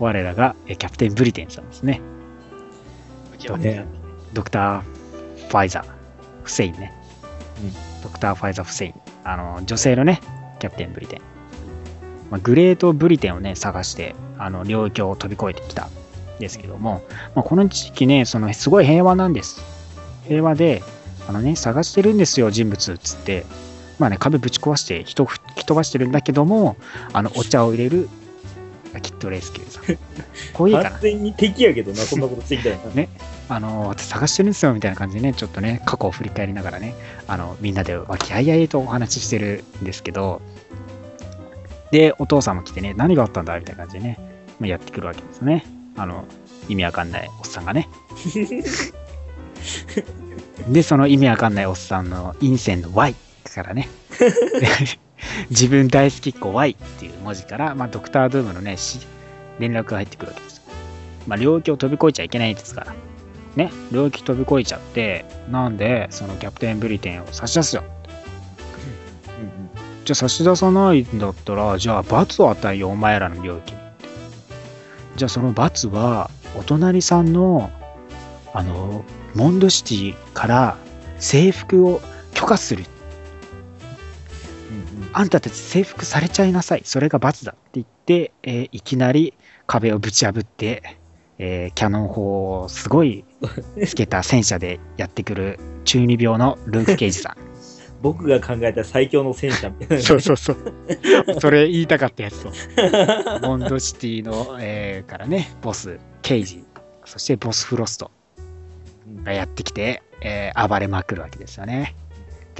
[0.00, 2.00] 我らがえキャプテンブリテンさんですね。
[4.32, 4.82] ドクター・
[5.48, 5.84] ファイザー、
[6.42, 6.92] フセインね。
[7.62, 8.94] うんドクター・ファイザー・フセイン。
[9.24, 10.20] あの、女性のね、
[10.58, 11.20] キャプテンブリテン。
[12.30, 15.90] まあ、グレートブリテンをね、探して、あの、領域を飛び越えてきたん
[16.38, 17.02] ですけども、
[17.34, 19.62] まあ、この地域ね、その、すごい平和なんです。
[20.26, 20.82] 平和で、
[21.28, 23.44] あのね、探してるんですよ、人物、つって。
[23.98, 26.76] まあね、壁ぶち壊して人吹き飛ばしてるんだけども、
[27.12, 28.08] あの、お茶を入れる、
[28.98, 29.98] キットレスキューさん。
[30.52, 31.00] こういうかな完。
[31.00, 32.82] 全に敵やけどな、そんなことしてきたらな。
[32.94, 33.08] ね
[33.48, 36.94] あの、私探してるんですよみたいな感じでね、ちょっとね、過去を振り返りながらね、
[37.26, 40.40] あの、みんなで和気あいあいとお話ししてるんですけど、
[41.90, 44.18] で、お父さんも来てね、何があったんだみたいな感じでね、
[44.60, 45.64] まあやってくるわけですね。
[45.96, 46.24] あの、
[46.68, 47.88] 意味わかんないおっさんがね。
[50.68, 53.16] で、その意味わかんないおっさんの陰線の Y
[53.54, 53.88] からね、
[55.50, 59.00] 自分大好きっ子 Y っていう文字から、まあ、ドクター・ドゥームのね、し
[59.58, 60.62] 連絡が入ってくるわけですよ。
[61.26, 62.94] まあ、領域を飛び越えちゃいけないですから。
[63.56, 67.82] ね、領域飛び越えちゃって、なんで、そのキャプテンブリテンを差し出すよ。
[70.04, 73.78] じゃあ差し出さないんだったら、じゃあ罰を与えよう、お前らの領域に。
[75.16, 77.70] じゃあその罰は、お隣さんの、
[78.54, 80.76] あの、モンドシティから
[81.18, 82.00] 制服を
[82.34, 82.84] 許可する。
[82.84, 82.99] うんうん
[85.12, 86.82] あんたたち制服されちゃいなさい。
[86.84, 89.34] それが罰だって言って、えーいきなり
[89.66, 90.98] 壁をぶち破って、
[91.38, 93.24] えーキャノン砲をすごい
[93.86, 97.36] つけた戦車でやってくる中二病のルーク・ケイジさん。
[98.02, 100.02] 僕が考えた最強の戦車みたいな。
[100.04, 100.56] そうそうそう。
[101.40, 103.46] それ言いたかったやつと。
[103.46, 106.64] モンドシティの、えーからね、ボス、ケイジ、
[107.04, 108.10] そしてボス・フロスト
[109.22, 111.94] がやってきて、えー暴れまくるわけですよね。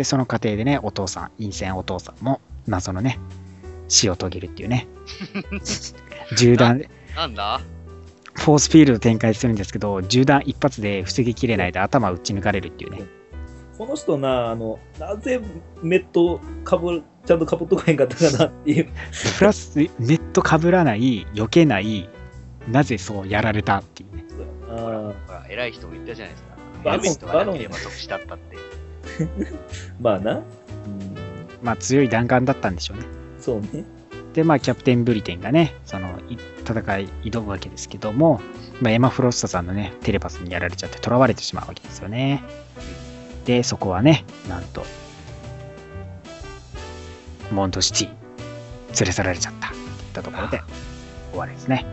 [0.01, 3.19] で、その過程でね、お父さん、陰線お父さんも謎のね、
[3.89, 4.89] 死を遂げるっていうね。
[6.39, 7.61] 銃弾、なんだ？
[8.33, 13.03] フォースフィールド展開するんですけど、銃弾一発で防ぎきれないで頭打ち抜かれるっていうね。
[13.77, 15.39] この人な、あの、なぜ
[15.83, 18.89] メットかぶ、ちゃんとかぶっとかへんかったかなっていう。
[19.37, 22.09] プラス、ネットかぶらない、避けない、
[22.69, 24.25] なぜそうやられたっていうね。
[24.67, 24.91] あほ
[25.31, 26.51] ら、偉い人も言ったじゃないですか。
[26.85, 28.57] バロンヘルメットがなければ即死だったって。
[29.19, 29.59] ー
[30.01, 30.33] まあな。
[30.35, 30.43] うん、
[31.63, 33.05] まあ強い弾丸だったんでしょうね。
[33.41, 33.85] そうね。
[34.33, 38.41] で、まあ、キャプテンブリテンがね、その、い戦い挑むわけですけども、
[38.81, 42.43] まあ、エマ・フロストさんのね、テレパスにやられちゃって囚われてしまうわけですよね。
[43.45, 44.85] で、そこはね、なんと、
[47.51, 48.09] モンドシティ、
[49.01, 50.63] 連れ去られちゃったっていったところで
[51.33, 51.85] 終わりですね。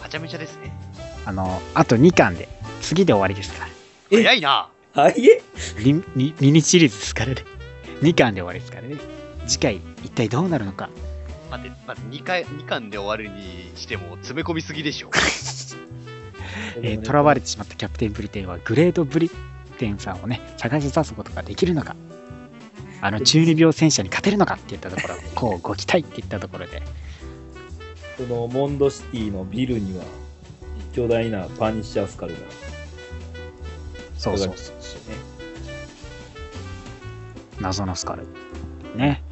[0.00, 0.72] はちゃめちゃですね。
[1.24, 2.48] あの、あと2巻で、
[2.80, 3.70] 次で終わりですから。
[4.10, 5.42] え早いなはいえ
[5.80, 6.02] ミ
[6.52, 7.44] ニシリーズですからね。
[8.00, 8.96] 2巻で終わりですからね。
[9.44, 10.88] 次回、一体どうなるのか。
[11.50, 15.10] 待って、待って、2回、二巻で終わるにしても詰め込みすぎでしょ。
[16.80, 19.32] えー囚われてしまったキャプテンブリテンはグレートブリ
[19.78, 21.96] テンさんをね、探し出すことができるのか、
[23.00, 26.82] あの中二病戦車に勝てるのかって言ったところ、 こうご期待って言ったところで、
[28.16, 30.04] そのモンドシティのビルには
[30.94, 32.38] 巨大なパニッシャースカルが
[34.24, 35.00] そうそうそうそう、
[37.60, 38.26] 謎のスカル。
[38.96, 39.22] ね。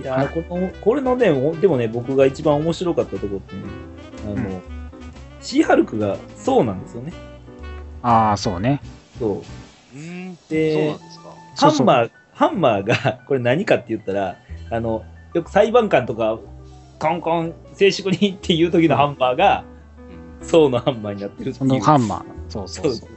[0.00, 3.62] いやーこのこれのねおでもね僕が一番面白かったところってね
[4.24, 4.62] あの、うん
[5.40, 7.12] シーハルクがそうなんですよね
[8.02, 8.80] ああ、そうね。
[9.18, 10.00] そううー
[10.30, 10.38] ん。
[10.48, 11.24] でそうなんですか？
[11.56, 14.36] そうそうハンマーハンマーがこれ何かって言ったら
[14.70, 15.04] あの
[15.34, 16.38] よく裁判官とか
[17.00, 19.64] コンコン静粛にっていう時のハンマーが
[20.42, 22.24] うんそうのハンマーになってるってそのハンマー。
[22.48, 23.08] そうそそううそう。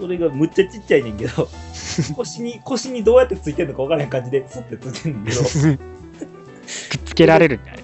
[0.00, 1.48] それがむっちゃちっちゃいねんけど
[2.16, 7.82] 腰に腰にどうやってついてんのか分からへん感じでスッてついてんねんけどくっつけられるんだよね。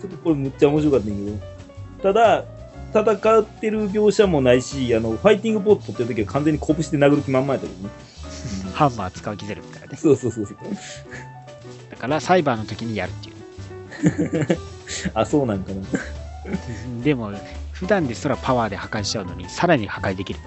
[0.00, 2.44] ちょっとこれむっちゃ面白かったんやけど、ただ、
[2.94, 7.90] 戦ってる描写もないし、あの、ファイティングポットってる時は完全に拳で殴る気満々やったけどね。
[8.74, 9.96] ハンマー使う気ゼロだからね。
[9.96, 10.56] そうそうそうそう。
[11.90, 14.58] だからサイバーの時にやるっていう。
[15.14, 15.80] あ、そうなんかな。
[17.02, 17.32] でも、
[17.72, 20.40] 普段ですらパワーで破壊しちゃうのに、さらに破壊できる。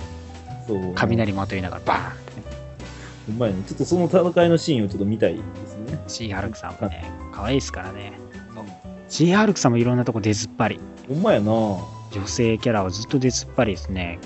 [0.67, 0.93] そう。
[0.95, 2.43] 雷まといながらバーンってね。
[3.27, 3.63] ほんまやね。
[3.67, 5.99] ちょっとその戦いのシーンをちょっと見たいですね。
[6.07, 8.13] シーハルクさんもね、可愛いですからね。
[9.09, 10.79] シーハルクさんもいろんなとこ出ずっぱり。
[11.07, 14.19] ほんまやな女性キャラはずっと出ずっぱりですね。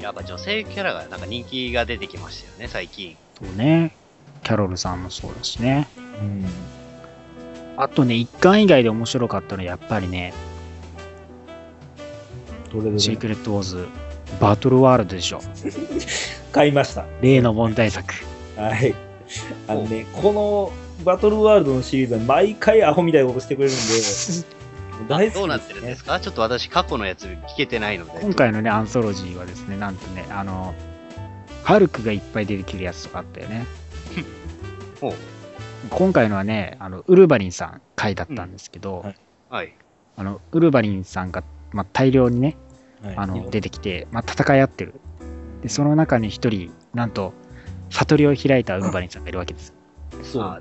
[0.00, 3.16] やっぱ女性キャラがなんか人気が出てきましたよね、最近。
[3.38, 3.94] そうね。
[4.42, 5.86] キャロルさんもそうだしね。
[6.20, 6.44] うん。
[7.76, 10.34] あとね、一巻以外で面白かったのはやっぱりね、
[12.72, 13.86] どれどれシークレットウォーズ、
[14.40, 15.40] バトルワールドでしょ。
[16.52, 17.04] 買いました。
[17.20, 18.14] 例の問題作。
[18.56, 18.94] はい。
[19.68, 20.72] あのね、この
[21.04, 25.40] バトルワールドのシリーズは毎回アホみたいなことしてくれるんで、も う大好きです、ね。
[25.40, 26.20] どうなってるんですか？
[26.20, 28.20] ちょっと私過去のやつ聞けてないので。
[28.20, 30.74] 今回のね、アンソロジーはですね、なんとね、あの、
[31.64, 33.66] ハルクがいっぱい出てきるやつとかあったよね。
[35.00, 35.12] ほう
[35.90, 39.16] 今回のはね、あのウルヴァリンさん回だったんですけど、うんはい
[39.50, 39.74] はい。
[40.16, 41.42] あのウルヴァリンさんが、
[41.72, 42.56] まあ、大量にね、
[43.02, 44.94] はいあの出てきて、まあ、戦い合ってる。
[45.62, 47.32] で、その中に一人、なんと、
[47.90, 49.74] 悟りを開いたウルヴァリンさんがいるわけです。
[50.22, 50.60] そうあ。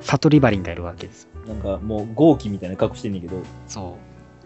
[0.00, 1.28] 悟りバリンがいるわけです。
[1.46, 3.36] なんかもう豪気みたいな格好してんねんけど、
[3.66, 3.96] そ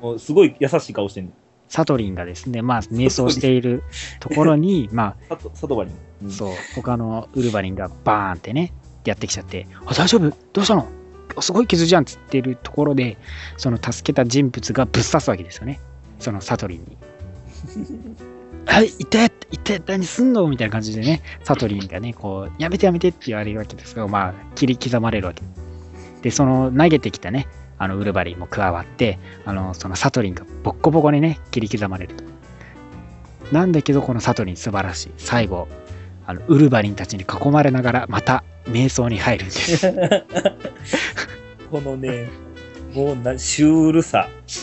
[0.01, 0.03] う。
[0.03, 1.35] もうすごい優しい顔してんねん。
[1.69, 3.82] サトリンがですね、まあ、瞑想している
[4.20, 5.95] ところに、まサトサトバリン。
[6.23, 8.73] うんあ、そう、他のウルヴァリンがバーンってね、
[9.05, 10.31] やってきちゃって、あ、大丈夫？
[10.53, 10.86] どうしたの？
[11.43, 13.16] すごい傷じゃんっつってるところで、
[13.56, 15.81] その助けた人物がぶっ刺すわけですよね。
[16.19, 16.97] そのサトリンに。
[18.66, 25.43] はい、痛いてい何すんのみたいな感じでね、サトリンがね、こう、やめてやめてって言われるわけですが、まあ、切り刻まれるわけ。
[26.23, 27.48] で、その投げてきたね、
[27.78, 32.24] あのウルヴァリンも加わって、あの、そのサトリンがボッコボコにね、切り刻まれると。
[33.52, 35.10] なんだけど、このサトリン素晴らしい。
[35.16, 35.69] 最後、
[36.27, 39.93] あのウルヴァリンたちに囲まれながら、また瞑想に入るんです。
[41.70, 42.28] このね、
[42.95, 44.28] もうな、シュールさ。
[44.47, 44.57] そ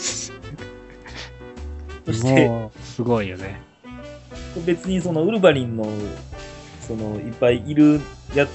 [2.13, 3.61] して、もう、すごいよね。
[4.65, 5.87] 別にそのウルヴァリンの、
[6.87, 7.99] その、いっぱいいる
[8.33, 8.49] やつ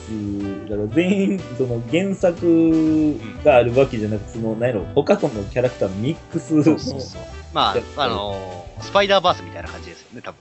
[0.68, 7.22] らが全員、その原作があるわけじゃなくて、その、何やろ、他とのキャラクターのミックスの、そうそうそう。
[7.52, 10.32] まあ、あのースパイダーバースみたいな感じですよね、多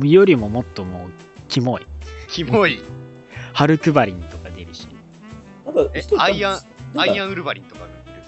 [0.00, 0.10] 分。
[0.10, 1.10] よりももっともう、
[1.48, 1.86] キモい。
[2.28, 2.80] キモい。
[3.56, 4.86] ハルクバリンとか出るし。
[5.64, 6.60] なんかえアイアン、
[6.94, 7.28] アイアン。
[7.28, 8.22] ンウルヴァリンとかいる。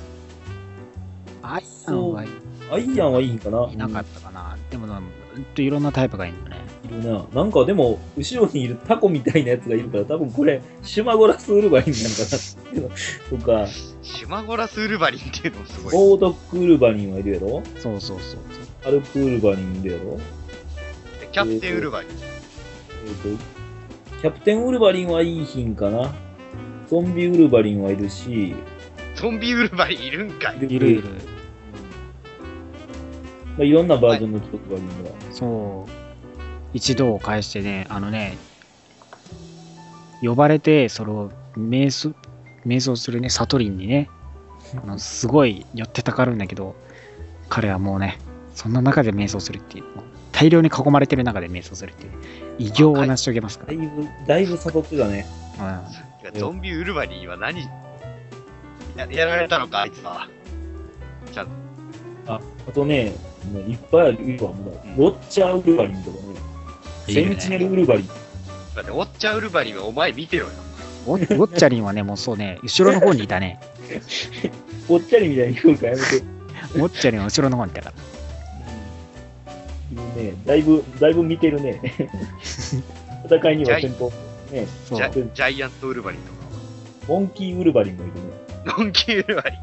[1.42, 2.28] アイアンはい
[2.72, 4.56] アイアンはいいんかないなかったかな。
[4.70, 5.00] でもな、ほ
[5.38, 6.56] んといろんなタイプがいるのね。
[6.82, 7.26] いるな。
[7.34, 12.96] なんかでも、後ろにいるタコみたいなやつがいるから、多分これ、シュマゴラスウルヴァリンなんかな
[13.60, 13.66] とか、
[14.02, 15.92] シュマゴラスウルヴァリンっていうのもすごい。
[15.94, 17.62] オードックウルヴァリンはいるやろ？
[17.78, 18.40] そうそうそう。
[18.86, 20.16] アルプウルヴァリンいるやろ？
[20.16, 22.10] でキャプテンウルヴァリン。
[22.10, 23.57] えっ、と、
[24.20, 26.12] キャプテンウルヴァリンはいい品かな？
[26.89, 28.53] ゾンビウルヴァリンはいるし、
[29.15, 30.57] ゾンビウルヴァリンいるんかい。
[30.57, 31.05] いるいる。
[31.05, 31.11] ま
[33.61, 35.11] あ、いろんなバージョンの人がいるんだ。
[35.31, 35.90] そう。
[36.74, 38.36] 一度を返してね、あのね、
[40.20, 42.12] 呼ばれて、それを瞑想、
[42.66, 44.11] 瞑想するね、サトリンにね、
[44.82, 46.74] あのすごい寄ってたかるんだけど、
[47.49, 48.19] 彼はもうね、
[48.53, 49.85] そんな中で瞑想するっていう
[50.32, 52.12] 大量に囲まれてる中で瞑想するっていう、
[52.59, 53.74] 偉業を成し遂げますから。
[53.76, 55.26] だいぶ、だいぶ誘ってたね。
[55.59, 57.62] うんゾンビウルヴァリンは何
[58.97, 60.28] ややられたのか、あいつは。
[61.32, 61.52] ちゃんと。
[62.26, 63.14] あ、あとね、
[63.52, 64.52] もういっぱいあるわ。
[64.52, 66.35] もうロッチャーウルヴァリンとかね、
[67.06, 68.06] センチネルウルヴァリン。
[68.06, 70.52] だって、ウォッチャーウルヴァリンはお前見てろよ。
[71.06, 73.60] ウォウォッチャリンはね、もうそうね、 後ろの方にいたね。
[74.86, 76.16] ぽっちゃりみたいに言うからやめて。
[76.74, 78.07] ウォッチャリンは後ろの方にいたから。
[79.93, 81.81] いるね、だいぶ、だいぶ見てるね。
[83.31, 84.10] 戦いには先方。
[84.52, 86.39] ね、ジャジャイアントウルヴァリンとか。
[87.09, 88.20] モンキーウルヴァリンもいるね。
[88.65, 89.60] ノンキーウルヴァリン。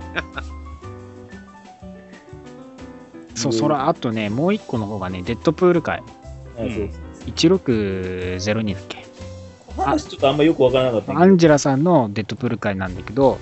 [3.35, 6.01] そう、それあとね、もう一個の方がね、デッドプール界。
[6.57, 6.89] うそう
[7.35, 9.05] 1602だっけ？
[9.77, 13.39] 話ちょっとあんまよくわからなかったアンジェラさんのデッドプール会なんだけど、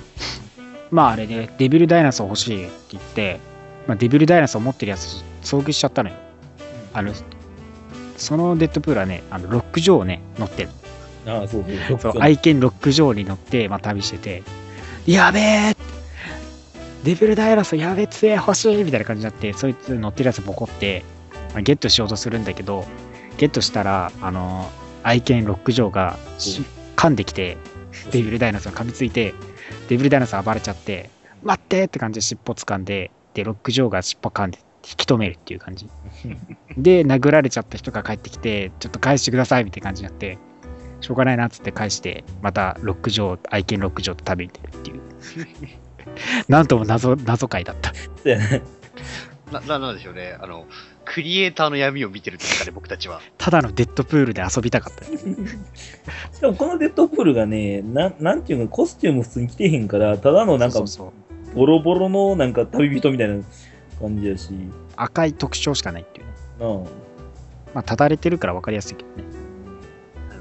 [0.90, 3.40] まああれで、デビルダイナソー欲しいって言って、
[3.88, 6.16] まあ、デビルダイナソー持ってるやつ遭遇しちゃったのよ。
[6.94, 7.14] あの、
[8.18, 10.70] そのデッドプールはね、あのロック城をね、乗ってる。
[11.26, 12.00] ああ、そうそう。
[12.00, 14.44] そう愛犬ロック城に乗って、まあ、旅してて、
[15.06, 15.76] やべえ
[17.04, 21.04] デビルダイナソーやべえ強え欲しいみたいな感じになって、そいつ乗ってるやつボコって、
[21.54, 22.86] まあゲットしようとするんだけど、
[23.38, 24.70] ゲットしたら、あの、
[25.04, 26.64] 愛犬ロック城がし
[26.96, 27.58] 噛んできて、
[28.12, 29.34] デビルダイナソー噛みついて、
[29.90, 31.10] デビルダイナソー暴れちゃって、
[31.44, 35.90] 待ってって感じで尻尾掴んで、で、ロック城が尻尾噛んで引き止めるっていう感じ。
[36.78, 40.38] で、殴られちゃった人が帰ってきて、ちょっと返してくださいみたいな感じになって、
[41.00, 45.02] しょうがないなっつって返して、またロック城、愛犬ロック城と食べてるっていう。
[46.48, 47.94] なんとも謎、謎回だった。
[49.52, 50.36] な、ななんでしょうね。
[50.40, 50.66] あの、
[51.06, 53.22] クリエイターの闇を見てるんですかね、僕たちは。
[53.38, 55.06] ただのデッドプールで遊びたかった。
[55.06, 61.14] しかもこのデッドプールがね、なんなんていうの、コスチューム普通に着てへんから、ただのなんかそうそうそ
[61.54, 63.44] うボロボロのなんか旅人みたいな
[64.04, 64.50] 感じやし、
[64.96, 66.34] 赤い特徴しかないっていうね。
[66.60, 66.84] うん。
[67.74, 69.24] まあ、ただれてるから分かりやすいけどね。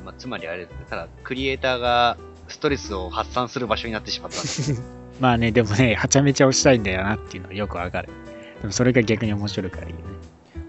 [0.04, 2.16] まあ、つまりあれですね、ただ、クリエイターが
[2.48, 4.82] ストレスを発散する場所になってしまったんです。
[5.20, 8.08] まあね、でもね、はちゃめちゃ押したいんだよなっていうのはよくわかる。
[8.60, 10.02] でもそれが逆に面白いからいいよね。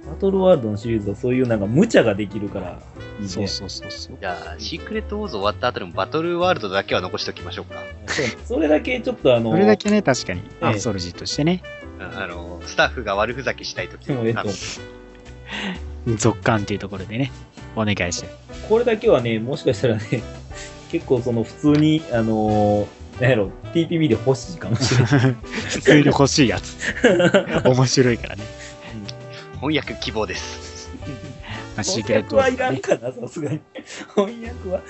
[0.07, 2.79] バトルワールドのシリーズはそういうなんか無茶ができるから
[3.19, 3.27] いいね。
[3.27, 4.17] そうそうそうそう。
[4.19, 7.81] じゃあ、シークレットウォーズ終わった後でもバトルワールドだけは残しておきましょうか。
[8.07, 14.49] そうそれだけちょっとあの、それだけね、確かに、ええアンソルジーとしてね、うんあの、スタッフが悪ふざけしたいときえっと、
[16.17, 17.31] 続感っていうところでね、
[17.75, 18.29] お願いして。
[18.67, 20.01] これだけはね、もしかしたらね、
[20.91, 25.35] 結構その普通に、あのー、なんやろ、TPB で欲しいかもしれない。
[25.69, 26.77] 普通に欲しいやつ。
[27.65, 28.43] 面白いからね。
[29.55, 30.89] 翻訳希望です。
[31.75, 33.61] まあ、シーク翻訳はいらんかな、さすがに。
[34.15, 34.81] 翻訳は。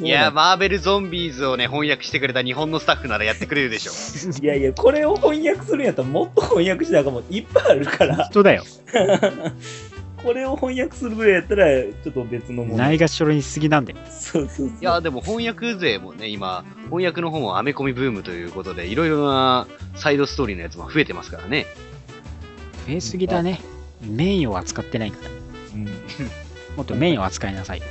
[0.00, 3.94] いや、マーベルゾンビーズをね、翻訳してくれた日本のスタッフならやってくれるでしょう。
[4.44, 8.24] いやいや、これを翻訳するんやったらもっと翻訳しなあかんもんいっぱいあるから。
[8.24, 8.64] 人だよ。
[10.22, 12.78] これを翻訳するぐらいやったら、ちょっと別のもの。
[12.78, 13.98] ないがしろにしすぎなんだよ。
[14.08, 14.78] そうそうそう。
[14.80, 19.66] いや、でも翻訳勢もね、今、翻訳の方もアメコミブームということで、いろいろな
[19.96, 21.66] サイドストーリーのやつも増えてますからね。
[22.86, 23.60] 増えすぎだね。
[24.00, 25.30] メインを扱ってないから。
[25.74, 25.88] うん
[26.76, 27.82] もっとメインを扱いなさい。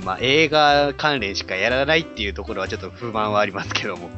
[0.00, 4.08] まあ、映画関連しかやらないっていうところはちょっと不満はありますけども。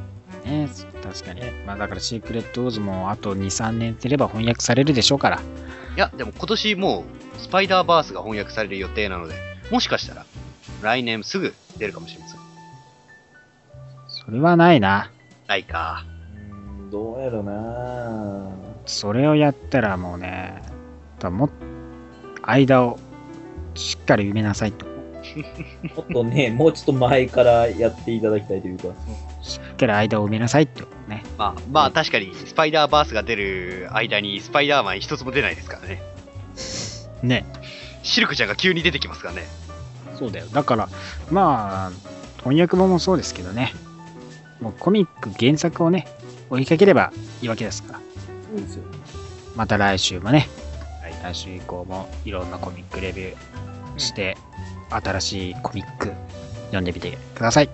[0.44, 0.68] ね、
[1.02, 1.42] 確かに。
[1.66, 5.40] まあだからシークレットウォーズもあと2、3年すれば翻訳されるでしょうから。
[5.40, 7.04] いや、でも今年も
[7.36, 9.34] う、スパイダーバースが翻訳される予定なので、
[9.70, 10.26] もしかしたら、
[10.82, 12.40] 来年すぐ出るかもしれません。
[14.08, 15.10] それはないな。
[15.46, 16.04] ないか。
[16.06, 18.50] うんどうやろな
[18.84, 20.62] それをやったらもうね、
[21.18, 21.50] だもっ
[22.42, 22.98] 間を
[23.74, 24.91] しっかり埋めなさいと。
[25.96, 28.84] もっとね、もうちょっと前からやっていただきたいというか。
[29.42, 31.24] しっかり間を埋めなさいってね。
[31.38, 36.02] まあ、まあ確かに、スパイダーバースが出る間に、スパイダーマン一つも出ないですからね。
[37.22, 37.46] ね。
[38.02, 39.42] シルクちゃんが急に出てきますからね。
[40.18, 40.46] そうだよ。
[40.46, 40.88] だから、
[41.30, 41.90] まあ、
[42.38, 43.72] 翻訳本もそうですけどね。
[44.60, 46.06] もうコミック原作をね、
[46.50, 48.00] 追いかければいいわけですから。
[48.50, 48.84] そうですよ。
[49.56, 50.48] また来週もね、
[51.02, 54.36] はい来週以降もいろんなコミックレビューして、
[54.96, 56.12] 新しいコミック
[56.66, 57.70] 読んでみてください。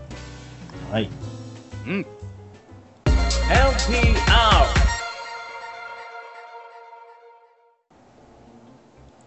[0.90, 1.10] はい。
[1.86, 2.06] うん。
[3.48, 4.88] LPR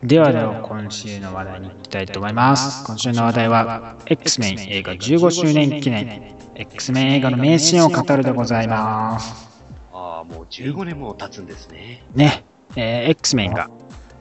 [0.04, 2.84] ではでは今週の話題に行きたいと思います。
[2.86, 9.48] 今週の話題は X メン映画15周年記念 X メン映画の名シーンを語るでございます。
[9.94, 12.04] ああ、もう15年も経つんですね。
[12.16, 12.44] ね、
[12.76, 13.70] えー X メンが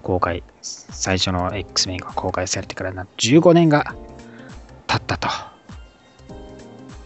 [0.02, 3.94] 公開、最初の X メンが公開されてからな15年が
[4.86, 5.28] 経ったと。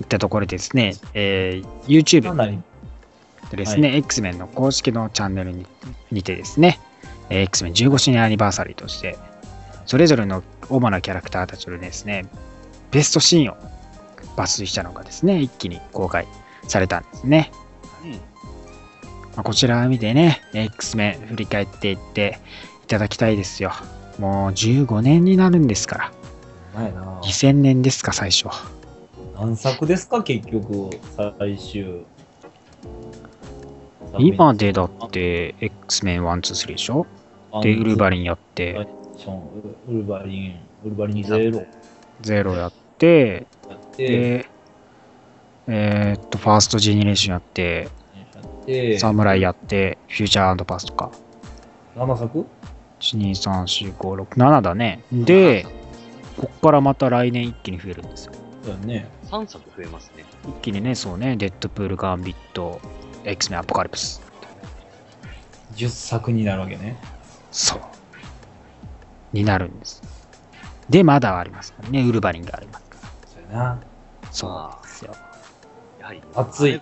[0.00, 2.34] いったところでですね、えー YouTube
[3.50, 5.66] でですね、X メンの公式のチャンネルに
[6.10, 6.80] にてですね、
[7.30, 9.16] えー X メン15周年アニバーサリーとして、
[9.86, 12.26] それぞれの主なキャラクターたちのですね、
[12.90, 13.56] ベストシーンを
[14.36, 16.26] 抜粋したのがですね、一気に公開
[16.66, 17.50] されたんですね。
[18.04, 18.10] うん。
[18.12, 18.18] ま
[19.38, 22.38] あ、こちらを見てね、X メン振り返っていって
[22.85, 23.73] いただきたいですよ。
[24.19, 26.12] もう15年になるんですから。
[26.74, 27.20] 前な。
[27.23, 28.48] 2000年ですか、最初。
[29.35, 30.90] 何作ですか、結局、
[31.39, 32.05] 最終。
[34.19, 37.06] 今でだって X メン1、2、3でしょ？
[37.62, 38.74] で、ウルヴァリンやって、
[39.89, 41.66] ウルヴァリン、ウルヴァリンゼロ。
[42.20, 44.48] ゼロやって、やって、で、
[45.66, 47.89] えーっと、ファーストジェネレーションやって、
[48.35, 51.11] やって、サムライやって、フューチャーパスとか、
[51.97, 52.47] 7作？
[53.05, 55.05] 1、2、3、4、5、6、7だね。
[55.12, 55.66] で、
[56.39, 58.32] こっからまた来年一気に増えるんですよ。
[58.62, 59.09] そうやね。
[59.26, 60.24] 3作増えますね。
[60.48, 62.81] 一気にね、そうね、デッドプール、ガンビット、
[63.24, 64.22] X メン、アポカリプス。
[65.76, 66.97] 10作になるわけね。
[67.51, 67.81] そう。
[69.35, 70.02] になるんです。
[70.89, 73.09] で、まだありますからね、ウルヴァリンがありますから。
[73.26, 73.81] そうやな。
[74.31, 75.14] そうなんですよ。
[76.01, 76.81] やはり、熱いね。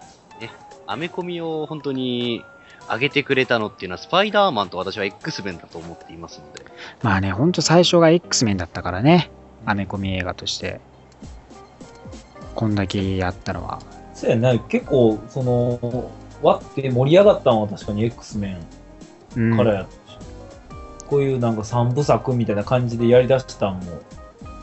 [0.87, 2.45] アメコミを本当に
[2.93, 6.65] 上げてくれたのっていうのは、スパイダーマンと私は X メンだと思っていますので。
[7.03, 9.31] まあね、ほんと最初が X メンだったからね、
[9.65, 10.81] アメコミ映画として。
[12.55, 13.81] こんだけやったのは。
[14.15, 14.59] そうやな。
[14.59, 16.11] 結構、その、
[16.43, 18.59] わって盛り上がったのは確かに X メ
[19.37, 20.19] うんンからやったし、
[21.09, 24.01] こういうなんか3部作みたいな感じでやりだしたんも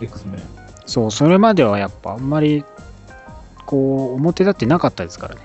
[0.02, 0.42] X メン。
[0.86, 2.64] そう、それまではやっぱあんまり、
[3.66, 5.42] こう、表立ってなかったですからね。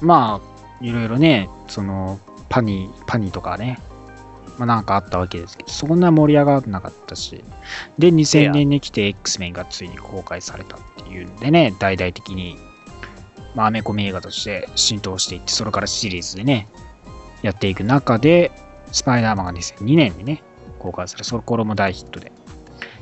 [0.00, 0.47] まあ、
[0.80, 2.18] いろいろね、その、
[2.48, 3.78] パニー、パニーとかね、
[4.58, 7.44] まあなんかあったわけですけど、そんな盛り上がらなかったし、
[7.98, 12.56] で、2000年に来て X メンがついに公開されたっていうんでね、大々的に、
[13.54, 16.68] まあアメコミ映画として浸透していって、それからシリーズでね、
[17.42, 18.50] やっていく中で、
[18.90, 20.42] スパイダーマンが2002年にね、
[20.78, 22.32] 公開され、その頃も大ヒットで、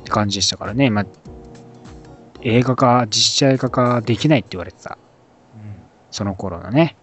[0.00, 1.06] って感じでしたからね、まあ、
[2.42, 4.98] 映画化、実写映画化できないって言われてた、
[6.10, 6.96] その頃のね、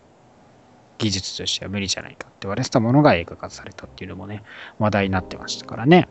[0.98, 4.44] 技術としては無理じゃないかって言われてたものが映画化されたっていうのもね、
[4.80, 6.08] 話題になってましたからね。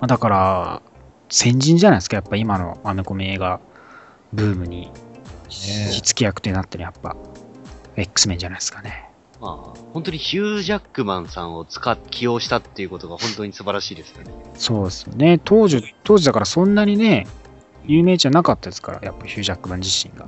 [0.00, 0.82] まあ、だから、
[1.28, 3.60] 先人じゃないですか、やっぱ今のアメコミ映画
[4.32, 4.90] ブームに
[5.48, 7.16] 火付け役となってるやっぱ、
[7.96, 9.10] X メンじゃないですかね。
[9.40, 14.32] まあ、本当にヒュー・ジャックマンさんを使っ、起用したっていうことが本当に素晴らしいですよね。
[14.54, 15.40] そうですよね。
[15.44, 17.26] 当時、当時だからそんなにね、
[17.84, 20.26] 有名じゃなかったですから、やっぱヒュージャックマン自身が。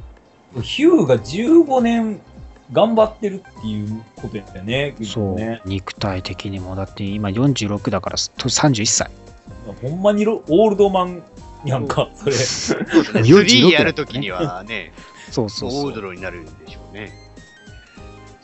[0.62, 2.20] ヒューが15年
[2.73, 4.95] 頑張ってるっていうことやったよね。
[5.03, 5.62] そう、ね。
[5.65, 6.77] 肉体的にも。
[6.77, 9.11] だって今46だからと31歳。
[9.82, 11.23] ほんまにロオールドマン
[11.65, 12.32] やんか、それ。
[12.32, 13.20] そうですね。
[13.23, 14.93] 46 3やるときにはね、
[15.31, 16.03] そうそうそうオード。
[16.03, 17.12] ロになるんでしょうね。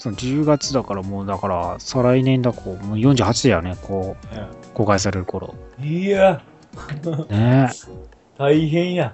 [0.04, 6.42] その10月だからもうだから再来年だこうもう48だよねこう公開される頃いや、
[7.30, 7.70] ね
[8.36, 9.12] 大変や。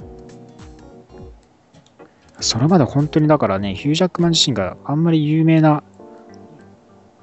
[2.41, 5.83] それまで本当にだからねヒュージャックマン自身があんまり有名な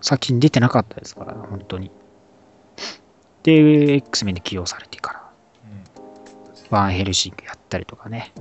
[0.01, 1.91] 作品出てなかったですから本当に。
[3.43, 5.23] で X メンで起用されてから。
[6.69, 8.31] ワンヘルシングやったりとかね。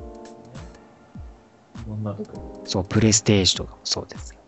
[2.64, 4.40] そうプレステージとかもそうですよ。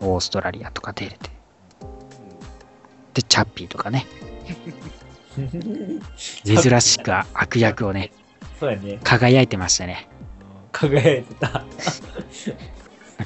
[0.00, 1.30] オーストラリアとか出れて。
[3.14, 4.06] でチャッピーとかね。
[6.44, 8.12] 珍しく悪役をね。
[9.02, 10.08] 輝いてましたね
[10.72, 11.48] 輝いてた。
[11.50, 11.64] なん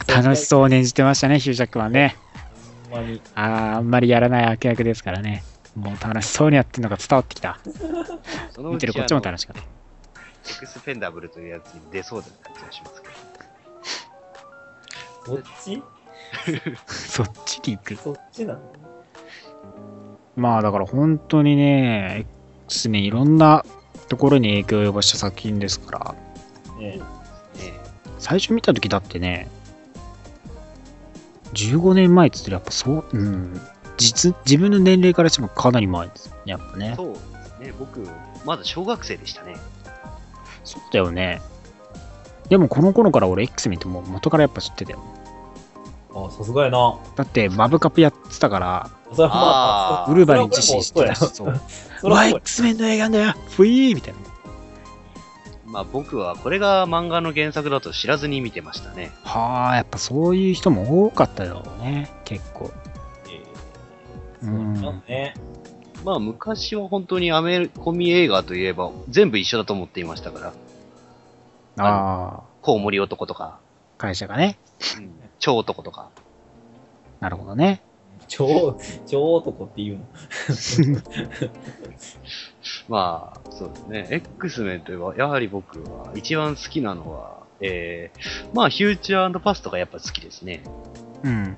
[0.05, 2.17] か楽しそうに演じてましたね、ヒュージャックマンね。
[3.35, 5.43] あーあんまりやらない悪役ですからね。
[5.75, 7.59] もう楽しそうにやってるのが伝わってきた。
[8.59, 9.63] 見てるこっちも楽しかった。
[9.63, 9.65] エ
[10.61, 13.09] クスペンダブルというやつに出そうだった気がしますけ
[15.31, 15.37] ど。
[15.37, 15.83] そっち？
[16.87, 17.97] そっちに行く。
[17.97, 18.61] そっちなの？
[20.37, 22.27] まあだから本当にね、
[22.67, 23.65] X ね、いろんな
[24.09, 26.15] ところに影響を及ぼした作品ですから、
[26.79, 27.01] ねね
[28.19, 29.49] 最初見た時だってね、
[31.55, 33.61] 15年前って言ったらやっぱそう、うん、
[33.97, 36.95] 実、自分の年齢からしてもかなり前ですよね、やっぱね。
[36.97, 37.75] そうですね。
[37.79, 38.07] 僕、
[38.45, 39.57] まだ小学生でしたね。
[40.65, 41.41] そうだよね。
[42.49, 45.03] でもこの頃から俺 X 見てもう元からやっぱ知ってたよ。
[46.15, 46.99] あ、さすがやな。
[47.17, 51.61] だってマブカップやってたから、それはまあーウルヴァリン自身知ってたし、そう。
[52.03, 54.21] うわ、X メンの映画だよふいーみたいな。
[55.67, 59.11] まあ僕はこれが漫画の原作だと知らずに見てましたね。
[59.25, 62.71] はあ、やっぱそういう人も多かっただろうね、結構。
[64.41, 65.35] そうなんね。
[66.05, 70.53] まあ昔は本当にアメコミ映画といえば全部一緒だと思っていましたか
[71.77, 71.85] ら。
[71.85, 73.59] ああ、コウモリ男とか、
[73.99, 74.59] 会社がね。
[74.99, 76.11] うん、超男とか。
[77.21, 77.83] なるほどね。
[78.29, 80.05] 超、超男っていうの？
[82.89, 84.07] まあ、そうですね。
[84.11, 90.63] X メンといえば、やはり僕は一番好きなのは、えー、まあ、フューチャーパストがやっぱ好きですね。
[91.25, 91.57] うん。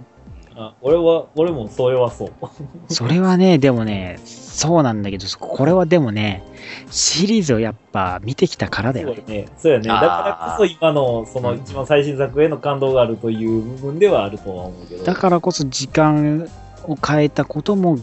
[0.55, 2.33] あ俺は、俺もそれはそう。
[2.93, 6.45] それはね、でもね、そうなんだけど、これはでもね、
[6.91, 9.15] シリーズをやっぱ見てきたからだよね。
[9.17, 9.49] そうやね。
[9.57, 9.89] そうやね。
[9.89, 15.05] だからこそ今の、その一番最新作への感動があるという部分ではあるとは思うけど。
[15.05, 16.49] だからこそ時間
[16.85, 17.99] を変えたことも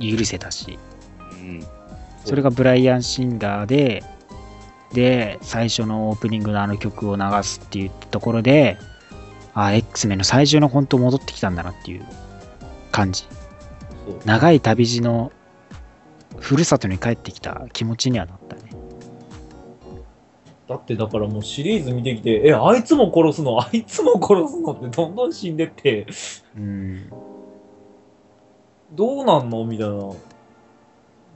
[0.00, 0.91] 許せたし、うん。
[2.24, 4.04] それがブライアン・シンガーで、
[4.92, 8.78] で、最初のオープニングのあの曲を流すっていうところで、
[9.54, 12.06] あ、X メンの最初の本当戻ってきたんだなっていう
[12.90, 13.26] 感じ。
[14.24, 15.32] 長い旅路の
[16.38, 18.62] ふるさとに帰ってきた気持ちにはなったね。
[20.68, 26.06] だってだからもうシリーズ見てきて、え、あいつも殺すの、あいつも殺すのってどんどん死んでって、
[26.56, 27.10] うん。
[28.92, 29.64] どうなんの？
[29.64, 30.10] みたいな。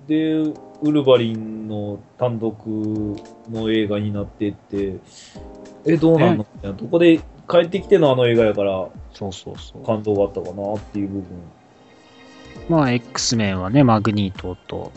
[0.06, 2.54] で、ウルヴァリンの単独
[3.50, 4.96] の映画になってって、
[5.84, 6.46] え、どうなんの？
[6.54, 6.76] みたいな。
[6.76, 9.84] どこで帰ってきてのあの映画やからそうそうそう。
[9.84, 11.24] 感動があったかなっていう部分。
[12.68, 14.90] まあ、X メンはね、マグニートと、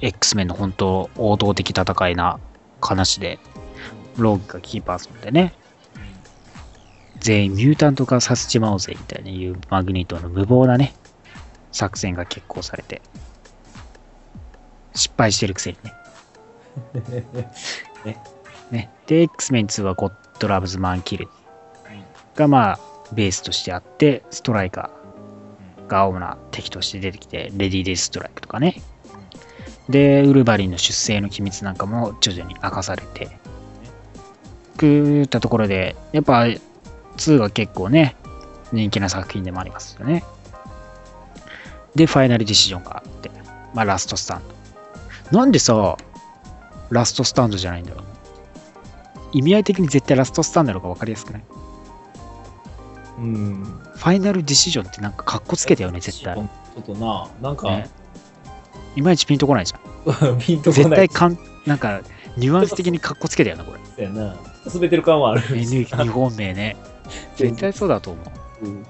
[0.00, 2.38] X メンの本当王道的戦いな
[2.80, 3.38] 話で、
[4.16, 5.54] ローグがキーパーソンでね、
[7.18, 10.94] 全員ミュータント化させちまおうぜみたいないうマグニートの無謀なね、
[11.72, 13.02] 作戦が決行されて、
[14.96, 15.94] 失敗してるくせにね。
[18.70, 18.90] ね。
[19.06, 21.28] で、X メン2はゴッドラブズマンキル
[22.34, 22.78] がまあ、
[23.12, 28.82] ベースとしてあって、ストライカーが主な敵として出てきて、レディー・デイ・ストライクとかね。
[29.88, 33.28] で、ウルヴァリンの出生の機密なんかも徐々に明かされて、
[34.76, 36.46] くいったところで、やっぱ
[37.16, 38.16] 2が結構ね、
[38.72, 40.24] 人気な作品でもありますよね。
[41.94, 43.30] で、ファイナルディシジョンがあって、
[43.74, 44.55] まあ、ラストスタンド。
[45.32, 45.96] なんでさ、
[46.90, 48.04] ラストスタンドじゃないんだろう。
[49.32, 51.42] 意味合い的に絶対ラストスタンドの方が分かりやすくない？
[53.18, 53.64] うん。
[53.94, 56.38] ファイナルディシジョンってなんかカッコつけたよね、絶対ち。
[56.38, 56.42] ょ
[56.80, 57.88] っとな、なんか、ね
[58.94, 59.78] いまいちピンとこないじゃ
[60.32, 60.38] ん。
[60.38, 60.84] ピンとこない。
[60.84, 62.00] 絶対かん、なんか、
[62.36, 63.80] ニュアンス的にカッコつけたよな、これ。
[63.84, 64.36] そうやな。
[64.72, 65.42] 滑ってる感はある。
[65.56, 66.76] N 日 本名ね。
[67.36, 68.22] 絶対そうだと思
[68.62, 68.64] う。
[68.64, 68.86] うん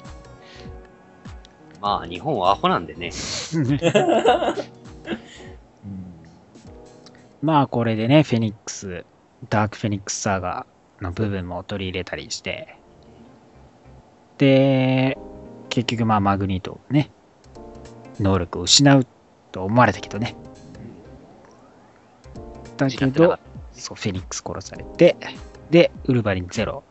[1.81, 3.11] まあ、日本はアホなんでね。
[7.47, 9.05] まあこれでね、フェニックス、
[9.51, 10.66] ダークフェニックスサーガ
[11.01, 12.77] の部分も取り入れたりして、
[14.36, 15.16] で、
[15.68, 17.12] 結局まあマグニートね、
[18.18, 19.06] 能力を失う
[19.52, 20.35] と思われたけどね。
[22.78, 23.39] だけど
[23.74, 25.16] そう、フェニックス殺されて、
[25.70, 26.82] で、ウルヴァリンゼロ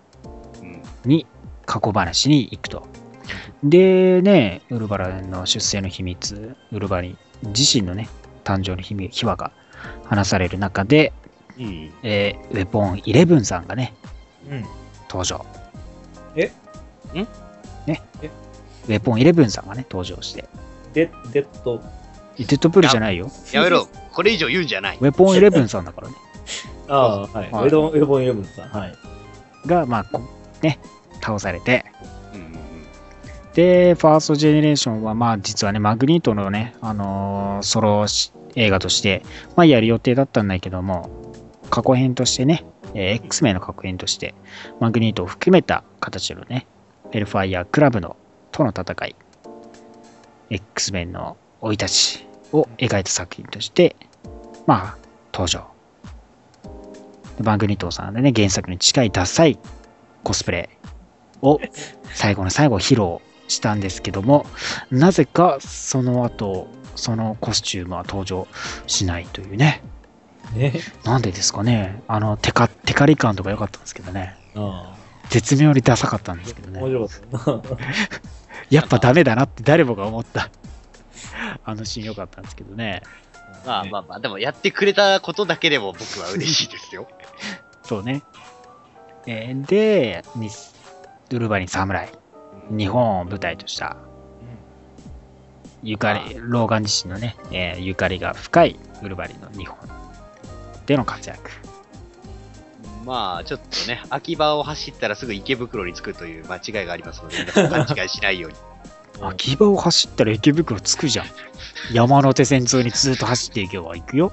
[0.62, 0.82] うん。
[1.04, 1.28] に
[1.66, 2.88] 過去話に行くと。
[3.62, 7.18] でね、ウルヴァリンの出生の秘密、ウルヴァリン
[7.48, 8.08] 自身のね、
[8.46, 9.52] 誕生の秘密秘話が
[10.06, 11.14] 話される中で、
[11.58, 11.92] うん。
[12.04, 13.94] えーウェポン11さんがね、
[14.50, 14.66] うん。
[15.10, 15.46] 登場。
[16.36, 16.52] え？
[17.14, 17.28] ん？
[17.88, 18.30] ねえ。
[18.88, 20.46] ウェポン11さんがね、登場して。
[20.94, 21.82] デデッド。
[22.38, 23.32] デッドプールじゃないよ。
[23.54, 23.88] やめろ。
[24.14, 24.98] これ以上言うんじゃない。
[25.00, 26.16] ウェポン11さんだからね。
[26.88, 27.52] ああ、はい。
[27.52, 28.70] はいウェドウェボンイレブンさん。
[28.70, 28.94] はい。
[29.66, 30.22] が、まあ、こ
[30.62, 30.80] ね、
[31.22, 31.86] 倒されて。
[32.34, 32.54] うん。
[33.54, 39.24] で、ファーストジェネレーションは、まあ、実はね、マグニートのね、あのーソロし映画として、
[39.56, 41.10] まあ、やる予定だったんだけども、
[41.70, 44.34] 過去編としてね、えー X 名の過去編として、
[44.80, 46.68] マグニートを含めた形のね、
[47.12, 48.16] ヘルファイアークラブの
[48.52, 49.16] との戦い、
[50.50, 53.96] X メンの生い立ちを描いた作品として、
[54.66, 54.98] まあ、
[55.34, 55.68] 登場。
[57.38, 59.60] でマグニートさんでね、原作に近いダサい
[60.24, 60.70] コスプレ
[61.42, 61.60] を
[62.14, 64.46] 最後の最後披露したんですけども、
[64.90, 68.48] なぜかその後、そのコスチュームは登場
[68.88, 69.82] しないというね。
[70.54, 70.74] ね。
[71.04, 72.02] なんでですかね。
[72.08, 74.38] あの、テカ、テカリ感とか良かったんですけどね。
[74.56, 74.96] あ
[75.30, 76.84] 絶妙にダサかったんですけどあ。
[76.84, 77.08] 面ね。
[77.08, 77.62] 白かっ。
[78.70, 80.50] やっぱダメだなって誰もが思った。
[81.64, 83.02] あのシーン良かったんですけどね。
[83.66, 87.08] まあまあまあ、でもやってくれたことだけでも僕は嬉しいですよ。
[87.84, 88.22] そうね。
[89.28, 90.50] えーで、に
[91.32, 92.12] ウルヴァリン侍。
[92.70, 93.98] 日本を舞台とした
[95.86, 99.78] ゆかり、ローガン自身のね、えーゆかりが深いウルヴァリンの日本
[100.88, 101.52] での活躍。
[103.06, 108.58] まあ、ちょっとね、秋葉を走ったらすぐ池袋に着くという間違いがありますので、勘違いしないように。
[109.22, 111.28] 秋葉を走ったら池袋着くじゃん。
[111.94, 114.32] 山手線沿いにずっと走っていけば行くよ。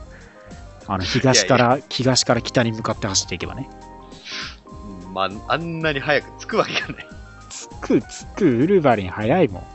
[0.87, 3.69] あの、東から、東から北に向かって走っていけばね。
[5.05, 7.07] うんまあ、あんなに早く着くわけがない。
[7.51, 9.72] 着く、着く、ウルヴァリン早いもん。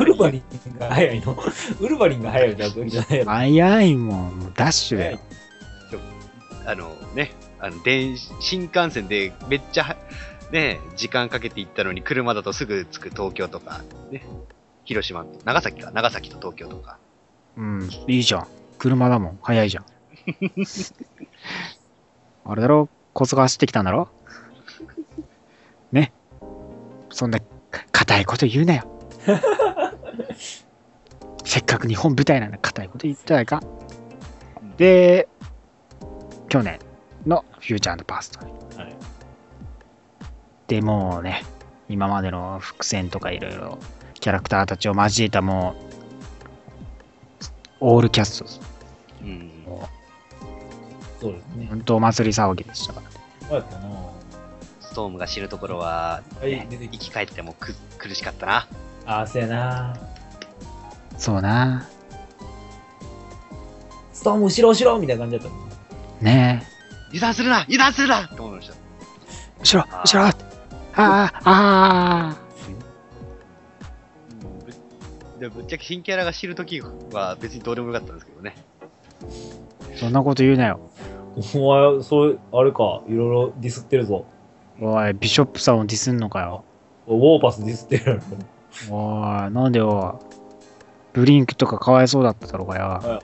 [0.00, 1.32] ウルヴァリンが早いの。
[1.80, 3.30] ウルヴァリンが早いじゃんじゃないやろ。
[3.30, 4.52] 早いもん。
[4.54, 5.18] ダッシュだよ。
[6.64, 9.96] あのね、あの電新幹線でめっちゃは
[10.52, 14.22] ね、時間かけて行ったのに車だとすぐ着く東京とか、ね、
[14.84, 16.98] 広島、長崎か、長崎と東京とか。
[17.56, 18.46] うん、いいじゃん。
[18.78, 19.38] 車だもん。
[19.42, 19.84] 早いじゃん。
[22.44, 22.88] あれだろ？
[23.12, 24.08] コツが走ってきたんだろ？
[25.90, 26.12] ね。
[27.10, 27.38] そんな、
[27.90, 28.91] 硬いこと言うなよ。
[31.44, 33.62] せっかく日本舞台なんだ、硬いこと言ってないか。
[34.76, 35.28] で、
[36.48, 36.78] 去年
[37.26, 38.46] のフューチャーパストは
[38.84, 38.96] い。
[40.66, 41.44] でもうね、
[41.88, 43.78] 今までの伏線とかいろいろ
[44.20, 45.74] キャラクターたちを交えたも
[47.80, 48.60] う、オールキャストです。
[49.22, 49.64] うん。
[49.66, 49.88] も
[51.20, 51.68] そうですねう、。
[51.68, 53.14] 本当お祭り騒ぎでしたからね。
[53.48, 53.88] そうやったな。
[54.80, 58.68] ストームが死ぬところは、はい、出てき生き返ってもく苦しかったな。
[59.06, 59.96] ああ、そうやな。
[61.18, 61.86] そうな。
[64.12, 65.68] ストーム後ろ後ろみたいな感じだったもん。
[66.24, 66.62] ね
[67.08, 68.74] 油断するな油断するなって思いました。
[68.74, 68.76] え。
[69.60, 70.32] 後ろ後ろあ
[70.94, 72.36] ああ
[72.68, 78.56] うんぶでぶっちゃけ新キャラが知るときは別にどうでもよかったんですけどね。
[79.96, 80.80] そんなこと言うなよ。
[81.54, 84.26] お前、そう、あれか、いろいろディスってるぞ。
[84.80, 86.64] おい、ビショップさんをディスんのかよ。
[87.06, 88.22] ウォーパスディスってるやろ。
[88.90, 90.20] おい、なんでよ。
[91.12, 93.22] ブリンクとかかわいそうだっただろうがよ。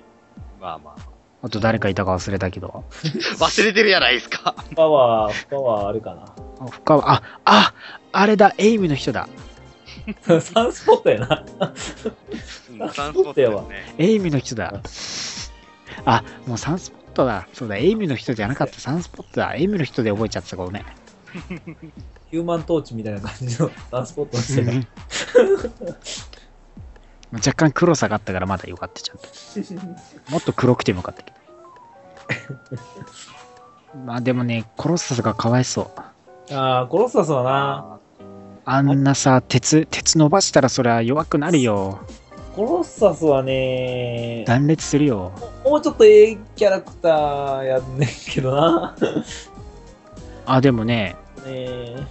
[0.61, 1.09] まあまあ。
[1.41, 2.85] あと誰かいたか忘れたけど。
[3.39, 4.55] 忘れてるやないですか。
[4.75, 6.25] パワー、パワーあれかな。
[6.61, 7.75] あ、深あ、あ、
[8.13, 9.29] あれだ、エイムの人だ。
[10.41, 11.45] サンスポットやな。
[11.61, 13.95] うんサンスポットですね。
[13.99, 14.81] エイムの人だ。
[16.05, 17.47] あ、もうサンスポットだ。
[17.53, 18.81] そうだ、エイムの人じゃなかった。
[18.81, 19.55] サンスポットだ。
[19.55, 20.85] エイムの人で覚えちゃってたごめん。
[22.31, 24.85] ヒューマントーチみたいな感じのサンスポットの人や
[27.33, 29.29] 若干黒さがあったからまだよかったちゃんと。
[30.31, 31.39] もっと黒くてもよかったけど。
[34.05, 35.91] まあでもね、コロッサスがかわいそ
[36.51, 36.55] う。
[36.55, 37.99] ああ、コロッサスはな、
[38.65, 42.01] あんなさ、鉄、鉄伸ばしたらそりゃ弱くなるよ。
[42.55, 45.33] コロッサスはね、断裂するよ。
[45.65, 48.97] もうちょっとええキャラクターやんねんけどな。
[50.45, 52.07] あ、でもね、ね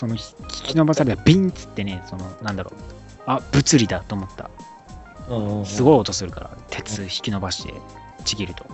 [0.00, 2.74] そのひ引き伸ばされたビンっつってね、その、なんだろう。
[3.26, 4.48] あ、物理だと思った。
[5.66, 7.74] すごい音するから、鉄引き伸ばして
[8.24, 8.64] ちぎると。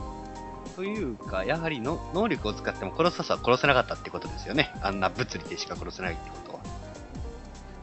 [0.76, 4.72] というか、やはりの能力を使っても殺さすは殺せなかったってことですよね。
[4.82, 6.60] あんな物理でしか殺せないってことは。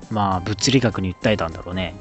[0.10, 1.96] まあ、物理学に訴えたんだろうね。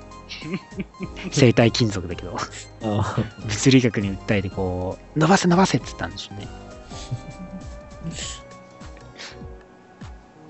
[1.32, 2.36] 生体金属だけど、
[2.84, 6.46] あ物理学に訴えてこう、伸ばせ伸ばせっつったんでしょうね。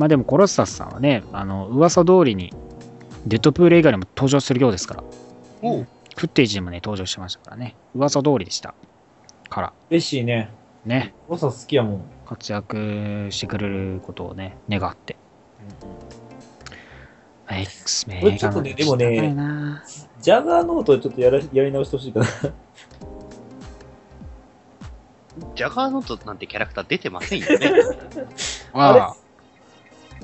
[0.02, 2.52] まあでも、コロッサスさんはね、あの、噂通りに、
[3.24, 5.04] デッドプール以外にも登場するようですから。
[5.62, 7.76] おうフッテージにもね、登場してましたからね。
[7.94, 8.74] 噂通りでした。
[9.48, 10.50] から、嬉しいね。
[10.84, 12.04] ね、コロッサス好きやもん。
[12.26, 15.14] 活躍してくれることをね、願って。
[17.48, 19.84] X メこれちょっとねでもねな
[20.20, 22.26] ジャガーノートちょっとやらやり直してほしいかな。
[25.54, 27.72] ジャガーノートなんてキャラクター出てませんよね。
[28.74, 29.16] ああ、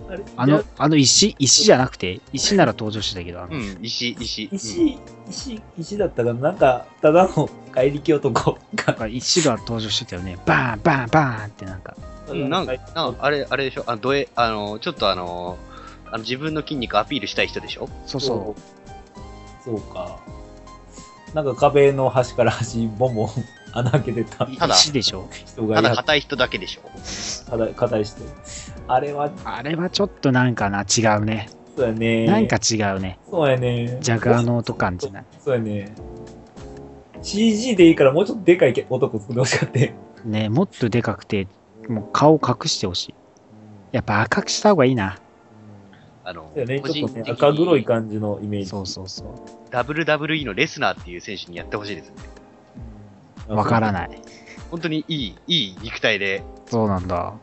[0.09, 0.25] あれ？
[0.37, 4.45] あの、あの石、石じゃなくて、石なら登場してたけど、あの、うん、石、石。
[4.51, 4.99] うん石、
[5.31, 9.07] 石、石だったかななんか、ただの怪力男が。
[9.07, 10.39] 石が登場してたよね。
[10.47, 11.97] バーン、バーン、バーンってなんか。
[12.29, 13.85] うん、なんか、なんかあれ、あれでしょ？
[13.87, 15.57] あの、どえ、あの、ちょっとあの、
[16.11, 17.89] あの自分の筋肉アピールしたい人でしょ？
[18.07, 18.55] そうそ
[19.65, 20.19] そうか。
[21.35, 23.29] なんか壁の端から端、ボンボン
[23.73, 24.57] 穴開けてたう。
[24.57, 25.29] ただ石でしょ？
[25.31, 27.51] 人がいやただ硬い人だけでしょ？
[27.51, 28.23] ただ硬い人。
[28.89, 31.51] あれは、あれはちょっとなんかな、違うね。
[31.77, 32.27] そうやね。
[32.27, 33.19] なんか違うね。
[33.31, 33.99] そうやね。
[34.01, 35.25] ジャガーノート感じゃない。
[35.39, 35.95] そうやね。
[37.23, 39.79] CG でいいからもうちょっとでかい男作ってほしかった。
[40.25, 41.47] ね、もっとでかくて、
[41.89, 43.15] もう顔隠してほしい。
[43.93, 45.19] やっぱ赤くした方がいいな。
[46.25, 46.81] あの、ね。
[46.81, 48.71] 個人的にちょっとね、赤黒い感じのイメージ。
[48.71, 49.25] そうそうそ
[49.71, 52.15] WWE のレスナーっていう選手にやってほしいですね。
[53.49, 53.55] う。
[53.55, 53.93] わからい。
[53.93, 54.23] ない。
[54.71, 57.35] 本当にいい、いい肉体で、そうなんだ。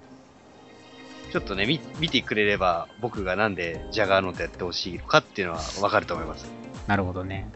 [1.32, 6.46] ちょっとね、見見てくれれば、僕がなんでジャガーノートやってほしいのかっていうのはわかると思います。
[6.88, 7.50] なるほどね。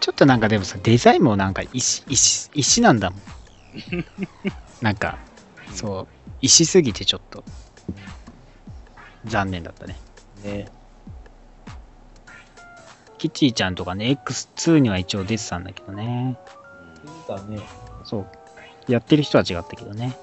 [0.00, 3.20] ちょっとなんかでもさ、デザインもなんか石、石、石なんだもん。
[4.82, 5.18] なんか、
[5.72, 6.06] そう、
[6.40, 7.44] 石すぎてちょっと、
[9.24, 9.96] 残念だったね。
[10.42, 10.68] ね。
[13.18, 16.38] キティちゃんとかね、X2 には一応出てたんだけどね。
[17.28, 17.60] だね。
[18.04, 18.92] そう。
[18.92, 20.16] やってる人は違ったけどね。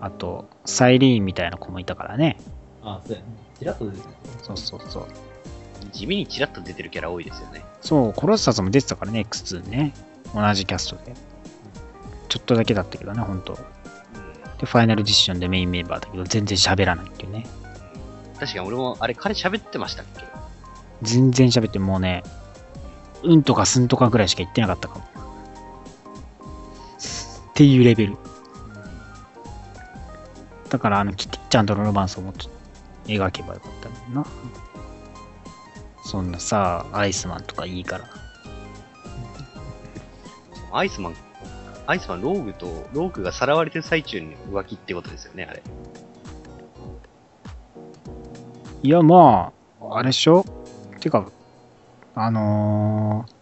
[0.00, 2.38] あと、サイリーンみたいな子もいたからね。
[2.82, 3.26] あ、そうやね。
[3.58, 4.04] ちらっと出てる。
[4.42, 5.06] そうそうそう。
[5.92, 7.64] 地味にチラッと出てるキャラ多いですよね。
[7.80, 9.94] そう、コロッサスも出てたからね、X2 にね。
[10.34, 11.14] 同じキャストで。
[12.28, 13.58] ちょっとだけだったけどね、ほんと。
[14.58, 17.46] で、ファイナルディッションでメインメンバーだけど、全然喋らないっていうね。
[18.38, 20.24] 確かに俺も、あれ、彼喋ってましたっけ？
[21.02, 22.22] 全然喋ってもうね、
[23.22, 25.04] うんとかすんとかぐらいしか言ってなかったかも。
[25.04, 25.08] っ
[27.54, 28.16] ていうレベル。
[30.68, 32.48] だから、あの、キティちゃんとのロマンスをもっと
[33.06, 34.26] 描けばよかったのにな。
[36.04, 38.04] そんなさ、アイスマンとかいいから。
[40.72, 41.14] アイスマン、
[41.86, 45.62] アイスマン、ローグと、ローグがさらわれてる最中に浮気ってことですよね、あれ。
[48.82, 50.44] いや、まあ、あれっしょ？
[51.00, 51.26] てか、
[52.14, 53.32] あのー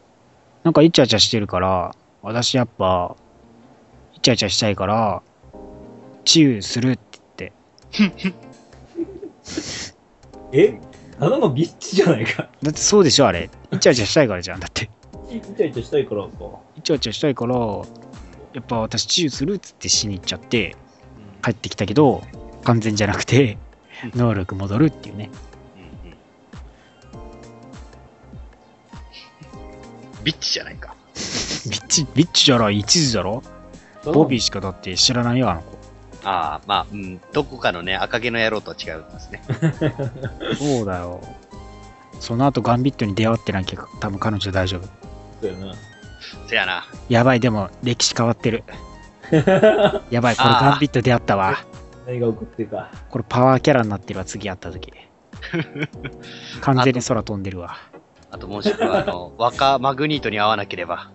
[0.62, 3.16] なんかイチャイチャしてるから、私やっぱ、
[4.14, 5.22] イチャイチャしたいから、
[6.24, 7.13] チューするって。
[10.52, 10.78] え？
[11.18, 12.48] ただのビッチじゃないか。
[12.62, 13.48] だってそうでしょ、あれ。
[13.72, 14.60] イチャイチャしたいからじゃん。
[14.60, 14.90] だって、
[15.30, 16.28] イチャイチャしたいからか。
[16.76, 17.82] イチャイチャしたいから、や
[18.60, 20.76] っぱ私チューするっつってしに行っちゃって、
[21.42, 22.22] 帰ってきたけど、
[22.64, 23.58] 完全じゃなくて、
[24.14, 25.30] 能力戻るっていうね。
[25.76, 26.16] うんうん
[30.24, 30.94] ビッチじゃないか。
[31.14, 31.20] ビ
[31.76, 33.42] ッチ、ビッチじゃら一途だろ？
[34.04, 35.73] ボビーしかだって知らないよ、あの子。
[36.24, 39.42] ああ、まあ、うん、どこかのね、赤毛の野郎とは違うんですね。
[40.58, 41.20] そうだよ。
[42.20, 44.86] その後ガンビットに出会ってなきゃ多分彼女大丈夫。
[45.40, 45.74] そうやな。
[46.46, 46.84] せやな。
[47.08, 48.64] やばい、でも歴史変わってる。
[50.10, 51.58] やばい、これガンビット出会ったわ。
[52.06, 52.90] 何が起こってるか。
[53.10, 54.92] これパワーキャラになってるわ、次会った時。
[56.62, 57.76] 完全に空飛んでるわ。
[58.30, 61.10] あともしくは、あの、若マグニートに合わなければ。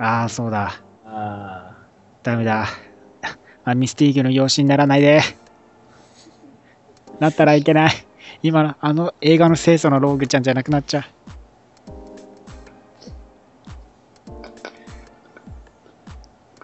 [0.00, 0.74] ああ、そうだ。
[1.04, 1.72] あ
[2.22, 2.66] ダメだ。
[3.72, 5.20] あミスティーグの養子にならないで。
[7.20, 7.92] なったらいけない。
[8.42, 11.04] 今の、あの映画の清楚のローグちゃんじゃなくなっちゃう。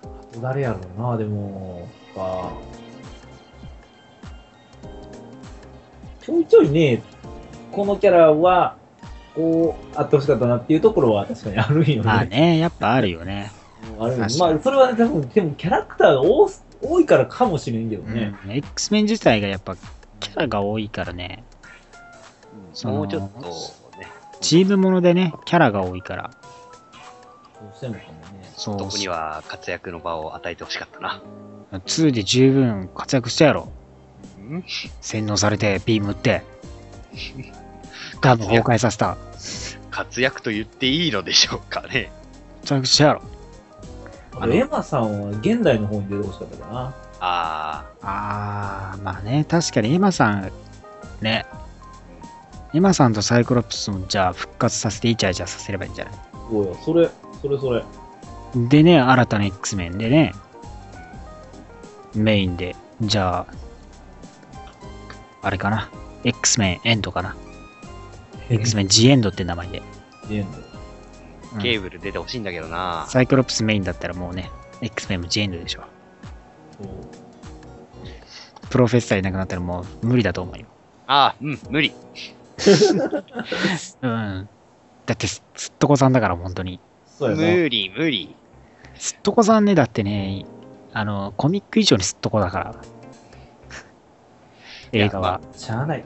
[0.03, 0.41] あ。
[0.41, 2.53] 誰やろうな、でも、か。
[6.23, 7.03] ちょいちょいね、
[7.71, 8.77] このキャラは、
[9.35, 12.03] こう、あってほしかったなっていうところは確かにあるんよね。
[12.03, 13.51] まあね、やっぱあるよね。
[13.99, 18.35] あるまあ、それはね、多分、でもキャラクターが多す多いからかもしれんけどね。
[18.45, 19.77] うん、X メン自体がやっぱ
[20.21, 21.43] キャラが多いからね。
[22.85, 23.41] もうちょっと
[23.99, 24.09] ね、
[24.41, 26.31] チームものでね、キャラが多いから。
[27.81, 28.09] どうね。
[28.57, 28.79] そう。
[28.79, 31.23] そこには活躍の場を与えてほしかったな。
[31.73, 33.69] 2で十分活躍したやろ。
[34.39, 34.65] うん？
[35.01, 36.43] 洗脳されて、ビーム打って。
[38.21, 39.17] ガム崩壊させた。
[39.91, 42.11] 活躍と言っていいのでしょうかね。
[42.63, 43.23] 活躍したやろ。
[44.41, 46.95] あれエマさんは現代の方に出てほしかったかな。
[47.21, 50.53] ああー、まあね、確かにエマさん、
[51.21, 51.47] ね。
[52.75, 56.15] エマさんとサイクロプスもじゃあ復活させてイチャイチャさせればいいんじゃない？
[56.51, 57.09] そうよ、それ、
[57.41, 57.85] それそれ。
[58.69, 60.33] でね、新たな X メンでね、
[62.15, 63.55] メインで、じゃあ、
[65.43, 65.89] あれかな
[66.25, 67.37] ？X メンエンドかな？
[68.51, 69.83] X メン G エンドって名前で。
[70.31, 70.59] エンド。
[71.61, 73.07] ケーブル出てほしいんだけどな。
[73.09, 74.51] サイクロプスメインだったらもうね、
[74.81, 75.83] X メンも G エンドでしょ。
[78.71, 80.67] プロフェッサーいなくなったらもう無理だと思うよ。
[81.07, 81.93] ああ、うん、無理。
[84.03, 84.49] うん。
[85.07, 86.81] だってす、すっとこさんだから、本当に。
[87.07, 87.43] そうやな。
[87.43, 88.35] 無理、無理。
[88.97, 90.47] すっとこさんね、だってね、
[90.93, 92.75] あの、コミック以上にすっとこだから。
[94.93, 95.41] 映画は。
[95.57, 96.05] しゃあない。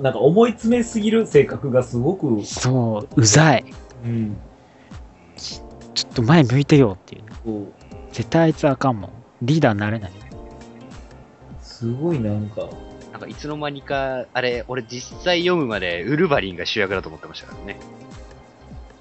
[0.00, 3.64] なんか思い詰めすぎる性格がすごく、そう、うざい。
[4.04, 4.36] うん。
[6.14, 7.22] ちょっと前向いてよっていう。
[7.44, 7.66] そう
[8.12, 9.10] 絶対あいつあかんもん。
[9.40, 10.12] リーダーになれない。
[11.62, 12.68] すごいなんか、
[13.12, 17.80] なんかいつの間にか、あれ、俺実際読むまでウルヴァリンが主役だと思ってましたからね。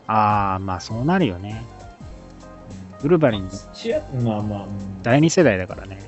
[0.07, 1.63] あー、まあそうなるよね。
[3.03, 5.99] ウルヴァリン、主役まあまあ、うん第二世代だからね。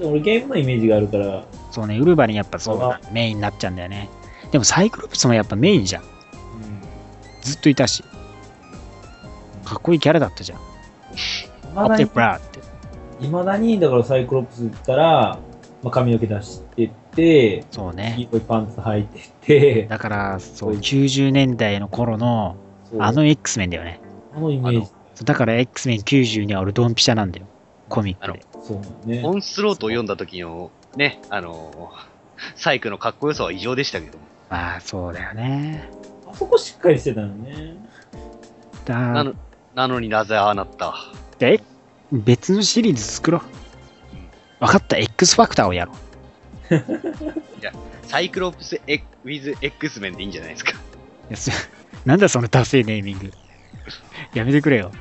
[0.00, 4.08] 俺ゲームのイメージがあるから、そうね、ウルヴァリンやっぱそうだメインになっちゃうんだよね。
[4.50, 6.04] でもサイクロプスもやっぱメインじゃん。
[7.42, 8.02] ずっといたし。
[9.64, 10.60] かっこいいキャラだったじゃん。
[11.74, 12.60] ラーって。
[13.24, 15.38] いまだに、だからサイクロプス行ったら、
[15.82, 18.16] まあ、髪の毛出してって、黄そうね。
[18.18, 22.56] 色いパンツ履いてって、だから、そう、90年代の頃の、
[22.98, 24.00] あの X メンだよね。
[24.34, 24.84] あのイメー
[25.16, 25.24] ジ。
[25.24, 27.46] だから X メン90には俺ドンピシャなんだよ。
[27.88, 28.44] コミックで。
[28.62, 29.22] そうね。
[29.24, 31.92] オンスロートを読んだ時の、ね、あの
[32.56, 34.24] サイクのかっこよさは異常でしたけども。
[34.50, 35.88] まあ、そうだよね。
[36.26, 37.76] あそこしっかりしてたよね。
[38.84, 39.24] だ
[39.74, 40.94] なのになぜああなった？
[41.38, 41.60] で
[42.12, 43.42] 別のシリーズ作ろう。
[44.60, 45.96] 分かった、X ファクターをやろう。
[48.06, 48.80] サイクロプス
[49.24, 50.72] with X メンでいいんじゃないですか？
[50.72, 50.74] い
[51.30, 51.50] やす
[52.04, 53.32] なんだそのダセいネーミング。
[54.32, 54.92] やめてくれよ。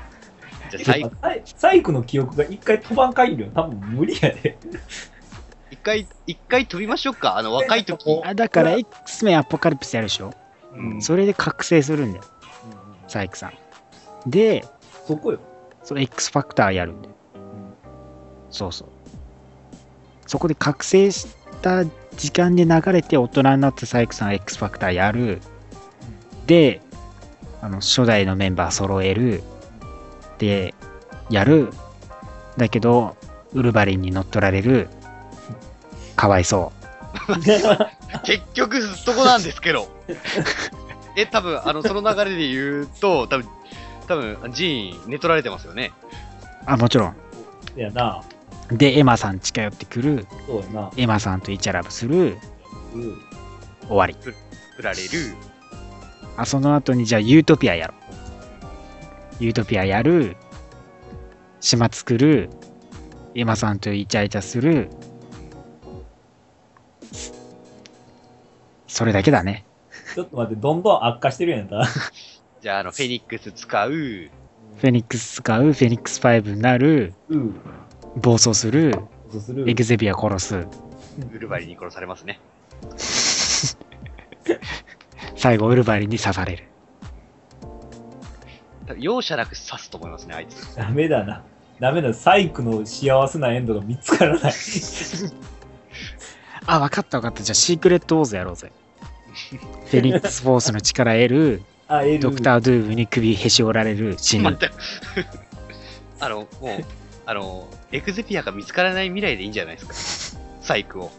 [0.71, 0.95] じゃあサ
[1.33, 3.51] イ、サイクの記憶が一回飛ばんかいるよ。
[3.53, 4.57] 多分無理やで。
[5.69, 7.37] 一回、一回飛びましょうか？
[7.37, 8.21] あの、若い時。
[8.23, 10.33] あだから X メンアポカリプスやるでしょ？
[10.75, 12.23] うんそれで覚醒するんだよ、
[13.07, 13.53] サイクさん。
[14.27, 14.65] で、
[15.07, 15.39] そこよ。
[15.83, 17.15] その X ファクターやるんだよ。
[18.49, 18.87] そうそう。
[20.27, 21.27] そこで覚醒し
[21.61, 21.83] た
[22.15, 25.41] 時間で流れて大人になったサイクさんが X ファクターやる。
[26.47, 26.81] で、
[27.61, 29.43] あの初代のメンバー揃える。
[30.37, 30.73] で、
[31.29, 31.69] やる。
[32.57, 33.15] だけど、
[33.53, 34.87] ウルヴァリンに乗っ取られる。
[36.15, 36.83] かわいそう。
[38.23, 39.87] 結局、すっとこなんですけど。
[41.15, 43.47] え、多分、あの、その流れで言うと、多分、
[44.07, 45.91] 多分、ジーン、寝取られてますよね。
[46.65, 47.15] あ、もちろん。
[47.75, 48.21] やな。
[48.71, 50.27] で、エマさん近寄ってくる。
[50.47, 50.91] そうやな。
[50.97, 52.37] エマさんとイチャラブする。
[52.93, 53.33] うん
[53.87, 54.15] 終わり。
[54.75, 55.35] 振られる。
[56.37, 57.93] あ、その後にじゃあユートピアやろ
[59.39, 59.43] う。
[59.43, 60.37] ユートピアやる。
[61.59, 62.49] 島作る。
[63.35, 64.89] エマさんとイチャイチャする。
[68.87, 69.65] それだけだね。
[70.13, 71.87] ちょっと待って、どんどん悪化してるやんか。
[72.63, 73.91] じゃあ、あの、フェニックス使う。
[73.91, 75.73] フェニックス使う。
[75.73, 77.13] フェニックス5になる。
[77.27, 77.55] うん。
[78.21, 78.95] 暴走する。
[79.29, 79.69] そうする。
[79.69, 80.55] エグゼビア殺す。
[80.55, 80.59] ウ
[81.37, 82.39] ルヴァリンに殺されますね。
[85.35, 86.63] 最後、ウルバリンに刺される。
[88.97, 90.73] 容赦なく刺すと思いますね、あいつ。
[90.77, 91.43] ダメだな。
[91.81, 94.53] ダメだ、サイクの幸せなエンドが見つからない。
[96.65, 97.43] あ、わかったわかった。
[97.43, 98.71] じゃあ、シークレットウォーズやろうぜ。
[99.91, 101.61] フェニックスフォースの力得る、
[102.19, 104.43] ドクター・ドゥームに首へし折られる、死ぬ。
[104.45, 104.71] 待って。
[106.19, 106.85] あの、もう、
[107.25, 110.41] あの、エクゼピアが見つからない未来でいいんじゃないですか？
[110.61, 111.11] サイクを。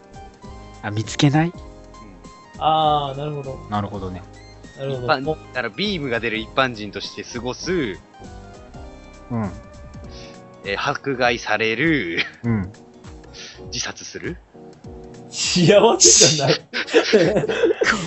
[0.81, 1.53] あ、見つけない？
[2.57, 3.67] あー、なるほど。
[3.69, 4.21] なるほどね。
[4.77, 5.13] なるほど。
[5.13, 5.37] あの
[5.75, 7.71] ビームが出る一般人として過ごす、
[9.31, 9.51] うん。
[10.65, 12.71] えー迫害される、うん。
[13.71, 14.37] 自殺する？
[15.29, 16.55] 幸せじゃない。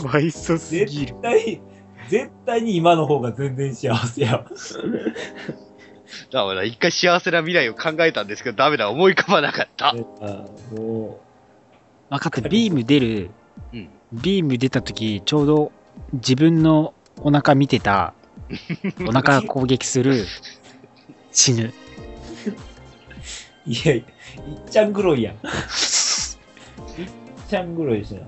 [0.02, 1.14] かわいそすぎ絶る。
[1.22, 1.60] 対、
[2.08, 4.44] 絶対に今の方が全然幸せや。
[6.32, 9.88] だから一回幸せな未来を考えたんですけど、ダメだ、思い浮かばなかった。
[9.88, 9.94] あ
[10.72, 11.20] も
[12.10, 12.48] 分かった。
[12.48, 13.30] ビーム出る、
[13.72, 13.88] うん。
[14.12, 15.72] ビーム出た時ちょうど
[16.12, 18.14] 自分のお腹見てた、
[19.06, 20.24] お腹攻撃する、
[21.30, 21.72] 死ぬ。
[22.46, 24.04] う、いや、いっ
[24.70, 25.34] ちゃん黒いやん。
[25.34, 25.40] いっ
[27.48, 28.22] ちゃん黒いしな。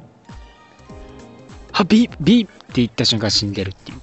[1.73, 4.01] は、ビー、ビ言った瞬間死んでるっていう。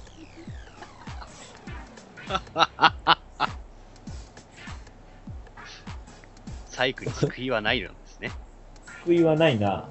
[6.66, 8.30] サイクに救いはないのですね。
[9.04, 9.68] 救いはないな。
[9.68, 9.88] ま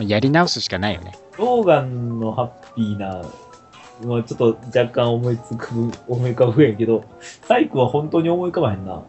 [0.00, 1.16] あやり直すしかないよね。
[1.38, 3.22] ローガンのハッピーな、
[4.04, 9.02] まあ、ちょっと若干思いつく、思い浮かぶんやけど、サイクは本当に思い浮かばへんな。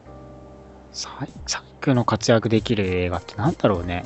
[0.92, 4.06] サイサイクの活躍できる映画ってなんだろうね。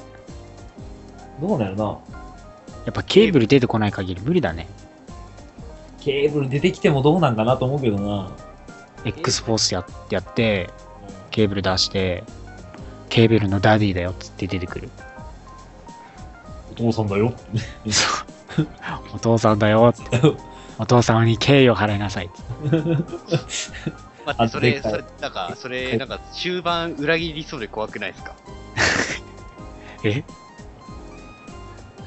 [1.41, 1.83] どうなるな。
[1.83, 4.67] やっぱケーブル出てこない限り無理だね。
[6.01, 8.31] ケーブル出てきてもどうなんかなと思うけどな。
[9.05, 10.69] X フォースややって、
[11.31, 12.23] ケーブル出して、
[13.09, 14.89] ケーブルのダディだよっつって出てくる。
[16.71, 17.33] お父さんだよ。
[19.13, 20.21] お父さんだよって。
[20.77, 22.77] お父さんに敬意を払いなさいって。
[24.25, 28.35] 待って、それ、それ、なんか、それ、なんか、終盤裏切りそうで怖くないですか？
[30.05, 30.23] え？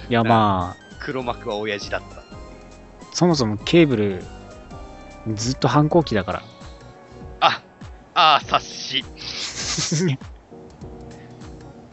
[0.08, 2.21] いやまあ、黒幕は親父だった。
[3.12, 4.22] そもそもケーブル、
[5.34, 6.42] ずっと反抗期だから。
[7.40, 7.62] あ、
[8.14, 9.04] ああ、察し。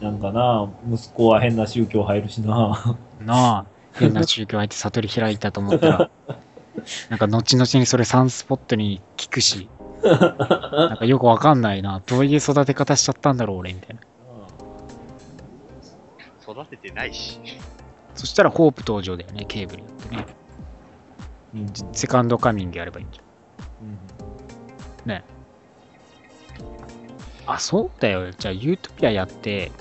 [0.00, 2.96] なんかな、息子は変な宗教入るしな。
[3.20, 6.10] なあ、変な宗教入って悟り開いたと思ったら、
[7.10, 9.68] なんか後々にそれサンスポットに聞くし、
[10.02, 12.00] なんかよくわかんないな。
[12.06, 14.00] どういう育て方しちゃったんだろう、俺、みたいな。
[16.50, 17.38] 育ててないし。
[18.14, 20.39] そしたらホープ登場だよね、ケーブルやってね。
[21.54, 23.20] うんセカンドカミングやればいいんじ
[23.82, 23.84] う
[25.08, 25.22] んゃん。
[27.46, 28.30] あ、そうだよ。
[28.30, 29.72] じゃあ、ユートピアやって、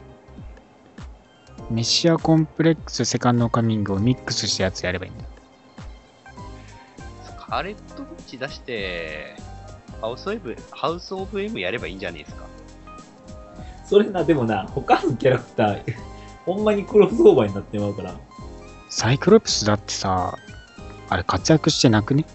[1.70, 5.30] メシアコンプレックスセカンドカミングをミックスしたやつやればいいんだよ。
[7.24, 9.36] スカーレット・ウィッチ出して、
[10.02, 12.46] ハウスオブ、ハウスオブ M やればいいんじゃねえですか？
[13.86, 15.96] それな、でもな、他のキャラクター、
[16.46, 18.16] ほんまにクロスオーバーになってまうから。
[18.90, 20.36] サイクロプスだってさ、
[21.10, 22.26] あれ活躍してなくね？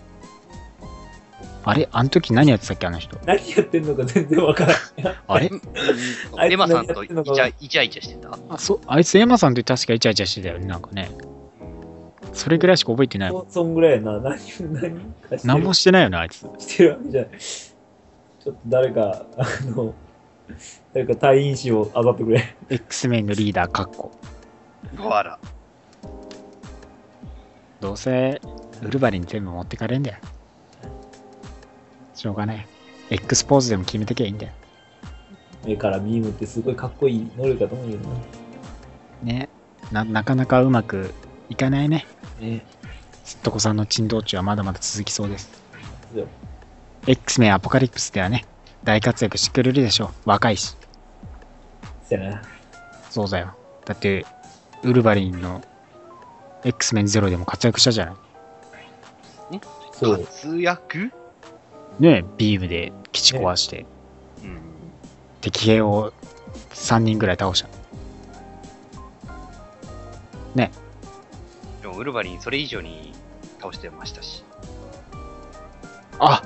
[1.67, 3.19] あれあの時何やってたっけあの人？
[3.25, 4.77] 何やってんのか全然わからん。
[5.27, 5.51] あれ？
[6.37, 8.39] あいつエマさんとイチャイチャイチャしてた？
[8.51, 11.11] あ、そう、あいつエマさんと確かイチャイチャしてたよね、なんかね。
[12.33, 13.47] それぐらいしか覚えてないもん。
[13.47, 14.19] そそんぐらいやな。
[14.19, 14.61] 何、何かして
[15.37, 16.41] る何もしてないよね、あいつ。
[16.59, 17.31] してるわけじゃない。
[17.39, 19.95] ちょっと誰か、あの、
[20.93, 22.57] 誰か隊員士をあざってくれ。
[22.69, 24.13] X メインのリーダー、カッコ。
[24.99, 25.39] わら。
[27.81, 28.41] どうせ、
[28.83, 30.19] ウルヴァリン全部持ってかれんだよ。
[32.15, 32.67] しょうがない。
[33.11, 34.53] X ポーズでも決めてきゃいいんだよ。
[35.65, 38.17] 目からビームってすごいかっこいい能力だと思うけどな。
[39.23, 39.49] ね。
[39.93, 41.13] な、なかなかうまく
[41.49, 42.07] いかないね。
[42.41, 42.65] ね。
[43.25, 45.51] すっとこさんの珍道中はまだまだ続きそうです。
[46.13, 46.29] そうよ
[47.07, 48.45] X メンアポカリプスではね、
[48.83, 50.11] 大活躍してくれるでしょう。
[50.25, 50.77] 若いし。
[52.09, 52.43] そやな。
[53.11, 53.55] そうだよ。
[53.85, 54.25] だって、
[54.83, 55.63] ウルヴァリンの
[56.65, 58.15] X メンゼロでも活躍したじゃない。
[59.93, 60.19] そう。
[60.19, 61.11] 活躍？
[62.01, 63.87] ねビームで基地壊して、
[64.43, 64.59] うん。
[65.41, 66.13] 敵兵を
[66.71, 67.69] 3人ぐらい倒した。
[71.85, 73.13] でも、ウルヴァリンそれ以上に
[73.61, 74.43] 倒してましたし。
[76.19, 76.43] あ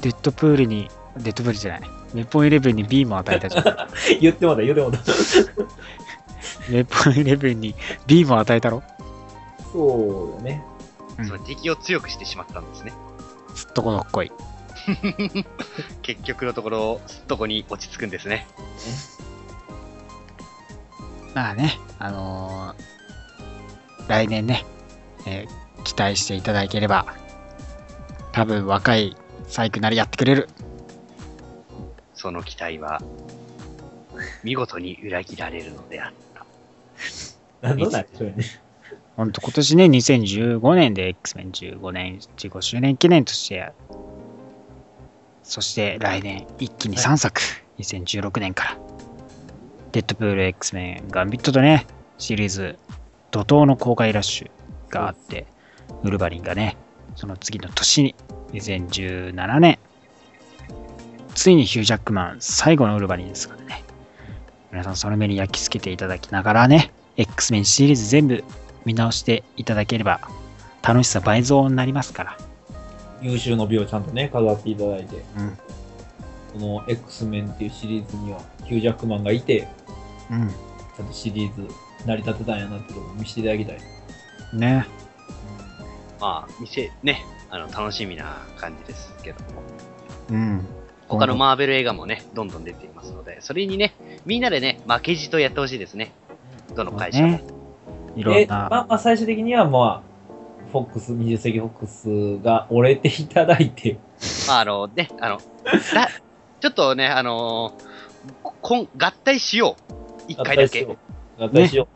[0.00, 0.88] デッドプールに、
[1.18, 1.90] デッドプールじゃない。
[2.14, 3.64] メポンイレブンにビームを与えたじゃん。
[4.22, 4.98] 言ってもだ、言ってもだ。
[6.70, 7.74] メポンイレブンに
[8.06, 8.82] ビームを与えたろ
[9.70, 10.64] そうだね。
[11.20, 12.92] うんその敵を強くしてしまったんですね。
[13.54, 14.32] すっとこどっこい。
[16.02, 18.46] 結局のところ、すっとこに落ち着くんですね。
[21.34, 24.64] まあね、あのー来年ね、
[25.26, 27.14] えー期待していただければ、
[28.32, 29.16] 多分若い
[29.48, 30.48] サイクなりやってくれる。
[32.14, 33.00] その期待は、
[34.44, 36.44] 見事に裏切られるのであった。
[37.66, 38.44] 何のなんでしょうね。
[39.20, 43.70] 本当今年ね、2015年で X メン15年、15周年記念として、
[45.42, 47.38] そして来年一気に3作、
[47.78, 48.78] 2016年から、
[49.92, 51.86] デッドプール X メンガンビットとね、
[52.16, 52.78] シリーズ
[53.30, 54.50] 怒涛の公開ラッシュ
[54.90, 55.46] があって、
[56.02, 56.78] ウルヴァリンがね、
[57.14, 58.14] その次の年に、
[58.54, 59.78] 2017年、
[61.34, 63.84] ついにヒュージャックマン最後のウルヴァリンですからね。
[64.72, 68.42] 皆さんその目に焼き付けていただきながらね、X メンシリーズ全部
[68.84, 70.20] 見直していただければ
[70.82, 72.36] 楽しさ倍増になりますから。
[73.22, 75.58] 優秀の美をちゃんとね、飾っていただいて、うん。
[76.52, 79.68] この X メンっていうシリーズにはヒュージャックマンがいて、
[80.30, 80.48] うん。
[80.48, 81.68] ちゃんとシリーズ
[82.06, 83.78] 成り立てたんやなってところを見せていただきたい。
[84.58, 84.86] ね。
[86.18, 89.62] まあ、店、ね、あの、楽しみな感じですけども。
[90.30, 90.66] うん。
[91.08, 93.94] 他のマーベル映画もね、どんどん出ていますので、それにね、
[94.24, 96.12] みんなでね、負けじとやってほしいですね。
[96.74, 97.59] どの会社も。
[98.14, 98.66] ねいろんで、まな。
[98.66, 103.98] あ、まあ最終的にはまあ、フォックス、20世紀フォックスが折れていただいて、
[104.46, 105.40] まあ、あの、ね、あの、
[105.94, 106.08] だ、
[106.60, 107.90] ちょっとね、あのー
[108.42, 109.92] こん、合体しよう。
[110.28, 110.84] 一回だけ。
[110.84, 110.98] 合体しよ
[111.38, 111.42] う。
[111.42, 111.88] 合体しよ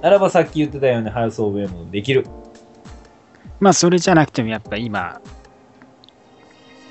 [0.00, 0.02] う。
[0.02, 2.26] ならばさっき言ってたように、ハウス・オブ・エムもできる。
[3.60, 5.20] まあ、それじゃなくてもやっぱ今、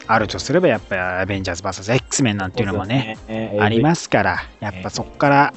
[0.08, 5.54] あるとすればやっぱアベンジャーズ VS X メンなんていうのもね、ねありますから、やっぱそこから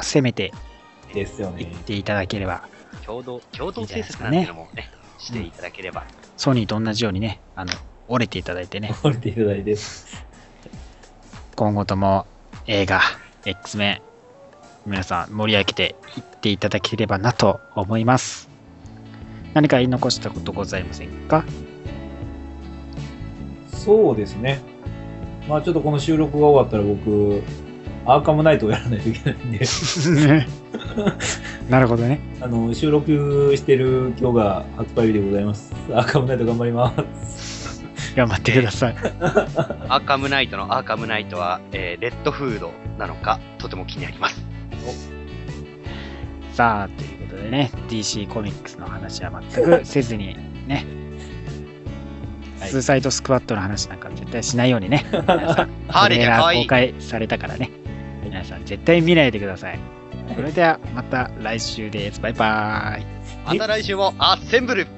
[0.00, 0.73] 攻めてす。
[1.14, 1.76] ですよねいっ。
[1.78, 2.68] ていただければ、
[3.06, 6.04] 共同、共同制作なんていうのもね、していただければ。
[6.36, 7.72] ソニーと同じようにね、あの、
[8.08, 9.76] 折れていただいてね、折れていただいて。
[11.56, 12.26] 今後とも
[12.66, 13.00] 映画
[13.44, 14.02] X メ
[14.86, 18.48] ン皆さん盛り上げていっていただければなと思います
[19.54, 21.44] 何か言い残したことございませんか？
[23.72, 24.60] そうですね。
[25.48, 27.42] まあちょっとこの収録が終わったら僕、
[28.06, 29.60] アーカムナイトをやらないといけないんで、
[31.70, 32.20] なるほどね。
[32.40, 35.72] あの、収録してる今日が発売日でございます。
[35.92, 36.92] アーカムナイト頑張りま
[37.26, 37.84] す。
[38.14, 38.96] 頑張ってください。
[39.88, 44.42] アーカムナイトのアーカムナイトは、えーレッドフードなのか、とても気になります。
[46.52, 50.36] さあということでね DC コミックスの話は全くせずに
[50.68, 50.86] ね。
[52.60, 52.70] はい。
[52.70, 55.04] スーサイドスクワットの話なんか絶対しないようにね。
[55.10, 57.70] 皆さんハーレーが公開されたからね
[58.34, 59.78] 皆さん絶対見ないでください。
[60.34, 62.20] それではまた来週です。
[62.20, 63.06] バイバーイ。
[63.46, 64.88] また来週もアッセンブル